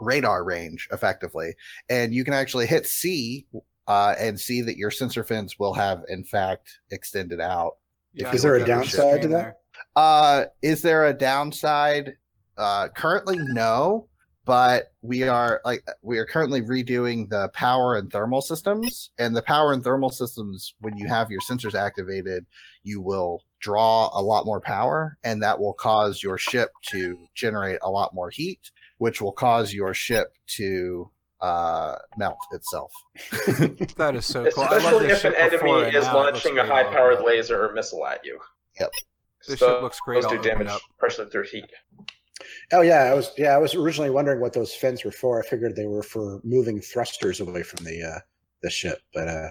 radar 0.00 0.44
range 0.44 0.88
effectively. 0.92 1.54
And 1.88 2.14
you 2.14 2.24
can 2.24 2.34
actually 2.34 2.66
hit 2.66 2.86
C 2.86 3.46
uh, 3.86 4.14
and 4.18 4.38
see 4.38 4.60
that 4.62 4.76
your 4.76 4.90
sensor 4.90 5.24
fins 5.24 5.58
will 5.58 5.74
have, 5.74 6.02
in 6.08 6.24
fact, 6.24 6.78
extended 6.90 7.40
out. 7.40 7.76
Yeah, 8.12 8.32
Is 8.32 8.42
there 8.42 8.56
a 8.56 8.58
looked 8.58 8.70
at 8.70 8.76
the 8.76 8.82
downside 8.82 9.16
to 9.16 9.18
screen 9.18 9.30
that? 9.32 9.38
there. 9.38 9.56
Uh, 9.96 10.44
is 10.62 10.82
there 10.82 11.06
a 11.06 11.12
downside? 11.12 12.14
Uh, 12.56 12.88
currently, 12.88 13.36
no. 13.38 14.08
But 14.46 14.92
we 15.00 15.22
are 15.22 15.62
like 15.64 15.82
we 16.02 16.18
are 16.18 16.26
currently 16.26 16.60
redoing 16.60 17.30
the 17.30 17.48
power 17.54 17.96
and 17.96 18.12
thermal 18.12 18.42
systems, 18.42 19.10
and 19.18 19.34
the 19.34 19.40
power 19.40 19.72
and 19.72 19.82
thermal 19.82 20.10
systems. 20.10 20.74
When 20.80 20.98
you 20.98 21.08
have 21.08 21.30
your 21.30 21.40
sensors 21.40 21.74
activated, 21.74 22.44
you 22.82 23.00
will 23.00 23.42
draw 23.60 24.10
a 24.12 24.20
lot 24.20 24.44
more 24.44 24.60
power, 24.60 25.16
and 25.24 25.42
that 25.42 25.58
will 25.58 25.72
cause 25.72 26.22
your 26.22 26.36
ship 26.36 26.70
to 26.90 27.16
generate 27.34 27.78
a 27.80 27.90
lot 27.90 28.14
more 28.14 28.28
heat, 28.28 28.70
which 28.98 29.22
will 29.22 29.32
cause 29.32 29.72
your 29.72 29.94
ship 29.94 30.36
to 30.48 31.10
uh, 31.44 31.96
melt 32.16 32.38
itself. 32.52 32.92
That 33.96 34.14
is 34.16 34.24
so 34.26 34.50
cool. 34.50 34.64
I 34.64 34.66
love 34.68 34.76
Especially 34.78 35.06
this 35.08 35.24
if 35.24 35.32
an 35.32 35.34
enemy 35.34 35.96
is 35.96 36.04
now 36.04 36.20
it 36.20 36.32
looks 36.32 36.44
launching 36.44 36.58
a 36.58 36.66
high-powered 36.66 37.14
opened 37.14 37.26
laser 37.26 37.64
or 37.64 37.72
missile 37.74 38.06
at 38.06 38.24
you. 38.24 38.38
Yep. 38.80 38.90
This 39.46 39.60
So 39.60 39.74
ship 39.74 39.82
looks 39.82 40.00
great 40.00 40.22
Those 40.22 40.32
do 40.32 40.42
damage 40.42 40.68
up. 40.68 40.80
partially 40.98 41.28
through 41.28 41.44
heat. 41.44 41.70
Oh 42.72 42.80
yeah, 42.80 43.02
I 43.04 43.14
was 43.14 43.30
yeah 43.36 43.54
I 43.54 43.58
was 43.58 43.74
originally 43.74 44.10
wondering 44.10 44.40
what 44.40 44.52
those 44.54 44.72
fins 44.74 45.04
were 45.04 45.12
for. 45.12 45.42
I 45.42 45.46
figured 45.46 45.76
they 45.76 45.86
were 45.86 46.02
for 46.02 46.40
moving 46.44 46.80
thrusters 46.80 47.40
away 47.40 47.62
from 47.62 47.84
the 47.84 48.02
uh, 48.02 48.18
the 48.62 48.70
ship, 48.70 49.00
but 49.12 49.28
uh, 49.28 49.50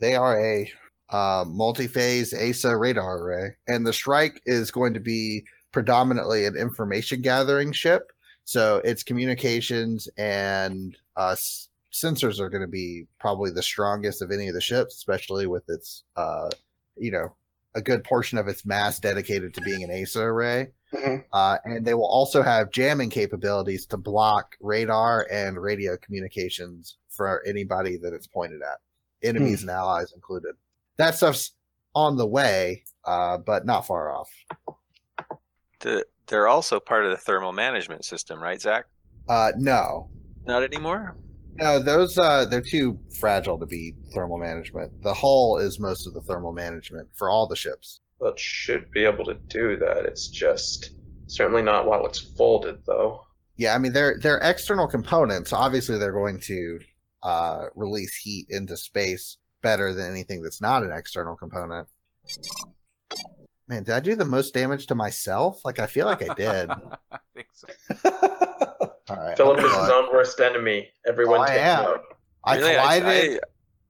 They 0.00 0.14
are 0.14 0.38
a 0.38 0.70
uh, 1.10 1.44
multi-phase 1.48 2.32
AESA 2.34 2.78
radar 2.78 3.18
array, 3.22 3.56
and 3.68 3.86
the 3.86 3.92
Shrike 3.92 4.40
is 4.44 4.70
going 4.70 4.92
to 4.94 5.00
be 5.00 5.44
predominantly 5.72 6.44
an 6.44 6.56
information 6.56 7.22
gathering 7.22 7.72
ship. 7.72 8.12
So 8.44 8.80
its 8.84 9.02
communications 9.02 10.08
and 10.18 10.96
uh, 11.16 11.30
s- 11.30 11.68
sensors 11.92 12.40
are 12.40 12.50
going 12.50 12.62
to 12.62 12.68
be 12.68 13.06
probably 13.18 13.50
the 13.50 13.62
strongest 13.62 14.22
of 14.22 14.30
any 14.30 14.48
of 14.48 14.54
the 14.54 14.60
ships, 14.60 14.94
especially 14.94 15.46
with 15.46 15.64
its, 15.68 16.04
uh, 16.16 16.50
you 16.96 17.10
know, 17.10 17.34
a 17.74 17.82
good 17.82 18.02
portion 18.04 18.38
of 18.38 18.48
its 18.48 18.64
mass 18.64 18.98
dedicated 18.98 19.52
to 19.54 19.60
being 19.60 19.82
an 19.82 19.90
AESA 19.90 20.22
array. 20.22 20.68
Mhm. 20.94 21.24
Uh, 21.32 21.58
and 21.64 21.86
they 21.86 21.94
will 21.94 22.06
also 22.06 22.42
have 22.42 22.70
jamming 22.70 23.10
capabilities 23.10 23.86
to 23.86 23.96
block 23.96 24.56
radar 24.60 25.26
and 25.30 25.60
radio 25.60 25.96
communications 25.96 26.96
for 27.08 27.42
anybody 27.46 27.96
that 27.98 28.12
it's 28.12 28.26
pointed 28.26 28.62
at, 28.62 28.78
enemies 29.22 29.62
and 29.62 29.70
allies 29.70 30.12
included. 30.12 30.54
That 30.96 31.14
stuff's 31.16 31.52
on 31.94 32.16
the 32.16 32.26
way, 32.26 32.84
uh, 33.04 33.38
but 33.38 33.66
not 33.66 33.86
far 33.86 34.10
off. 34.10 34.30
The, 35.80 36.06
they're 36.26 36.48
also 36.48 36.80
part 36.80 37.04
of 37.04 37.10
the 37.10 37.16
thermal 37.16 37.52
management 37.52 38.04
system, 38.04 38.42
right, 38.42 38.60
Zach? 38.60 38.86
Uh, 39.28 39.52
no, 39.56 40.08
Not 40.46 40.62
anymore. 40.62 41.16
no, 41.56 41.78
those 41.78 42.16
uh, 42.18 42.44
they're 42.44 42.60
too 42.60 42.98
fragile 43.18 43.58
to 43.58 43.66
be 43.66 43.94
thermal 44.14 44.38
management. 44.38 45.02
The 45.02 45.14
hull 45.14 45.58
is 45.58 45.80
most 45.80 46.06
of 46.06 46.14
the 46.14 46.20
thermal 46.22 46.52
management 46.52 47.08
for 47.14 47.28
all 47.30 47.46
the 47.46 47.56
ships. 47.56 48.00
Well, 48.18 48.32
it 48.32 48.38
should 48.38 48.90
be 48.92 49.04
able 49.04 49.24
to 49.26 49.34
do 49.34 49.76
that. 49.78 50.04
It's 50.06 50.28
just 50.28 50.92
certainly 51.26 51.62
not 51.62 51.86
while 51.86 52.06
it's 52.06 52.18
folded, 52.18 52.78
though. 52.86 53.22
Yeah, 53.56 53.74
I 53.74 53.78
mean 53.78 53.92
they're 53.92 54.18
they're 54.20 54.38
external 54.38 54.86
components. 54.86 55.52
Obviously, 55.52 55.98
they're 55.98 56.12
going 56.12 56.40
to 56.40 56.78
uh, 57.22 57.64
release 57.74 58.14
heat 58.16 58.46
into 58.50 58.76
space 58.76 59.38
better 59.62 59.92
than 59.94 60.10
anything 60.10 60.42
that's 60.42 60.60
not 60.60 60.82
an 60.82 60.92
external 60.92 61.36
component. 61.36 61.88
Man, 63.68 63.82
did 63.82 63.94
I 63.94 64.00
do 64.00 64.14
the 64.14 64.24
most 64.24 64.54
damage 64.54 64.86
to 64.86 64.94
myself? 64.94 65.60
Like 65.64 65.78
I 65.80 65.86
feel 65.86 66.06
like 66.06 66.22
I 66.22 66.34
did. 66.34 66.70
I 67.10 67.18
think 67.34 67.48
so. 67.52 67.66
All 69.08 69.16
right, 69.16 69.36
Philip 69.36 69.58
is 69.58 69.64
his 69.64 69.88
own 69.90 70.12
worst 70.12 70.40
enemy. 70.40 70.88
Everyone 71.06 71.40
Oh, 71.40 71.44
I 71.44 71.54
am. 71.56 71.82
note. 71.84 72.00
I 72.44 72.56
Really? 72.56 72.74
collided. 72.74 73.40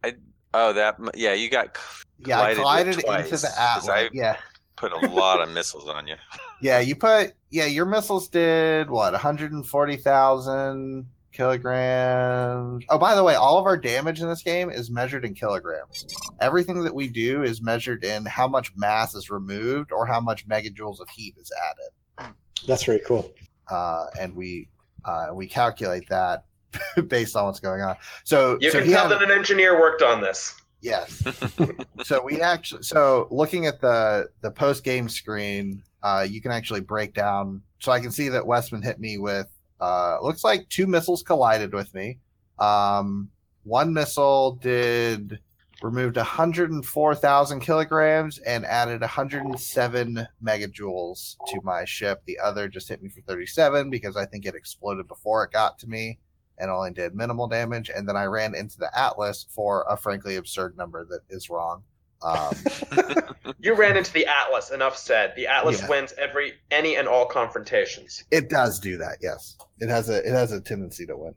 I, 0.05 0.09
I, 0.09 0.12
oh, 0.55 0.73
that. 0.75 0.97
Yeah, 1.14 1.33
you 1.35 1.49
got 1.51 1.77
c- 1.77 1.83
yeah, 2.27 2.41
I 2.41 2.55
collided 2.55 2.57
collided 2.59 2.87
with 2.97 3.05
into 3.05 3.07
twice, 3.07 3.25
the 3.43 3.49
'cause 3.49 3.59
Atlas. 3.59 3.89
I- 3.89 4.11
Yeah, 4.12 4.37
put 4.77 4.93
a 4.93 4.99
lot 5.11 5.41
of 5.41 5.51
missiles 5.51 5.89
on 5.89 6.07
you. 6.07 6.17
yeah. 6.61 6.81
You 6.81 6.97
put 6.97 7.33
yeah. 7.51 7.64
Your 7.67 7.87
missiles 7.87 8.29
did 8.29 8.91
what? 8.91 9.12
One 9.12 9.21
hundred 9.21 9.53
and 9.53 9.67
forty 9.67 9.97
thousand 9.97 11.07
kilograms. 11.33 12.85
Oh, 12.89 12.99
by 12.99 13.14
the 13.14 13.23
way, 13.23 13.35
all 13.35 13.59
of 13.59 13.67
our 13.67 13.77
damage 13.77 14.21
in 14.21 14.29
this 14.29 14.43
game 14.43 14.71
is 14.71 14.91
measured 14.91 15.25
in 15.25 15.35
kilograms. 15.35 16.07
Everything 16.41 16.83
that 16.85 16.95
we 16.95 17.09
do 17.09 17.43
is 17.43 17.61
measured 17.62 18.05
in 18.05 18.25
how 18.27 18.49
much 18.49 18.73
mass 18.77 19.14
is 19.14 19.31
removed 19.31 19.93
or 19.93 20.07
how 20.07 20.21
much 20.21 20.47
megajoules 20.49 21.01
of 21.01 21.09
heat 21.11 21.35
is 21.39 21.51
added. 21.71 22.33
that's 22.67 22.85
very 22.85 23.01
cool. 23.07 23.31
uh, 23.71 24.07
and 24.21 24.35
we 24.35 24.69
uh, 25.07 25.29
we 25.33 25.47
calculate 25.47 26.07
that 26.11 26.45
based 27.09 27.35
on 27.37 27.47
what's 27.47 27.61
going 27.61 27.81
on. 27.81 27.97
So 28.25 28.59
You 28.61 28.71
so 28.71 28.79
can 28.81 28.89
he 28.89 28.93
tell 28.93 29.09
had- 29.09 29.13
that 29.19 29.23
an 29.23 29.31
engineer 29.31 29.81
worked 29.81 30.03
on 30.03 30.21
this. 30.21 30.55
yes. 30.83 31.23
so 32.05 32.23
we 32.23 32.41
actually 32.43 32.83
so 32.83 33.29
looking 33.31 33.67
at 33.67 33.81
the 33.81 34.29
the 34.43 34.51
post 34.51 34.85
game 34.85 35.09
screen, 35.09 35.83
uh, 36.03 36.27
you 36.29 36.41
can 36.43 36.51
actually 36.53 36.81
break 36.81 37.15
down. 37.15 37.63
So 37.79 37.93
I 37.93 38.01
can 38.01 38.11
see 38.11 38.29
that 38.31 38.47
Westman 38.47 38.83
hit 38.83 39.01
me 39.01 39.17
with 39.19 39.47
uh, 39.81 40.19
looks 40.23 40.45
like 40.45 40.69
two 40.69 40.87
missiles 40.87 41.23
collided 41.23 41.73
with 41.73 41.93
me. 41.95 42.19
Um, 42.59 43.31
one 43.65 43.93
missile 43.93 44.53
did 44.63 45.39
removed 45.83 46.16
104,000 46.16 47.61
kilograms 47.61 48.39
and 48.39 48.64
added 48.64 49.01
107 49.01 50.27
megajoules 50.43 51.37
to 51.49 51.61
my 51.62 51.85
ship. 51.85 52.22
The 52.27 52.39
other 52.39 52.68
just 52.68 52.89
hit 52.89 53.03
me 53.03 53.09
for 53.09 53.20
37 53.22 53.91
because 53.91 54.16
I 54.16 54.27
think 54.27 54.47
it 54.47 54.55
exploded 54.55 55.07
before 55.09 55.45
it 55.45 55.53
got 55.53 55.79
to 55.81 55.87
me 55.87 56.18
and 56.59 56.70
only 56.70 56.93
did 56.93 57.14
minimal 57.14 57.47
damage. 57.49 57.91
And 57.95 58.09
then 58.09 58.16
I 58.16 58.24
ran 58.24 58.55
into 58.55 58.79
the 58.79 58.91
Atlas 58.99 59.47
for 59.51 59.85
a 59.89 59.97
frankly 59.97 60.37
absurd 60.37 60.77
number 60.77 61.05
that 61.07 61.20
is 61.29 61.51
wrong. 61.51 61.83
Um, 62.22 62.55
You 63.61 63.74
ran 63.74 63.97
into 63.97 64.12
the 64.12 64.27
Atlas. 64.27 64.70
Enough 64.70 64.97
said. 64.97 65.33
The 65.37 65.47
Atlas 65.47 65.81
Yeah. 65.81 65.89
wins 65.89 66.14
every 66.18 66.55
any 66.70 66.97
and 66.97 67.07
all 67.09 67.27
confrontations. 67.27 68.24
it 68.31 68.49
does 68.49 68.81
do 68.81 68.97
that, 68.99 69.18
yes. 69.20 69.57
It 69.79 69.89
has 69.89 70.09
a 70.09 70.18
it 70.27 70.33
has 70.33 70.53
a 70.53 70.61
tendency 70.61 71.05
to 71.07 71.16
win. 71.16 71.35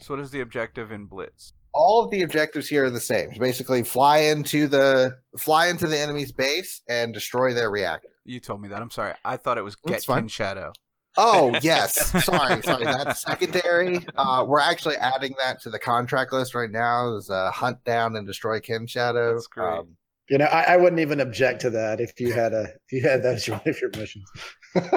So 0.00 0.14
what 0.14 0.20
is 0.20 0.30
the 0.30 0.40
objective 0.40 0.90
in 0.92 1.06
Blitz? 1.06 1.52
All 1.74 2.04
of 2.04 2.10
the 2.10 2.22
objectives 2.22 2.68
here 2.68 2.84
are 2.84 2.90
the 2.90 3.00
same. 3.00 3.30
Basically, 3.38 3.82
fly 3.82 4.18
into 4.18 4.66
the 4.66 5.16
fly 5.38 5.68
into 5.68 5.86
the 5.86 5.98
enemy's 5.98 6.32
base 6.32 6.82
and 6.88 7.14
destroy 7.14 7.54
their 7.54 7.70
reactor. 7.70 8.08
You 8.24 8.40
told 8.40 8.60
me 8.60 8.68
that. 8.68 8.80
I'm 8.80 8.90
sorry. 8.90 9.14
I 9.24 9.36
thought 9.36 9.58
it 9.58 9.62
was 9.62 9.76
Get 9.76 9.92
That's 9.92 10.04
fine. 10.04 10.22
Kin 10.22 10.28
Shadow. 10.28 10.72
Oh 11.16 11.58
yes, 11.62 12.24
sorry, 12.24 12.62
sorry. 12.62 12.84
That's 12.84 13.22
secondary. 13.22 14.06
Uh, 14.16 14.44
we're 14.46 14.60
actually 14.60 14.96
adding 14.96 15.34
that 15.38 15.60
to 15.62 15.70
the 15.70 15.78
contract 15.78 16.32
list 16.32 16.54
right 16.54 16.70
now. 16.70 17.14
Is 17.16 17.30
uh, 17.30 17.50
hunt 17.50 17.82
down 17.84 18.16
and 18.16 18.26
destroy 18.26 18.60
Kin 18.60 18.86
Shadow. 18.86 19.34
That's 19.34 19.46
great. 19.46 19.66
Um, 19.66 19.96
You 20.28 20.38
know, 20.38 20.46
I, 20.46 20.74
I 20.74 20.76
wouldn't 20.76 21.00
even 21.00 21.20
object 21.20 21.60
to 21.62 21.70
that 21.70 22.00
if 22.00 22.18
you 22.20 22.32
had 22.32 22.52
a 22.52 22.62
if 22.62 22.92
you 22.92 23.02
had 23.02 23.22
that 23.24 23.34
as 23.36 23.48
one 23.48 23.60
of 23.66 23.80
your 23.80 23.90
missions. 23.96 24.30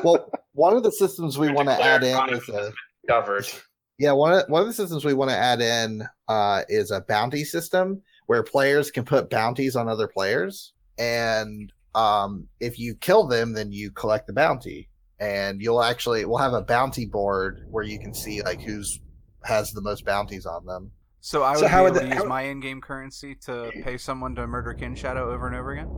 well, 0.03 0.30
one 0.53 0.76
of 0.76 0.84
the 0.84 0.91
systems 0.91 1.38
we 1.38 1.51
want 1.51 1.67
to 1.67 1.84
add 1.84 2.03
in 2.03 2.34
is 2.34 2.47
a 2.49 2.65
has 2.65 2.73
Covered. 3.07 3.47
Yeah, 3.98 4.12
one 4.12 4.34
of 4.34 4.43
one 4.50 4.62
of 4.62 4.68
the 4.68 4.74
systems 4.74 5.06
we 5.06 5.14
want 5.14 5.32
to 5.32 5.38
add 5.38 5.62
in 5.62 6.04
uh, 6.28 6.64
is 6.68 6.91
a 6.91 7.02
bounty 7.02 7.43
system 7.46 8.02
where 8.26 8.43
players 8.43 8.91
can 8.91 9.06
put 9.06 9.30
bounties 9.30 9.76
on 9.76 9.88
other 9.88 10.08
players, 10.08 10.74
and 10.98 11.72
um, 11.93 12.46
if 12.60 12.78
you 12.78 12.96
kill 12.96 13.26
them, 13.26 13.54
then 13.54 13.72
you 13.72 13.91
collect 13.91 14.28
the 14.28 14.34
bounty, 14.34 14.89
and 15.20 15.62
you'll 15.62 15.82
actually 15.84 16.26
we'll 16.26 16.39
have 16.39 16.54
a 16.54 16.62
bounty 16.62 17.06
board 17.06 17.66
where 17.70 17.86
you 17.86 17.98
can 18.00 18.14
see 18.14 18.41
like 18.41 18.60
who's 18.62 19.00
has 19.46 19.72
the 19.72 19.82
most 19.82 20.04
bounties 20.06 20.46
on 20.46 20.66
them. 20.66 20.91
So 21.22 21.43
I 21.43 21.52
would 21.52 21.60
So 21.60 21.68
how 21.68 21.84
would 21.86 21.93
the- 21.93 22.06
use 22.06 22.16
how- 22.16 22.26
my 22.26 22.41
in-game 22.43 22.82
currency 22.82 23.34
to 23.46 23.72
pay 23.84 23.98
someone 23.98 24.36
to 24.36 24.46
murder 24.46 24.74
Kin 24.74 24.93
Shadow 24.96 25.32
over 25.32 25.48
and 25.48 25.56
over 25.56 25.72
again. 25.72 25.89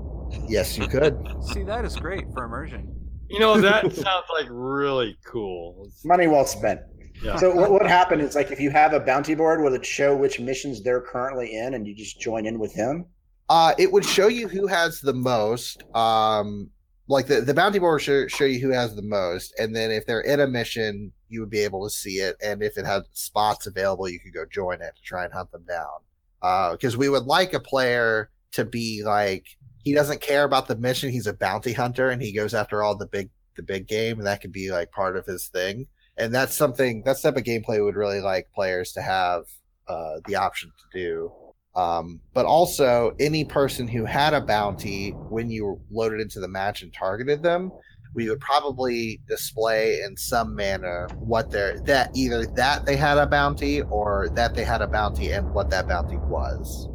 Yes, 0.48 0.78
you 0.78 0.88
could. 0.88 1.18
See, 1.52 1.64
that 1.64 1.84
is 1.84 1.96
great 1.96 2.26
for 2.34 2.44
immersion. 2.46 2.94
You 3.30 3.40
know 3.40 3.60
that 3.60 3.92
sounds 3.94 4.26
like 4.32 4.48
really 4.50 5.18
cool. 5.26 5.90
Money 6.06 6.28
well 6.28 6.46
spent. 6.46 6.82
Yeah. 7.22 7.38
So 7.38 7.54
what 7.54 7.72
would 7.72 7.86
happen 7.86 8.20
is 8.20 8.36
like 8.36 8.52
if 8.52 8.60
you 8.60 8.70
have 8.70 8.94
a 8.94 9.00
bounty 9.00 9.36
board, 9.36 9.62
will 9.62 9.74
it 9.74 9.86
show 9.86 10.16
which 10.16 10.40
missions 10.40 10.84
they're 10.84 11.02
currently 11.02 11.56
in, 11.56 11.74
and 11.74 11.88
you 11.88 11.96
just 11.96 12.20
join 12.20 12.46
in 12.46 12.60
with 12.60 12.74
them? 12.76 13.06
Uh, 13.50 13.74
it 13.78 13.92
would 13.92 14.06
show 14.06 14.28
you 14.28 14.48
who 14.48 14.68
has 14.68 15.02
the 15.02 15.14
most. 15.14 15.84
Um, 15.96 16.70
like 17.10 17.28
the, 17.28 17.40
the 17.40 17.54
bounty 17.54 17.80
board 17.80 18.02
show, 18.02 18.28
show 18.28 18.44
you 18.44 18.60
who 18.60 18.72
has 18.72 18.96
the 18.96 19.02
most, 19.02 19.54
and 19.58 19.76
then 19.76 19.92
if 19.92 20.06
they're 20.06 20.22
in 20.22 20.42
a 20.42 20.48
mission, 20.48 21.12
you 21.30 21.40
would 21.40 21.50
be 21.50 21.60
able 21.60 21.84
to 21.86 21.90
see 21.90 22.18
it. 22.18 22.36
And 22.44 22.62
if 22.62 22.78
it 22.78 22.86
had 22.86 23.04
spots 23.14 23.66
available, 23.66 24.10
you 24.10 24.20
could 24.20 24.34
go 24.34 24.46
join 24.46 24.82
it 24.82 24.94
to 24.96 25.02
try 25.02 25.24
and 25.24 25.34
hunt 25.34 25.52
them 25.52 25.66
down. 25.66 26.74
because 26.74 26.98
we 26.98 27.10
would 27.10 27.24
like 27.24 27.54
a 27.54 27.60
player 27.60 28.30
to 28.52 28.66
be 28.66 29.04
like 29.04 29.46
he 29.84 29.94
doesn't 29.94 30.20
care 30.20 30.44
about 30.44 30.68
the 30.68 30.76
mission. 30.76 31.10
He's 31.10 31.28
a 31.28 31.34
bounty 31.34 31.72
hunter 31.72 32.10
and 32.10 32.22
he 32.22 32.34
goes 32.34 32.54
after 32.54 32.84
all 32.84 32.96
the 32.96 33.08
big 33.08 33.30
the 33.56 33.64
big 33.64 33.88
game, 33.88 34.18
and 34.18 34.28
that 34.28 34.42
could 34.42 34.52
be 34.52 34.70
like 34.70 34.92
part 34.92 35.18
of 35.18 35.26
his 35.26 35.48
thing. 35.48 35.88
And 36.18 36.34
that's 36.34 36.56
something 36.56 37.04
that's 37.06 37.22
type 37.22 37.38
of 37.38 37.44
gameplay 37.44 37.84
would 37.84 37.96
really 37.96 38.22
like 38.22 38.48
players 38.54 38.92
to 38.94 39.02
have 39.02 39.44
uh, 39.88 40.16
the 40.28 40.36
option 40.36 40.70
to 40.70 41.00
do. 41.00 41.32
Um, 41.76 42.20
but 42.34 42.48
also, 42.48 43.16
any 43.20 43.46
person 43.46 43.88
who 43.88 44.04
had 44.04 44.34
a 44.34 44.42
bounty 44.42 45.12
when 45.12 45.52
you 45.52 45.80
loaded 45.92 46.20
into 46.20 46.40
the 46.40 46.48
match 46.48 46.82
and 46.82 46.92
targeted 46.92 47.44
them, 47.44 47.72
we 48.16 48.28
would 48.30 48.40
probably 48.40 49.22
display 49.30 50.02
in 50.02 50.18
some 50.18 50.56
manner 50.56 51.08
what 51.20 51.52
their 51.52 51.80
that 51.82 52.10
either 52.16 52.48
that 52.48 52.88
they 52.88 52.96
had 52.96 53.20
a 53.20 53.28
bounty 53.28 53.84
or 53.84 54.30
that 54.30 54.56
they 54.56 54.64
had 54.64 54.82
a 54.82 54.88
bounty 54.88 55.32
and 55.32 55.54
what 55.54 55.70
that 55.70 55.88
bounty 55.88 56.18
was. 56.18 56.90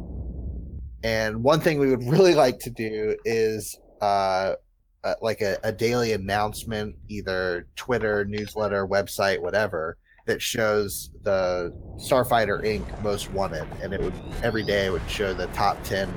And 1.01 1.41
one 1.43 1.61
thing 1.61 1.79
we 1.79 1.89
would 1.89 2.03
really 2.09 2.35
like 2.35 2.59
to 2.59 2.69
do 2.69 3.15
is 3.23 3.79
uh, 4.01 4.55
uh, 5.03 5.15
like 5.21 5.41
a, 5.41 5.57
a 5.63 5.71
daily 5.71 6.13
announcement, 6.13 6.95
either 7.09 7.67
Twitter, 7.75 8.25
newsletter, 8.25 8.87
website, 8.87 9.39
whatever, 9.41 9.97
that 10.25 10.41
shows 10.41 11.09
the 11.23 11.71
Starfighter 11.97 12.63
Inc. 12.63 13.03
most 13.03 13.29
wanted, 13.31 13.67
and 13.81 13.93
it 13.93 14.01
would 14.01 14.13
every 14.41 14.63
day 14.63 14.85
it 14.85 14.91
would 14.91 15.09
show 15.09 15.33
the 15.33 15.47
top 15.47 15.81
ten 15.83 16.09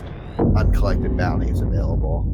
uncollected 0.57 1.17
bounties 1.17 1.61
available. 1.61 2.33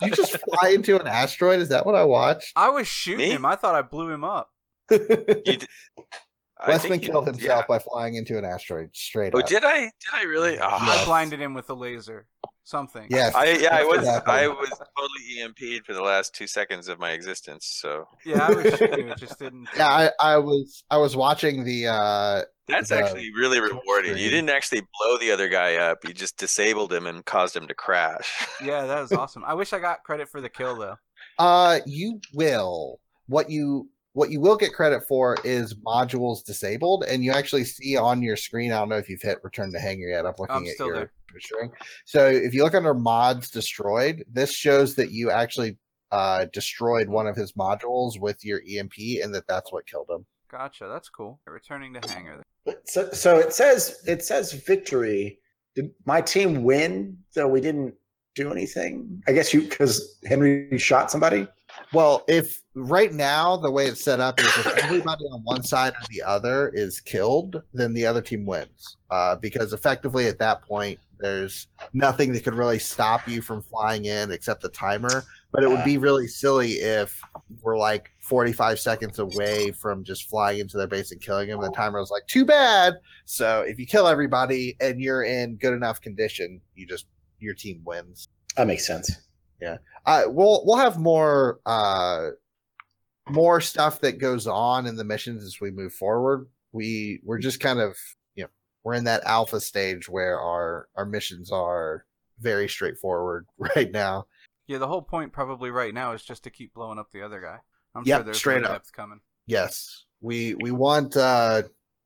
Did 0.00 0.10
you 0.10 0.16
just 0.16 0.38
fly 0.60 0.70
into 0.70 0.98
an 1.00 1.06
asteroid? 1.06 1.60
Is 1.60 1.68
that 1.68 1.84
what 1.84 1.94
I 1.94 2.04
watched? 2.04 2.52
I 2.56 2.70
was 2.70 2.86
shooting 2.86 3.28
Me? 3.28 3.32
him. 3.32 3.44
I 3.44 3.56
thought 3.56 3.74
I 3.74 3.82
blew 3.82 4.10
him 4.10 4.24
up. 4.24 4.50
You 6.60 6.68
Westman 6.68 6.90
think 6.90 7.04
you- 7.04 7.08
killed 7.12 7.26
himself 7.26 7.60
yeah. 7.62 7.66
by 7.66 7.78
flying 7.78 8.16
into 8.16 8.36
an 8.36 8.44
asteroid 8.44 8.90
straight 8.92 9.28
up. 9.28 9.36
Oh, 9.36 9.40
up. 9.40 9.46
did 9.46 9.64
I? 9.64 9.78
Did 9.80 9.92
I 10.12 10.24
really? 10.24 10.58
Oh, 10.58 10.66
I 10.68 11.02
blinded 11.06 11.40
him 11.40 11.54
with 11.54 11.70
a 11.70 11.74
laser. 11.74 12.26
Something. 12.70 13.08
Yes. 13.10 13.34
I 13.34 13.46
yeah, 13.56 13.74
I 13.76 13.82
was 13.82 14.06
happened. 14.06 14.32
I 14.32 14.46
was 14.46 14.70
totally 14.96 15.40
EMP'd 15.40 15.84
for 15.84 15.92
the 15.92 16.02
last 16.02 16.32
two 16.36 16.46
seconds 16.46 16.86
of 16.86 17.00
my 17.00 17.10
existence. 17.10 17.66
So 17.80 18.06
Yeah, 18.24 18.46
I 18.46 18.52
was 18.52 18.78
shooting. 18.78 19.12
Just 19.18 19.40
didn't. 19.40 19.66
Yeah, 19.76 19.88
I, 19.88 20.10
I 20.34 20.36
was 20.36 20.84
I 20.88 20.96
was 20.98 21.16
watching 21.16 21.64
the 21.64 21.88
uh 21.88 22.42
that's 22.68 22.90
The- 22.90 22.98
actually 22.98 23.32
really 23.36 23.58
rewarding. 23.60 24.16
You 24.16 24.30
didn't 24.30 24.50
actually 24.50 24.82
blow 25.00 25.18
the 25.18 25.32
other 25.32 25.48
guy 25.48 25.74
up. 25.78 25.98
You 26.06 26.14
just 26.14 26.36
disabled 26.38 26.92
him 26.92 27.08
and 27.08 27.24
caused 27.24 27.56
him 27.56 27.66
to 27.66 27.74
crash. 27.74 28.46
Yeah, 28.64 28.86
that 28.86 29.00
was 29.00 29.10
awesome. 29.12 29.42
I 29.44 29.54
wish 29.54 29.72
I 29.72 29.80
got 29.80 30.04
credit 30.04 30.28
for 30.28 30.40
the 30.40 30.48
kill 30.48 30.76
though. 30.76 30.96
Uh, 31.40 31.80
you 31.86 32.20
will. 32.34 33.00
What 33.26 33.50
you 33.50 33.88
what 34.12 34.30
you 34.30 34.40
will 34.40 34.56
get 34.56 34.72
credit 34.74 35.02
for 35.08 35.36
is 35.44 35.74
modules 35.74 36.44
disabled, 36.44 37.04
and 37.08 37.24
you 37.24 37.32
actually 37.32 37.64
see 37.64 37.96
on 37.96 38.22
your 38.22 38.36
screen. 38.36 38.70
I 38.72 38.78
don't 38.78 38.88
know 38.88 38.96
if 38.98 39.08
you've 39.08 39.22
hit 39.22 39.38
return 39.42 39.72
to 39.72 39.78
hangar 39.80 40.08
yet. 40.08 40.26
I'm 40.26 40.34
looking 40.38 40.56
I'm 40.56 40.66
at 40.66 40.74
still 40.74 40.86
your 40.88 40.96
there. 40.96 41.12
Screen. 41.38 41.70
So 42.04 42.26
if 42.26 42.54
you 42.54 42.64
look 42.64 42.74
under 42.74 42.94
mods 42.94 43.50
destroyed, 43.50 44.24
this 44.30 44.52
shows 44.52 44.94
that 44.96 45.10
you 45.12 45.30
actually 45.30 45.78
uh 46.10 46.46
destroyed 46.52 47.08
one 47.08 47.28
of 47.28 47.36
his 47.36 47.52
modules 47.52 48.18
with 48.18 48.44
your 48.44 48.60
EMP, 48.68 48.94
and 49.22 49.34
that 49.34 49.46
that's 49.46 49.72
what 49.72 49.86
killed 49.86 50.08
him. 50.10 50.26
Gotcha. 50.50 50.88
That's 50.88 51.08
cool. 51.08 51.38
Returning 51.46 51.94
to 51.94 52.12
hangar. 52.12 52.42
So, 52.84 53.10
so 53.12 53.38
it 53.38 53.52
says 53.52 54.02
it 54.06 54.24
says 54.24 54.52
victory. 54.52 55.38
Did 55.76 55.92
my 56.04 56.20
team 56.20 56.64
win? 56.64 57.16
So 57.30 57.46
we 57.46 57.60
didn't 57.60 57.94
do 58.34 58.50
anything. 58.50 59.22
I 59.28 59.32
guess 59.32 59.54
you 59.54 59.62
because 59.62 60.18
Henry 60.26 60.76
shot 60.78 61.10
somebody. 61.10 61.46
Well, 61.92 62.24
if 62.26 62.60
right 62.74 63.12
now 63.12 63.56
the 63.56 63.70
way 63.70 63.86
it's 63.86 64.02
set 64.02 64.18
up 64.18 64.40
is 64.40 64.46
if 64.46 64.66
everybody 64.78 65.24
on 65.26 65.40
one 65.44 65.62
side 65.62 65.92
or 65.92 66.04
the 66.08 66.22
other 66.22 66.70
is 66.70 67.00
killed, 67.00 67.62
then 67.72 67.94
the 67.94 68.06
other 68.06 68.20
team 68.20 68.44
wins. 68.44 68.96
Uh, 69.10 69.36
because 69.36 69.72
effectively 69.72 70.26
at 70.26 70.38
that 70.38 70.62
point, 70.62 70.98
there's 71.20 71.68
nothing 71.92 72.32
that 72.32 72.44
could 72.44 72.54
really 72.54 72.78
stop 72.78 73.28
you 73.28 73.42
from 73.42 73.62
flying 73.62 74.06
in 74.06 74.30
except 74.30 74.62
the 74.62 74.68
timer. 74.68 75.24
But 75.52 75.64
it 75.64 75.68
would 75.68 75.84
be 75.84 75.98
really 75.98 76.28
silly 76.28 76.72
if 76.74 77.20
we're 77.62 77.76
like 77.76 78.10
45 78.20 78.78
seconds 78.78 79.18
away 79.18 79.72
from 79.72 80.04
just 80.04 80.28
flying 80.28 80.60
into 80.60 80.76
their 80.76 80.86
base 80.86 81.10
and 81.10 81.20
killing 81.20 81.48
them. 81.48 81.60
The 81.60 81.72
timer 81.72 81.98
was 81.98 82.10
like, 82.10 82.26
too 82.28 82.44
bad. 82.44 82.94
So 83.24 83.62
if 83.62 83.78
you 83.78 83.86
kill 83.86 84.06
everybody 84.06 84.76
and 84.80 85.00
you're 85.00 85.24
in 85.24 85.56
good 85.56 85.74
enough 85.74 86.00
condition, 86.00 86.60
you 86.74 86.86
just 86.86 87.06
your 87.40 87.54
team 87.54 87.82
wins. 87.84 88.28
That 88.56 88.66
makes 88.66 88.86
sense. 88.86 89.10
Yeah. 89.60 89.78
Uh, 90.06 90.24
we'll 90.26 90.62
we'll 90.64 90.78
have 90.78 90.98
more 90.98 91.60
uh, 91.66 92.30
more 93.28 93.60
stuff 93.60 94.00
that 94.00 94.18
goes 94.18 94.46
on 94.46 94.86
in 94.86 94.96
the 94.96 95.04
missions 95.04 95.44
as 95.44 95.60
we 95.60 95.70
move 95.70 95.92
forward. 95.92 96.46
We 96.72 97.20
we're 97.24 97.38
just 97.38 97.60
kind 97.60 97.80
of 97.80 97.96
we're 98.84 98.94
in 98.94 99.04
that 99.04 99.22
alpha 99.24 99.60
stage 99.60 100.08
where 100.08 100.38
our 100.40 100.88
our 100.96 101.04
missions 101.06 101.50
are 101.52 102.04
very 102.38 102.68
straightforward 102.68 103.46
right 103.76 103.90
now. 103.92 104.26
Yeah, 104.66 104.78
the 104.78 104.86
whole 104.88 105.02
point 105.02 105.32
probably 105.32 105.70
right 105.70 105.92
now 105.92 106.12
is 106.12 106.22
just 106.22 106.44
to 106.44 106.50
keep 106.50 106.72
blowing 106.74 106.98
up 106.98 107.08
the 107.12 107.22
other 107.22 107.40
guy. 107.40 107.58
I'm 107.94 108.04
Yep, 108.04 108.18
sure 108.18 108.24
there's 108.24 108.36
straight 108.38 108.64
up. 108.64 108.72
depth 108.72 108.92
coming. 108.92 109.20
Yes, 109.46 110.04
we 110.20 110.54
we 110.60 110.70
want 110.70 111.16
uh, 111.16 111.62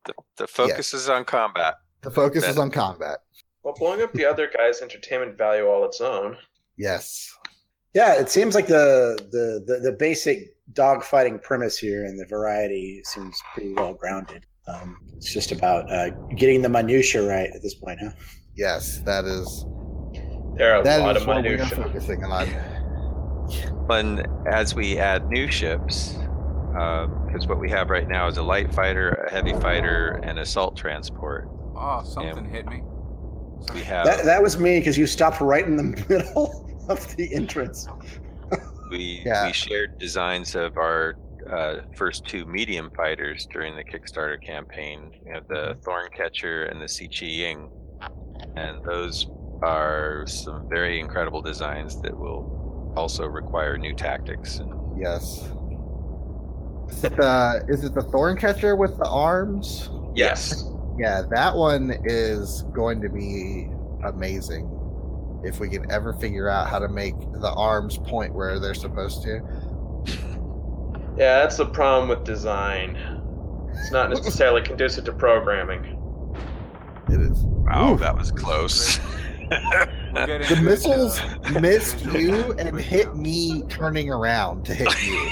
The, 0.06 0.14
the 0.36 0.46
focus 0.46 0.94
is 0.94 1.08
on 1.08 1.24
combat. 1.24 1.74
the 2.00 2.10
focus 2.10 2.46
is 2.46 2.58
on 2.58 2.70
combat. 2.70 3.18
Well, 3.62 3.74
blowing 3.78 4.02
up 4.02 4.12
the 4.12 4.24
other 4.26 4.50
guy's 4.54 4.80
entertainment 4.82 5.38
value 5.38 5.66
all 5.66 5.84
its 5.84 6.00
own. 6.00 6.36
Yes, 6.76 7.32
Yeah, 7.94 8.14
it 8.14 8.28
seems 8.30 8.54
like 8.54 8.66
the 8.66 9.16
the 9.30 9.62
the, 9.66 9.80
the 9.80 9.92
basic 9.92 10.56
dogfighting 10.72 11.42
premise 11.42 11.76
here 11.78 12.04
and 12.06 12.18
the 12.18 12.26
variety 12.26 13.02
seems 13.04 13.38
pretty 13.52 13.74
well 13.74 13.92
grounded. 13.94 14.44
Um, 14.66 14.98
it's 15.16 15.32
just 15.32 15.52
about 15.52 15.90
uh, 15.92 16.10
getting 16.36 16.62
the 16.62 16.68
minutia 16.68 17.26
right 17.26 17.50
at 17.54 17.62
this 17.62 17.74
point, 17.74 17.98
huh? 18.02 18.10
yes, 18.54 18.98
that 19.04 19.24
is 19.24 19.66
There 20.56 20.74
are 20.74 20.80
a 20.80 20.84
that 20.84 21.00
lot 21.00 21.16
of 21.16 21.26
what 21.26 21.42
we 21.42 21.48
are 21.50 21.56
minutia. 21.58 21.76
focusing 21.76 22.24
on. 22.24 22.48
And 23.90 24.26
as 24.50 24.74
we 24.74 24.96
add 24.98 25.28
new 25.28 25.50
ships, 25.50 26.14
because 26.72 27.46
what 27.46 27.60
we 27.60 27.68
have 27.70 27.90
right 27.90 28.08
now 28.08 28.26
is 28.26 28.38
a 28.38 28.42
light 28.42 28.72
fighter, 28.74 29.10
a 29.10 29.30
heavy 29.30 29.52
fighter, 29.60 30.18
and 30.24 30.38
assault 30.38 30.74
transport. 30.78 31.46
Oh, 31.76 32.02
something 32.04 32.46
hit 32.48 32.66
me. 32.66 32.82
We 33.74 33.82
have 33.82 34.06
That 34.06 34.24
that 34.24 34.42
was 34.42 34.58
me 34.58 34.78
because 34.80 34.96
you 34.96 35.06
stopped 35.06 35.42
right 35.42 35.66
in 35.66 35.76
the 35.76 35.82
middle 36.08 36.66
of 36.88 37.14
the 37.16 37.34
entrance. 37.34 37.86
we 38.90 39.22
Yeah. 39.26 39.46
we 39.46 39.52
shared 39.52 39.98
designs 39.98 40.54
of 40.54 40.78
our 40.78 41.16
uh, 41.50 41.82
first 41.96 42.26
two 42.26 42.44
medium 42.46 42.90
fighters 42.96 43.46
during 43.52 43.76
the 43.76 43.84
Kickstarter 43.84 44.42
campaign. 44.42 45.12
We 45.24 45.30
have 45.32 45.46
the 45.48 45.76
Thorncatcher 45.82 46.70
and 46.70 46.80
the 46.80 46.88
Si 46.88 47.08
Chi 47.08 47.26
Ying, 47.26 47.70
and 48.56 48.84
those 48.84 49.28
are 49.62 50.26
some 50.26 50.68
very 50.68 51.00
incredible 51.00 51.40
designs 51.40 52.00
that 52.02 52.16
will 52.16 52.92
also 52.96 53.26
require 53.26 53.78
new 53.78 53.94
tactics. 53.94 54.60
Yes. 54.96 55.48
Is 56.88 57.04
it 57.04 57.16
the 57.16 57.64
is 57.68 57.84
it 57.84 57.94
the 57.94 58.02
thorn 58.02 58.36
catcher 58.36 58.76
with 58.76 58.96
the 58.98 59.08
arms? 59.08 59.90
yes, 60.14 60.64
Yeah, 60.98 61.22
that 61.30 61.56
one 61.56 61.96
is 62.04 62.62
going 62.72 63.00
to 63.00 63.08
be 63.08 63.68
amazing 64.04 64.70
if 65.44 65.58
we 65.58 65.68
can 65.68 65.90
ever 65.90 66.12
figure 66.14 66.48
out 66.48 66.68
how 66.68 66.78
to 66.78 66.88
make 66.88 67.18
the 67.18 67.52
arms 67.56 67.98
point 67.98 68.32
where 68.34 68.60
they're 68.60 68.74
supposed 68.74 69.22
to. 69.22 69.40
Yeah, 71.16 71.38
that's 71.40 71.56
the 71.56 71.66
problem 71.66 72.08
with 72.08 72.24
design. 72.24 72.96
It's 73.72 73.92
not 73.92 74.10
necessarily 74.10 74.62
conducive 74.66 75.04
to 75.04 75.12
programming. 75.12 75.84
It 77.08 77.20
is. 77.20 77.38
wow, 77.44 77.94
Ooh. 77.94 77.98
that 77.98 78.16
was 78.16 78.30
close. 78.30 78.98
We'll 79.00 79.08
The 80.14 80.36
into 80.36 80.52
it, 80.54 80.62
missiles 80.62 81.20
uh, 81.20 81.38
missed 81.60 82.04
you 82.06 82.52
and 82.52 82.80
hit 82.80 83.16
me 83.16 83.62
turning 83.68 84.10
around 84.10 84.64
to 84.66 84.74
hit 84.74 84.88
you. 85.04 85.30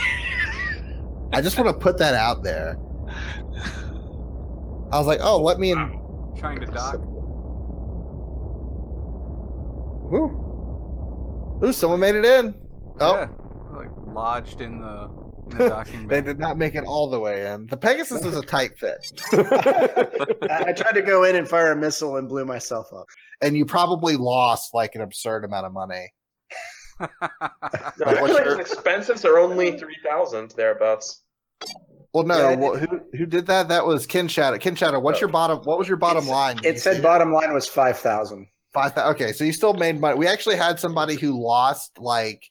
I 1.32 1.40
just 1.40 1.56
want 1.56 1.68
to 1.68 1.74
put 1.80 1.98
that 1.98 2.14
out 2.14 2.42
there. 2.42 2.76
I 4.92 4.98
was 4.98 5.06
like, 5.06 5.20
oh, 5.22 5.40
let 5.40 5.58
me 5.60 5.70
in. 5.70 5.78
Trying 6.36 6.60
to 6.60 6.66
dock. 6.66 6.96
Woo. 10.10 11.60
Ooh, 11.64 11.72
someone 11.72 12.00
made 12.00 12.16
it 12.16 12.24
in. 12.24 12.54
Oh, 13.00 13.14
Yeah, 13.14 13.28
like 13.72 13.88
lodged 14.06 14.60
in 14.60 14.80
the, 14.80 15.04
in 15.04 15.21
the 15.48 15.84
they 16.08 16.20
did 16.20 16.38
not 16.38 16.56
make 16.56 16.74
it 16.74 16.84
all 16.84 17.10
the 17.10 17.18
way 17.18 17.46
in. 17.52 17.66
The 17.66 17.76
Pegasus 17.76 18.24
is 18.24 18.36
a 18.36 18.42
tight 18.42 18.78
fit. 18.78 18.98
I, 19.32 20.64
I 20.68 20.72
tried 20.72 20.92
to 20.94 21.02
go 21.02 21.24
in 21.24 21.36
and 21.36 21.48
fire 21.48 21.72
a 21.72 21.76
missile 21.76 22.16
and 22.16 22.28
blew 22.28 22.44
myself 22.44 22.86
up. 22.92 23.06
and 23.40 23.56
you 23.56 23.64
probably 23.64 24.16
lost 24.16 24.72
like 24.74 24.94
an 24.94 25.00
absurd 25.00 25.44
amount 25.44 25.66
of 25.66 25.72
money. 25.72 26.12
No, 27.00 27.08
Like, 27.20 27.40
actually, 28.00 28.32
your- 28.44 28.60
expenses 28.60 29.24
are 29.24 29.38
only 29.38 29.76
three 29.78 29.96
thousand 30.08 30.52
thereabouts. 30.56 31.22
Well, 32.12 32.24
no, 32.24 32.50
Yeah, 32.50 32.56
well, 32.56 32.76
who 32.76 33.00
who 33.16 33.26
did 33.26 33.46
that? 33.46 33.68
That 33.68 33.86
was 33.86 34.06
Ken 34.06 34.28
Shadow. 34.28 34.58
Ken 34.58 34.74
Shadow, 34.76 35.00
what's 35.00 35.20
your 35.20 35.30
bottom? 35.30 35.58
What 35.64 35.78
was 35.78 35.88
your 35.88 35.96
bottom 35.96 36.24
It's- 36.24 36.30
line? 36.30 36.60
It 36.62 36.78
said 36.80 36.96
see 36.96 37.02
bottom 37.02 37.32
line 37.32 37.52
was 37.52 37.66
five 37.66 37.98
thousand. 37.98 38.46
five. 38.74 38.94
thou- 38.94 39.10
Okay, 39.10 39.32
so 39.32 39.42
you 39.44 39.52
still 39.52 39.74
made 39.74 39.98
money. 40.00 40.16
We 40.18 40.26
actually 40.28 40.56
had 40.56 40.78
somebody 40.78 41.16
who 41.16 41.42
lost 41.42 41.98
like 41.98 42.42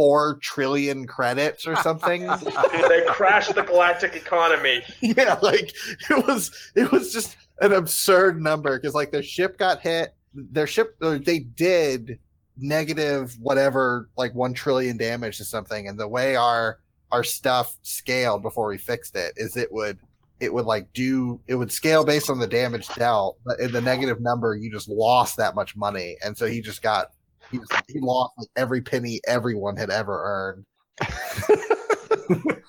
four 0.00 0.38
trillion 0.40 1.06
credits 1.06 1.66
or 1.66 1.76
something. 1.76 2.22
they 2.88 3.04
crashed 3.08 3.54
the 3.54 3.62
galactic 3.62 4.16
economy. 4.16 4.82
yeah, 5.02 5.38
like 5.42 5.74
it 6.08 6.26
was 6.26 6.50
it 6.74 6.90
was 6.90 7.12
just 7.12 7.36
an 7.60 7.74
absurd 7.74 8.40
number 8.40 8.78
because 8.78 8.94
like 8.94 9.12
their 9.12 9.22
ship 9.22 9.58
got 9.58 9.78
hit. 9.80 10.14
Their 10.32 10.66
ship 10.66 10.96
or 11.02 11.18
they 11.18 11.40
did 11.40 12.18
negative 12.56 13.36
whatever 13.42 14.08
like 14.16 14.34
one 14.34 14.54
trillion 14.54 14.96
damage 14.96 15.36
to 15.36 15.44
something, 15.44 15.86
and 15.86 16.00
the 16.00 16.08
way 16.08 16.34
our 16.34 16.78
our 17.12 17.22
stuff 17.22 17.76
scaled 17.82 18.40
before 18.40 18.68
we 18.68 18.78
fixed 18.78 19.16
it 19.16 19.34
is 19.36 19.58
it 19.58 19.70
would 19.70 19.98
it 20.38 20.54
would 20.54 20.64
like 20.64 20.90
do 20.94 21.38
it 21.46 21.56
would 21.56 21.70
scale 21.70 22.06
based 22.06 22.30
on 22.30 22.38
the 22.38 22.46
damage 22.46 22.88
dealt, 22.94 23.36
but 23.44 23.60
in 23.60 23.70
the 23.70 23.82
negative 23.82 24.22
number 24.22 24.56
you 24.56 24.72
just 24.72 24.88
lost 24.88 25.36
that 25.36 25.54
much 25.54 25.76
money, 25.76 26.16
and 26.24 26.34
so 26.38 26.46
he 26.46 26.62
just 26.62 26.80
got 26.80 27.10
he, 27.50 27.58
was, 27.58 27.68
he 27.88 28.00
lost 28.00 28.32
like 28.38 28.48
every 28.56 28.80
penny 28.80 29.20
everyone 29.26 29.76
had 29.76 29.90
ever 29.90 30.22
earned. 30.24 30.64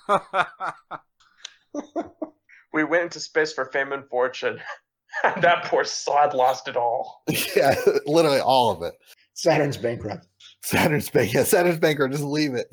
We 2.74 2.86
went 2.86 3.04
into 3.04 3.20
space 3.20 3.52
for 3.52 3.66
fame 3.66 3.92
and 3.92 4.08
fortune. 4.10 4.60
And 5.26 5.44
that 5.44 5.66
poor 5.66 5.84
sod 5.84 6.34
lost 6.34 6.70
it 6.70 6.78
all. 6.78 7.24
yeah, 7.56 7.76
literally 8.06 8.40
all 8.40 8.72
of 8.72 8.82
it. 8.82 8.94
Saturn's 9.34 9.76
bankrupt. 9.76 10.26
Saturn's 10.64 11.10
bank. 11.10 11.34
Yeah, 11.34 11.44
Saturn's 11.44 11.80
bankrupt. 11.80 12.14
Just 12.14 12.24
leave 12.24 12.54
it. 12.56 12.68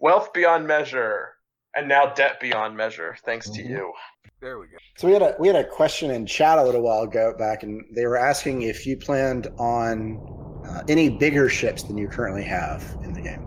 Wealth 0.00 0.32
beyond 0.32 0.66
measure, 0.66 1.28
and 1.76 1.86
now 1.88 2.06
debt 2.14 2.40
beyond 2.40 2.76
measure, 2.76 3.16
thanks 3.24 3.48
to 3.50 3.62
Mhm. 3.62 3.68
you. 3.70 3.92
there 4.40 4.58
we 4.58 4.66
go. 4.66 4.76
So 4.98 5.06
we 5.06 5.12
had 5.12 5.22
a 5.22 5.36
we 5.38 5.46
had 5.46 5.54
a 5.56 5.64
question 5.64 6.10
in 6.10 6.26
chat 6.26 6.58
a 6.58 6.64
little 6.64 6.82
while 6.82 7.02
ago 7.02 7.32
back, 7.38 7.62
and 7.62 7.84
they 7.94 8.06
were 8.06 8.16
asking 8.18 8.62
if 8.62 8.84
you 8.84 8.96
planned 8.96 9.46
on 9.58 10.18
uh, 10.66 10.82
any 10.88 11.08
bigger 11.08 11.48
ships 11.48 11.82
than 11.82 11.98
you 11.98 12.08
currently 12.08 12.44
have 12.44 12.82
in 13.04 13.12
the 13.12 13.20
game. 13.20 13.46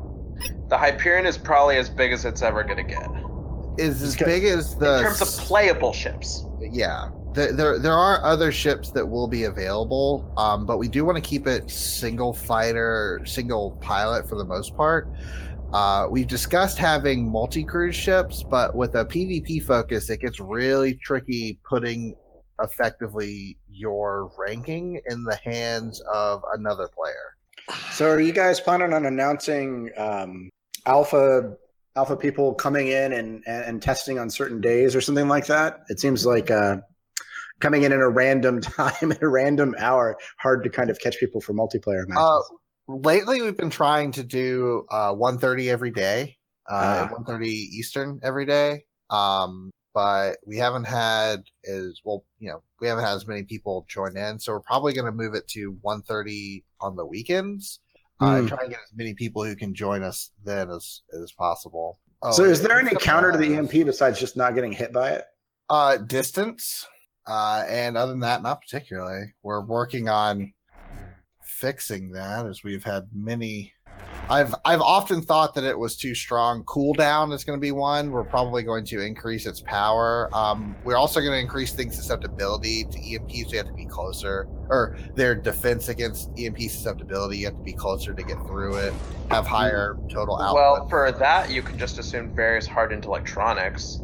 The 0.69 0.77
Hyperion 0.77 1.25
is 1.25 1.37
probably 1.37 1.77
as 1.77 1.89
big 1.89 2.11
as 2.11 2.25
it's 2.25 2.41
ever 2.41 2.63
going 2.63 2.77
to 2.77 2.83
get. 2.83 3.09
Is 3.77 4.01
as 4.01 4.15
big 4.15 4.45
as 4.45 4.75
the 4.75 4.97
In 4.99 5.03
terms 5.03 5.21
of 5.21 5.27
playable 5.45 5.93
ships. 5.93 6.45
yeah. 6.59 7.09
There, 7.33 7.51
there, 7.51 7.79
there 7.79 7.93
are 7.93 8.23
other 8.23 8.49
ships 8.49 8.91
that 8.91 9.05
will 9.05 9.27
be 9.27 9.43
available, 9.43 10.31
um, 10.37 10.65
but 10.65 10.77
we 10.77 10.87
do 10.87 11.03
want 11.03 11.17
to 11.17 11.21
keep 11.21 11.47
it 11.47 11.69
single 11.69 12.31
fighter, 12.33 13.21
single 13.25 13.71
pilot 13.81 14.29
for 14.29 14.37
the 14.37 14.45
most 14.45 14.73
part. 14.77 15.09
Uh, 15.73 16.07
we've 16.09 16.27
discussed 16.27 16.77
having 16.77 17.29
multi 17.29 17.61
cruise 17.65 17.95
ships, 17.95 18.41
but 18.43 18.73
with 18.73 18.95
a 18.95 19.03
PvP 19.03 19.61
focus, 19.61 20.09
it 20.09 20.21
gets 20.21 20.39
really 20.39 20.93
tricky 20.95 21.59
putting 21.67 22.15
effectively 22.61 23.57
your 23.69 24.31
ranking 24.37 25.01
in 25.07 25.23
the 25.23 25.35
hands 25.35 26.01
of 26.13 26.43
another 26.53 26.87
player. 26.87 27.35
So 27.91 28.09
are 28.09 28.19
you 28.19 28.31
guys 28.31 28.59
planning 28.59 28.93
on 28.93 29.05
announcing 29.05 29.89
um, 29.97 30.49
alpha 30.85 31.55
alpha 31.95 32.17
people 32.17 32.53
coming 32.53 32.87
in 32.89 33.13
and, 33.13 33.41
and, 33.47 33.81
testing 33.81 34.19
on 34.19 34.29
certain 34.29 34.59
days 34.59 34.95
or 34.95 35.01
something 35.01 35.29
like 35.29 35.47
that? 35.47 35.79
It 35.87 35.99
seems 35.99 36.25
like 36.25 36.51
uh, 36.51 36.77
coming 37.59 37.83
in 37.83 37.93
at 37.93 37.99
a 37.99 38.09
random 38.09 38.61
time 38.61 39.11
at 39.11 39.21
a 39.21 39.27
random 39.27 39.75
hour 39.79 40.17
hard 40.37 40.63
to 40.63 40.69
kind 40.69 40.89
of 40.89 40.99
catch 40.99 41.17
people 41.19 41.41
for 41.41 41.53
multiplayer 41.53 42.07
matches. 42.07 42.51
Uh, 42.89 42.93
lately, 42.93 43.41
we've 43.41 43.57
been 43.57 43.69
trying 43.69 44.11
to 44.13 44.23
do 44.23 44.85
uh, 44.91 45.13
1.30 45.13 45.67
every 45.67 45.91
day, 45.91 46.37
uh, 46.69 47.07
Ah. 47.09 47.15
1.30 47.17 47.45
Eastern 47.47 48.19
every 48.23 48.45
day. 48.45 48.83
Um, 49.09 49.71
but 49.95 50.37
we 50.45 50.57
haven't 50.57 50.83
had 50.83 51.45
as 51.67 52.01
well, 52.03 52.25
you 52.39 52.49
know, 52.49 52.61
we 52.81 52.87
haven't 52.87 53.05
had 53.05 53.15
as 53.15 53.25
many 53.25 53.43
people 53.43 53.85
join 53.87 54.15
in, 54.17 54.37
so 54.37 54.51
we're 54.51 54.59
probably 54.59 54.91
going 54.93 55.05
to 55.05 55.11
move 55.11 55.33
it 55.33 55.47
to 55.47 55.73
1.30 55.83 56.63
on 56.81 56.95
the 56.97 57.05
weekends. 57.05 57.79
Uh, 58.19 58.41
Hmm. 58.41 58.47
try 58.47 58.57
and 58.61 58.69
get 58.69 58.79
as 58.79 58.93
many 58.95 59.13
people 59.13 59.43
who 59.43 59.55
can 59.55 59.73
join 59.73 60.03
us 60.03 60.31
then 60.43 60.69
as 60.69 61.01
as 61.21 61.31
possible. 61.31 61.99
Oh, 62.21 62.31
so 62.31 62.43
is 62.43 62.61
there 62.61 62.79
any 62.79 62.95
counter 62.95 63.31
to 63.31 63.37
the 63.37 63.55
uh, 63.55 63.59
EMP 63.59 63.71
besides 63.85 64.19
just 64.19 64.37
not 64.37 64.53
getting 64.55 64.71
hit 64.71 64.93
by 64.93 65.11
it? 65.11 65.25
Uh, 65.69 65.97
distance. 65.97 66.87
Uh, 67.27 67.65
and 67.67 67.97
other 67.97 68.11
than 68.11 68.19
that, 68.21 68.41
not 68.43 68.61
particularly. 68.61 69.33
We're 69.43 69.65
working 69.65 70.07
on 70.09 70.53
fixing 71.43 72.11
that 72.11 72.45
as 72.45 72.63
we've 72.63 72.83
had 72.83 73.07
many. 73.13 73.73
I've 74.29 74.55
I've 74.65 74.81
often 74.81 75.21
thought 75.21 75.53
that 75.53 75.63
it 75.63 75.77
was 75.77 75.95
too 75.95 76.15
strong. 76.15 76.63
Cooldown 76.63 77.31
is 77.33 77.43
going 77.43 77.57
to 77.57 77.61
be 77.61 77.71
one. 77.71 78.11
We're 78.11 78.23
probably 78.23 78.63
going 78.63 78.83
to 78.85 79.01
increase 79.01 79.45
its 79.45 79.61
power. 79.61 80.29
Um, 80.33 80.75
we're 80.83 80.95
also 80.95 81.19
going 81.19 81.33
to 81.33 81.39
increase 81.39 81.73
things 81.73 81.95
susceptibility 81.95 82.85
to 82.85 82.97
EMPs. 82.97 83.51
You 83.51 83.57
have 83.57 83.67
to 83.67 83.73
be 83.73 83.85
closer, 83.85 84.47
or 84.69 84.97
their 85.13 85.35
defense 85.35 85.89
against 85.89 86.31
EMP 86.37 86.59
susceptibility. 86.59 87.37
You 87.37 87.45
have 87.45 87.57
to 87.57 87.63
be 87.63 87.73
closer 87.73 88.13
to 88.13 88.23
get 88.23 88.37
through 88.47 88.77
it. 88.77 88.93
Have 89.29 89.45
higher 89.45 89.95
total 90.09 90.41
output. 90.41 90.55
Well, 90.55 90.89
for 90.89 91.11
that, 91.11 91.51
you 91.51 91.61
can 91.61 91.77
just 91.77 91.99
assume 91.99 92.35
various 92.35 92.65
hardened 92.65 93.05
electronics. 93.05 93.99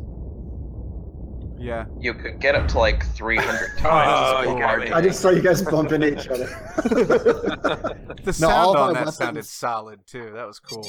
Yeah. 1.61 1.85
You 1.99 2.13
could 2.15 2.39
get 2.39 2.55
up 2.55 2.67
to 2.69 2.79
like 2.79 3.05
300 3.13 3.47
times. 3.77 3.81
Oh, 3.83 4.37
as 4.39 4.47
you 4.49 4.59
got 4.59 4.91
I 4.93 5.01
just 5.01 5.19
saw 5.21 5.29
you 5.29 5.41
guys 5.41 5.61
bump 5.61 5.91
into 5.91 6.11
each 6.19 6.27
other. 6.27 6.47
The 8.21 8.25
No, 8.25 8.31
sound 8.31 8.53
all 8.53 8.77
on 8.77 8.93
that 8.93 8.99
weapons- 9.01 9.15
sounded 9.17 9.45
solid 9.45 9.99
too. 10.05 10.31
That 10.33 10.45
was 10.45 10.59
cool. 10.59 10.85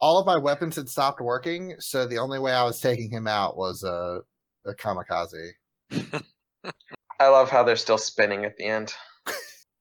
all 0.00 0.18
of 0.18 0.26
my 0.26 0.36
weapons 0.38 0.76
had 0.76 0.88
stopped 0.88 1.20
working, 1.20 1.74
so 1.80 2.06
the 2.06 2.18
only 2.18 2.38
way 2.38 2.52
I 2.52 2.62
was 2.64 2.80
taking 2.80 3.10
him 3.10 3.26
out 3.26 3.56
was 3.56 3.82
a, 3.84 4.20
a 4.66 4.74
kamikaze. 4.74 5.50
I 7.20 7.28
love 7.28 7.50
how 7.50 7.62
they're 7.62 7.76
still 7.76 7.98
spinning 7.98 8.44
at 8.44 8.56
the 8.56 8.64
end. 8.64 8.94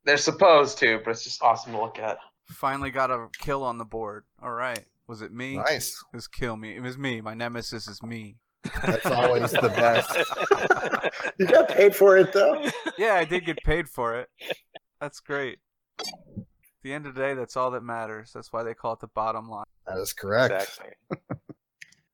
they're 0.05 0.17
supposed 0.17 0.77
to, 0.79 0.99
but 1.05 1.11
it's 1.11 1.23
just 1.23 1.41
awesome 1.41 1.71
to 1.73 1.81
look 1.81 1.97
at. 1.99 2.17
Finally 2.49 2.91
got 2.91 3.09
a 3.09 3.27
kill 3.39 3.63
on 3.63 3.77
the 3.77 3.85
board. 3.85 4.25
All 4.43 4.51
right. 4.51 4.83
Was 5.07 5.21
it 5.21 5.31
me? 5.31 5.55
Nice. 5.57 5.89
It 6.13 6.15
was 6.17 6.27
kill 6.27 6.57
me. 6.57 6.75
It 6.75 6.81
was 6.81 6.97
me. 6.97 7.21
My 7.21 7.33
nemesis 7.33 7.87
is 7.87 8.01
me. 8.03 8.37
That's 8.85 9.05
always 9.05 9.51
the 9.51 9.69
best. 9.69 10.15
you 11.39 11.47
got 11.47 11.69
paid 11.69 11.95
for 11.95 12.17
it 12.17 12.31
though. 12.33 12.63
Yeah, 12.97 13.15
I 13.15 13.25
did 13.25 13.45
get 13.45 13.57
paid 13.65 13.89
for 13.89 14.15
it. 14.19 14.29
That's 14.99 15.19
great. 15.19 15.59
At 15.99 16.05
the 16.83 16.93
end 16.93 17.05
of 17.05 17.15
the 17.15 17.21
day, 17.21 17.33
that's 17.33 17.57
all 17.57 17.71
that 17.71 17.83
matters. 17.83 18.31
That's 18.33 18.53
why 18.53 18.63
they 18.63 18.73
call 18.73 18.93
it 18.93 18.99
the 18.99 19.07
bottom 19.07 19.49
line. 19.49 19.65
That 19.87 19.97
is 19.97 20.13
correct. 20.13 20.53
Exactly. 20.53 21.17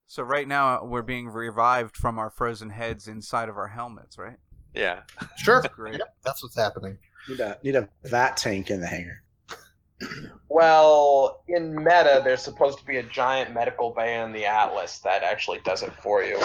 So 0.07 0.23
right 0.23 0.47
now 0.47 0.77
uh, 0.77 0.85
we're 0.85 1.01
being 1.01 1.27
revived 1.27 1.97
from 1.97 2.17
our 2.17 2.29
frozen 2.29 2.69
heads 2.69 3.09
inside 3.09 3.49
of 3.49 3.57
our 3.57 3.67
helmets, 3.67 4.17
right? 4.17 4.37
Yeah. 4.73 5.01
Sure. 5.37 5.61
That's 5.61 5.75
great. 5.75 5.97
Yep, 5.99 6.15
that's 6.23 6.41
what's 6.41 6.55
happening. 6.55 6.97
Need 7.27 7.41
a 7.41 7.57
need 7.61 7.75
a 7.75 7.89
vat 8.05 8.37
tank 8.37 8.71
in 8.71 8.79
the 8.79 8.87
hangar. 8.87 9.21
Well, 10.49 11.43
in 11.47 11.75
meta, 11.75 12.21
there's 12.23 12.41
supposed 12.41 12.79
to 12.79 12.85
be 12.85 12.97
a 12.97 13.03
giant 13.03 13.53
medical 13.53 13.91
bay 13.91 14.21
in 14.21 14.31
the 14.31 14.45
Atlas 14.45 14.99
that 14.99 15.23
actually 15.23 15.59
does 15.65 15.83
it 15.83 15.91
for 16.01 16.23
you. 16.23 16.37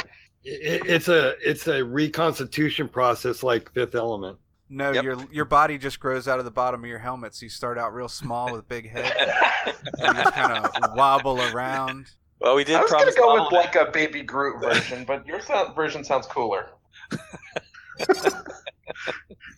It, 0.45 0.83
it's 0.87 1.09
a 1.09 1.35
it's 1.41 1.69
a 1.69 1.85
reconstitution 1.85 2.89
process 2.89 3.43
like 3.43 3.71
Fifth 3.73 3.95
Element. 3.95 4.39
No, 4.69 4.91
Yep. 4.93 5.05
your 5.05 5.17
your 5.31 5.45
body 5.45 5.79
just 5.79 6.01
grows 6.01 6.27
out 6.27 6.39
of 6.39 6.45
the 6.45 6.51
bottom 6.51 6.83
of 6.83 6.89
your 6.89 6.99
helmet, 6.99 7.35
so 7.35 7.45
you 7.45 7.51
start 7.51 7.79
out 7.79 7.95
real 7.95 8.09
small 8.09 8.51
with 8.51 8.61
a 8.61 8.65
big 8.65 8.91
head, 8.93 9.13
and 9.67 10.17
you 10.17 10.23
just 10.23 10.35
kind 10.35 10.53
of 10.65 10.97
wobble 10.97 11.41
around. 11.41 12.07
Well, 12.41 12.57
we 12.57 12.65
did 12.65 12.77
I 12.77 12.83
was 12.83 12.91
gonna 12.91 13.03
promise 13.03 13.15
go 13.15 13.45
with 13.45 13.53
like 13.53 13.77
a 13.77 13.91
baby 13.93 14.23
Groot 14.23 14.61
version, 14.61 15.05
but 15.05 15.25
your 15.27 15.41
version 15.77 16.03
sounds 16.03 16.27
cooler. 16.27 16.71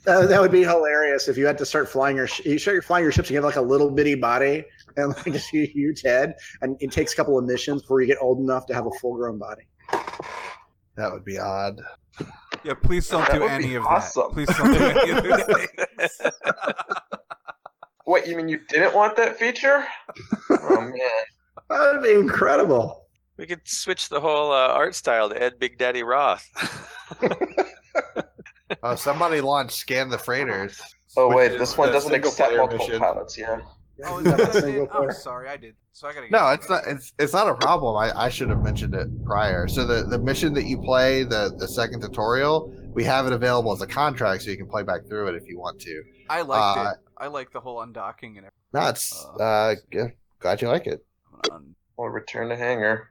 That, 0.04 0.28
that 0.28 0.40
would 0.40 0.52
be 0.52 0.62
hilarious 0.62 1.28
if 1.28 1.36
you 1.36 1.46
had 1.46 1.56
to 1.58 1.66
start 1.66 1.88
flying 1.88 2.16
your 2.16 2.26
sh- 2.26 2.44
you 2.44 2.58
start 2.58 2.84
flying 2.84 3.02
your 3.04 3.12
ships. 3.12 3.30
You 3.30 3.36
have 3.36 3.44
like 3.44 3.56
a 3.56 3.60
little 3.62 3.90
bitty 3.90 4.14
body 4.16 4.64
and 4.96 5.08
like 5.16 5.26
a 5.34 5.38
huge 5.38 6.02
head, 6.02 6.34
and 6.62 6.76
it 6.80 6.90
takes 6.92 7.12
a 7.12 7.16
couple 7.16 7.38
of 7.38 7.44
missions 7.44 7.82
before 7.82 8.00
you 8.00 8.06
get 8.06 8.18
old 8.20 8.38
enough 8.38 8.66
to 8.66 8.74
have 8.74 8.86
a 8.86 8.90
full 9.00 9.16
grown 9.16 9.38
body. 9.38 9.62
That 10.96 11.12
would 11.12 11.24
be 11.24 11.38
odd. 11.38 11.80
Yeah, 12.62 12.74
please 12.74 13.08
don't 13.08 13.26
That 13.28 13.38
do 13.38 13.44
any 13.44 13.74
of 13.74 13.84
awesome. 13.84 14.28
that. 14.28 14.46
Please 14.46 14.56
don't 14.56 14.72
do 14.72 14.84
any 14.84 15.10
of 15.10 15.24
those 15.24 15.42
things. 15.98 16.20
What 18.04 18.26
you 18.28 18.36
mean 18.36 18.48
you 18.48 18.60
didn't 18.68 18.94
want 18.94 19.16
that 19.16 19.38
feature? 19.38 19.84
Oh 20.50 20.80
man. 20.80 20.98
That 21.70 21.92
would 21.94 22.02
be 22.02 22.12
incredible. 22.12 23.06
We 23.36 23.46
could 23.46 23.66
switch 23.66 24.08
the 24.10 24.20
whole 24.20 24.52
uh, 24.52 24.68
art 24.68 24.94
style 24.94 25.28
to 25.30 25.42
Ed 25.42 25.58
Big 25.58 25.78
Daddy 25.78 26.02
Roth. 26.02 26.46
Oh, 28.82 28.94
somebody 28.94 29.40
launched 29.40 29.76
Scan 29.76 30.08
the 30.08 30.18
Freighters. 30.18 30.80
Oh 31.16 31.34
wait, 31.34 31.52
is 31.52 31.58
this 31.58 31.78
one 31.78 31.92
doesn't 31.92 32.10
single 32.10 32.30
accept 32.30 32.56
multiple 32.56 32.86
mission. 32.86 33.00
pilots. 33.00 33.38
Yeah. 33.38 33.60
Oh, 34.04 34.18
is 34.18 34.24
that 34.24 34.38
what 34.38 34.56
I 34.56 34.60
Single 34.60 34.86
did? 34.86 34.94
Oh, 34.94 35.10
sorry, 35.10 35.48
I 35.48 35.56
did. 35.56 35.76
So 35.92 36.08
I 36.08 36.12
gotta. 36.12 36.26
Get 36.26 36.32
No, 36.32 36.48
it's 36.50 36.68
not. 36.68 36.82
It's 36.86 37.12
it's 37.18 37.32
not 37.32 37.48
a 37.48 37.54
problem. 37.54 37.96
I, 37.96 38.10
I 38.24 38.28
should 38.28 38.48
have 38.50 38.62
mentioned 38.62 38.94
it 38.94 39.08
prior. 39.24 39.68
So 39.68 39.86
the 39.86 40.02
the 40.02 40.18
mission 40.18 40.52
that 40.54 40.64
you 40.64 40.78
play, 40.78 41.22
the 41.22 41.54
the 41.56 41.68
second 41.68 42.00
tutorial, 42.00 42.74
we 42.92 43.04
have 43.04 43.26
it 43.26 43.32
available 43.32 43.72
as 43.72 43.80
a 43.82 43.86
contract, 43.86 44.42
so 44.42 44.50
you 44.50 44.56
can 44.56 44.66
play 44.66 44.82
back 44.82 45.06
through 45.06 45.28
it 45.28 45.36
if 45.36 45.46
you 45.48 45.58
want 45.58 45.80
to. 45.82 46.02
I 46.28 46.42
liked 46.42 46.78
uh, 46.78 46.90
it. 46.90 46.96
I 47.16 47.28
like 47.28 47.52
the 47.52 47.60
whole 47.60 47.76
undocking 47.86 48.38
and 48.38 48.48
No, 48.72 48.88
it's 48.88 49.14
Uh, 49.38 49.42
uh, 49.42 49.74
good. 49.92 50.12
glad 50.40 50.60
you 50.60 50.66
like 50.68 50.88
it. 50.88 51.04
everything. 51.44 51.76
Or 51.96 52.10
return 52.10 52.48
to 52.48 52.56
hangar. 52.56 53.10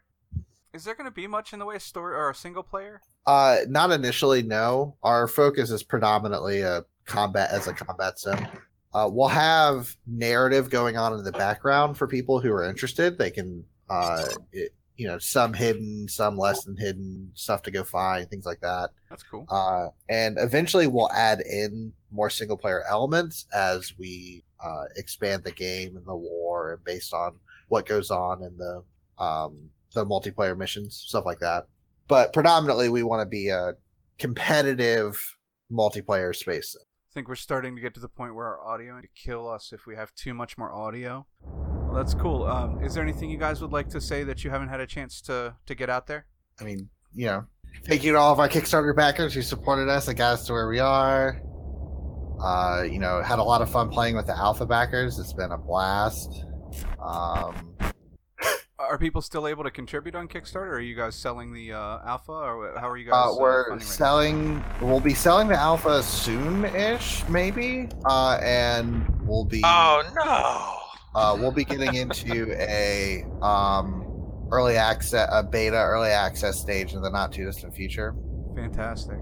Is 0.73 0.83
there 0.83 0.95
going 0.95 1.05
to 1.05 1.11
be 1.11 1.27
much 1.27 1.53
in 1.53 1.59
the 1.59 1.65
way 1.65 1.75
of 1.75 1.83
story 1.83 2.15
or 2.15 2.31
a 2.31 2.35
single 2.35 2.63
player? 2.63 3.01
Uh, 3.27 3.57
not 3.67 3.91
initially. 3.91 4.41
No, 4.41 4.97
our 5.03 5.27
focus 5.27 5.69
is 5.69 5.83
predominantly 5.83 6.61
a 6.61 6.83
combat 7.05 7.51
as 7.51 7.67
a 7.67 7.73
combat 7.73 8.17
sim. 8.17 8.47
Uh, 8.93 9.07
we'll 9.11 9.27
have 9.27 9.95
narrative 10.07 10.69
going 10.69 10.97
on 10.97 11.13
in 11.13 11.23
the 11.23 11.31
background 11.31 11.97
for 11.97 12.07
people 12.07 12.39
who 12.39 12.51
are 12.51 12.63
interested. 12.63 13.17
They 13.17 13.29
can 13.29 13.63
uh, 13.89 14.25
it, 14.51 14.73
you 14.97 15.07
know, 15.07 15.19
some 15.19 15.53
hidden, 15.53 16.07
some 16.07 16.37
less 16.37 16.63
than 16.63 16.77
hidden, 16.77 17.31
stuff 17.33 17.61
to 17.63 17.71
go 17.71 17.83
find, 17.83 18.29
things 18.29 18.45
like 18.45 18.61
that. 18.61 18.89
That's 19.09 19.23
cool. 19.23 19.45
Uh, 19.49 19.89
and 20.09 20.37
eventually 20.39 20.87
we'll 20.87 21.11
add 21.11 21.41
in 21.41 21.93
more 22.11 22.29
single 22.29 22.57
player 22.57 22.83
elements 22.89 23.45
as 23.53 23.93
we 23.97 24.43
uh, 24.63 24.85
expand 24.95 25.43
the 25.43 25.51
game 25.51 25.97
and 25.97 26.05
the 26.05 26.13
lore 26.13 26.73
and 26.73 26.83
based 26.83 27.13
on 27.13 27.35
what 27.69 27.85
goes 27.85 28.11
on 28.11 28.43
in 28.43 28.57
the 28.57 28.83
um, 29.23 29.69
the 29.93 30.05
multiplayer 30.05 30.57
missions, 30.57 31.03
stuff 31.07 31.25
like 31.25 31.39
that. 31.39 31.67
But 32.07 32.33
predominantly, 32.33 32.89
we 32.89 33.03
want 33.03 33.21
to 33.21 33.25
be 33.25 33.49
a 33.49 33.73
competitive 34.19 35.35
multiplayer 35.71 36.35
space. 36.35 36.75
I 36.79 37.13
think 37.13 37.27
we're 37.27 37.35
starting 37.35 37.75
to 37.75 37.81
get 37.81 37.93
to 37.93 37.99
the 37.99 38.09
point 38.09 38.35
where 38.35 38.47
our 38.47 38.73
audio 38.73 38.99
to 38.99 39.07
kill 39.15 39.47
us 39.47 39.71
if 39.71 39.85
we 39.85 39.95
have 39.95 40.13
too 40.15 40.33
much 40.33 40.57
more 40.57 40.73
audio. 40.73 41.25
Well, 41.41 41.93
that's 41.93 42.13
cool. 42.13 42.43
Um, 42.45 42.83
is 42.83 42.95
there 42.95 43.03
anything 43.03 43.29
you 43.29 43.37
guys 43.37 43.61
would 43.61 43.71
like 43.71 43.87
to 43.89 44.01
say 44.01 44.23
that 44.23 44.43
you 44.43 44.49
haven't 44.49 44.69
had 44.69 44.79
a 44.79 44.87
chance 44.87 45.21
to 45.21 45.55
to 45.65 45.75
get 45.75 45.89
out 45.89 46.07
there? 46.07 46.25
I 46.59 46.63
mean, 46.63 46.89
you 47.13 47.27
know, 47.27 47.45
thank 47.85 48.03
you 48.03 48.13
to 48.13 48.17
all 48.17 48.33
of 48.33 48.39
our 48.39 48.49
Kickstarter 48.49 48.95
backers 48.95 49.33
who 49.33 49.41
supported 49.41 49.89
us 49.89 50.07
and 50.07 50.17
got 50.17 50.33
us 50.33 50.47
to 50.47 50.53
where 50.53 50.67
we 50.67 50.79
are. 50.79 51.41
Uh, 52.41 52.83
you 52.83 52.99
know, 52.99 53.21
had 53.21 53.39
a 53.39 53.43
lot 53.43 53.61
of 53.61 53.69
fun 53.69 53.89
playing 53.89 54.15
with 54.15 54.25
the 54.25 54.35
alpha 54.35 54.65
backers. 54.65 55.19
It's 55.19 55.33
been 55.33 55.51
a 55.51 55.57
blast. 55.57 56.45
Um, 56.99 57.75
Are 58.89 58.97
people 58.97 59.21
still 59.21 59.47
able 59.47 59.63
to 59.63 59.71
contribute 59.71 60.15
on 60.15 60.27
Kickstarter? 60.27 60.67
Or 60.67 60.75
are 60.75 60.79
you 60.79 60.95
guys 60.95 61.15
selling 61.15 61.53
the 61.53 61.73
uh, 61.73 61.99
alpha, 62.05 62.31
or 62.31 62.73
how 62.77 62.89
are 62.89 62.97
you 62.97 63.05
guys? 63.05 63.13
uh, 63.13 63.31
uh, 63.33 63.39
we're 63.39 63.69
funding 63.69 63.71
right 63.71 63.79
now? 63.79 63.85
selling. 63.85 64.63
We'll 64.81 64.99
be 64.99 65.13
selling 65.13 65.47
the 65.47 65.55
alpha 65.59 66.03
soon-ish, 66.03 67.27
maybe. 67.29 67.89
Uh, 68.05 68.39
and 68.41 69.05
we'll 69.25 69.45
be. 69.45 69.61
Oh 69.63 70.03
no! 70.15 71.19
Uh, 71.19 71.35
we'll 71.39 71.51
be 71.51 71.63
getting 71.63 71.93
into 71.93 72.51
a 72.59 73.23
um, 73.41 74.47
early 74.51 74.75
access, 74.77 75.29
a 75.31 75.43
beta 75.43 75.77
early 75.77 76.09
access 76.09 76.59
stage 76.59 76.93
in 76.93 77.01
the 77.01 77.09
not 77.09 77.31
too 77.31 77.45
distant 77.45 77.73
future. 77.75 78.15
Fantastic. 78.55 79.17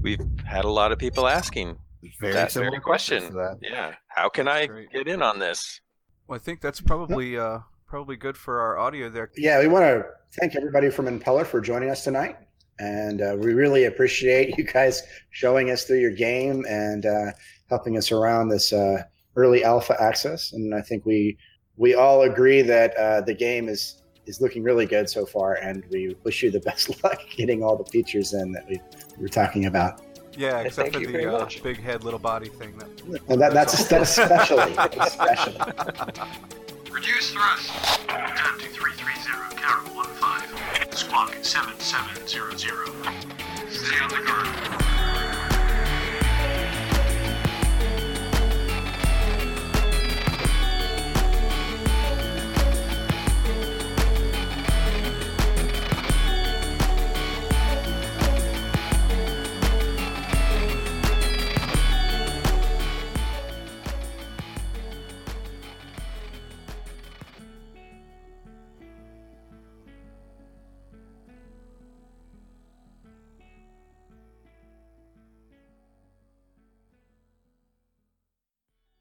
We've 0.00 0.20
had 0.44 0.64
a 0.64 0.70
lot 0.70 0.92
of 0.92 0.98
people 0.98 1.28
asking 1.28 1.76
Very 2.20 2.32
that 2.32 2.52
similar 2.52 2.70
very 2.70 2.80
question. 2.80 3.22
to 3.26 3.32
that. 3.34 3.58
Yeah, 3.62 3.94
how 4.08 4.28
can 4.30 4.48
I 4.48 4.66
great. 4.66 4.90
get 4.90 5.08
in 5.08 5.20
on 5.22 5.38
this? 5.38 5.80
Well, 6.26 6.36
I 6.36 6.38
think 6.38 6.60
that's 6.60 6.80
probably 6.80 7.36
uh, 7.36 7.58
probably 7.90 8.16
good 8.16 8.36
for 8.36 8.60
our 8.60 8.78
audio 8.78 9.10
there. 9.10 9.30
Yeah, 9.36 9.58
we 9.58 9.66
want 9.66 9.82
to 9.82 10.04
thank 10.38 10.54
everybody 10.54 10.90
from 10.90 11.06
Impeller 11.06 11.44
for 11.44 11.60
joining 11.60 11.90
us 11.90 12.04
tonight. 12.04 12.36
And 12.78 13.20
uh, 13.20 13.36
we 13.36 13.52
really 13.52 13.86
appreciate 13.86 14.56
you 14.56 14.64
guys 14.64 15.02
showing 15.30 15.70
us 15.70 15.84
through 15.84 15.98
your 15.98 16.12
game 16.12 16.64
and 16.68 17.04
uh, 17.04 17.32
helping 17.68 17.98
us 17.98 18.12
around 18.12 18.48
this 18.48 18.72
uh, 18.72 19.02
early 19.34 19.64
alpha 19.64 20.00
access. 20.00 20.52
And 20.52 20.72
I 20.72 20.80
think 20.80 21.04
we 21.04 21.36
we 21.76 21.94
all 21.94 22.22
agree 22.22 22.62
that 22.62 22.96
uh, 22.96 23.22
the 23.22 23.34
game 23.34 23.68
is 23.68 24.02
is 24.24 24.40
looking 24.40 24.62
really 24.62 24.86
good 24.86 25.10
so 25.10 25.26
far. 25.26 25.54
And 25.54 25.84
we 25.90 26.16
wish 26.22 26.44
you 26.44 26.52
the 26.52 26.60
best 26.70 27.02
luck 27.02 27.18
getting 27.28 27.64
all 27.64 27.76
the 27.76 27.90
features 27.90 28.32
in 28.34 28.52
that 28.52 28.68
we 28.68 28.80
were 29.18 29.28
talking 29.28 29.66
about. 29.66 30.00
Yeah, 30.38 30.60
except 30.60 30.92
thank 30.92 31.04
for 31.06 31.10
the 31.10 31.36
uh, 31.36 31.48
big 31.60 31.82
head, 31.82 32.04
little 32.04 32.20
body 32.20 32.50
thing. 32.50 32.78
That, 32.78 33.20
And 33.28 33.40
that, 33.40 33.52
that's 33.52 33.84
that's 33.88 34.16
especially 34.18 34.76
especially. 34.96 35.58
Reduce 36.92 37.30
thrust. 37.30 37.70
Turn 38.08 38.58
to 38.58 38.66
330, 38.66 39.56
Carol 39.56 40.02
15. 40.02 40.92
Squawk 40.92 41.36
7700. 41.40 42.88
Stay 43.70 44.00
on 44.00 44.08
the 44.08 44.26
guard. 44.26 44.89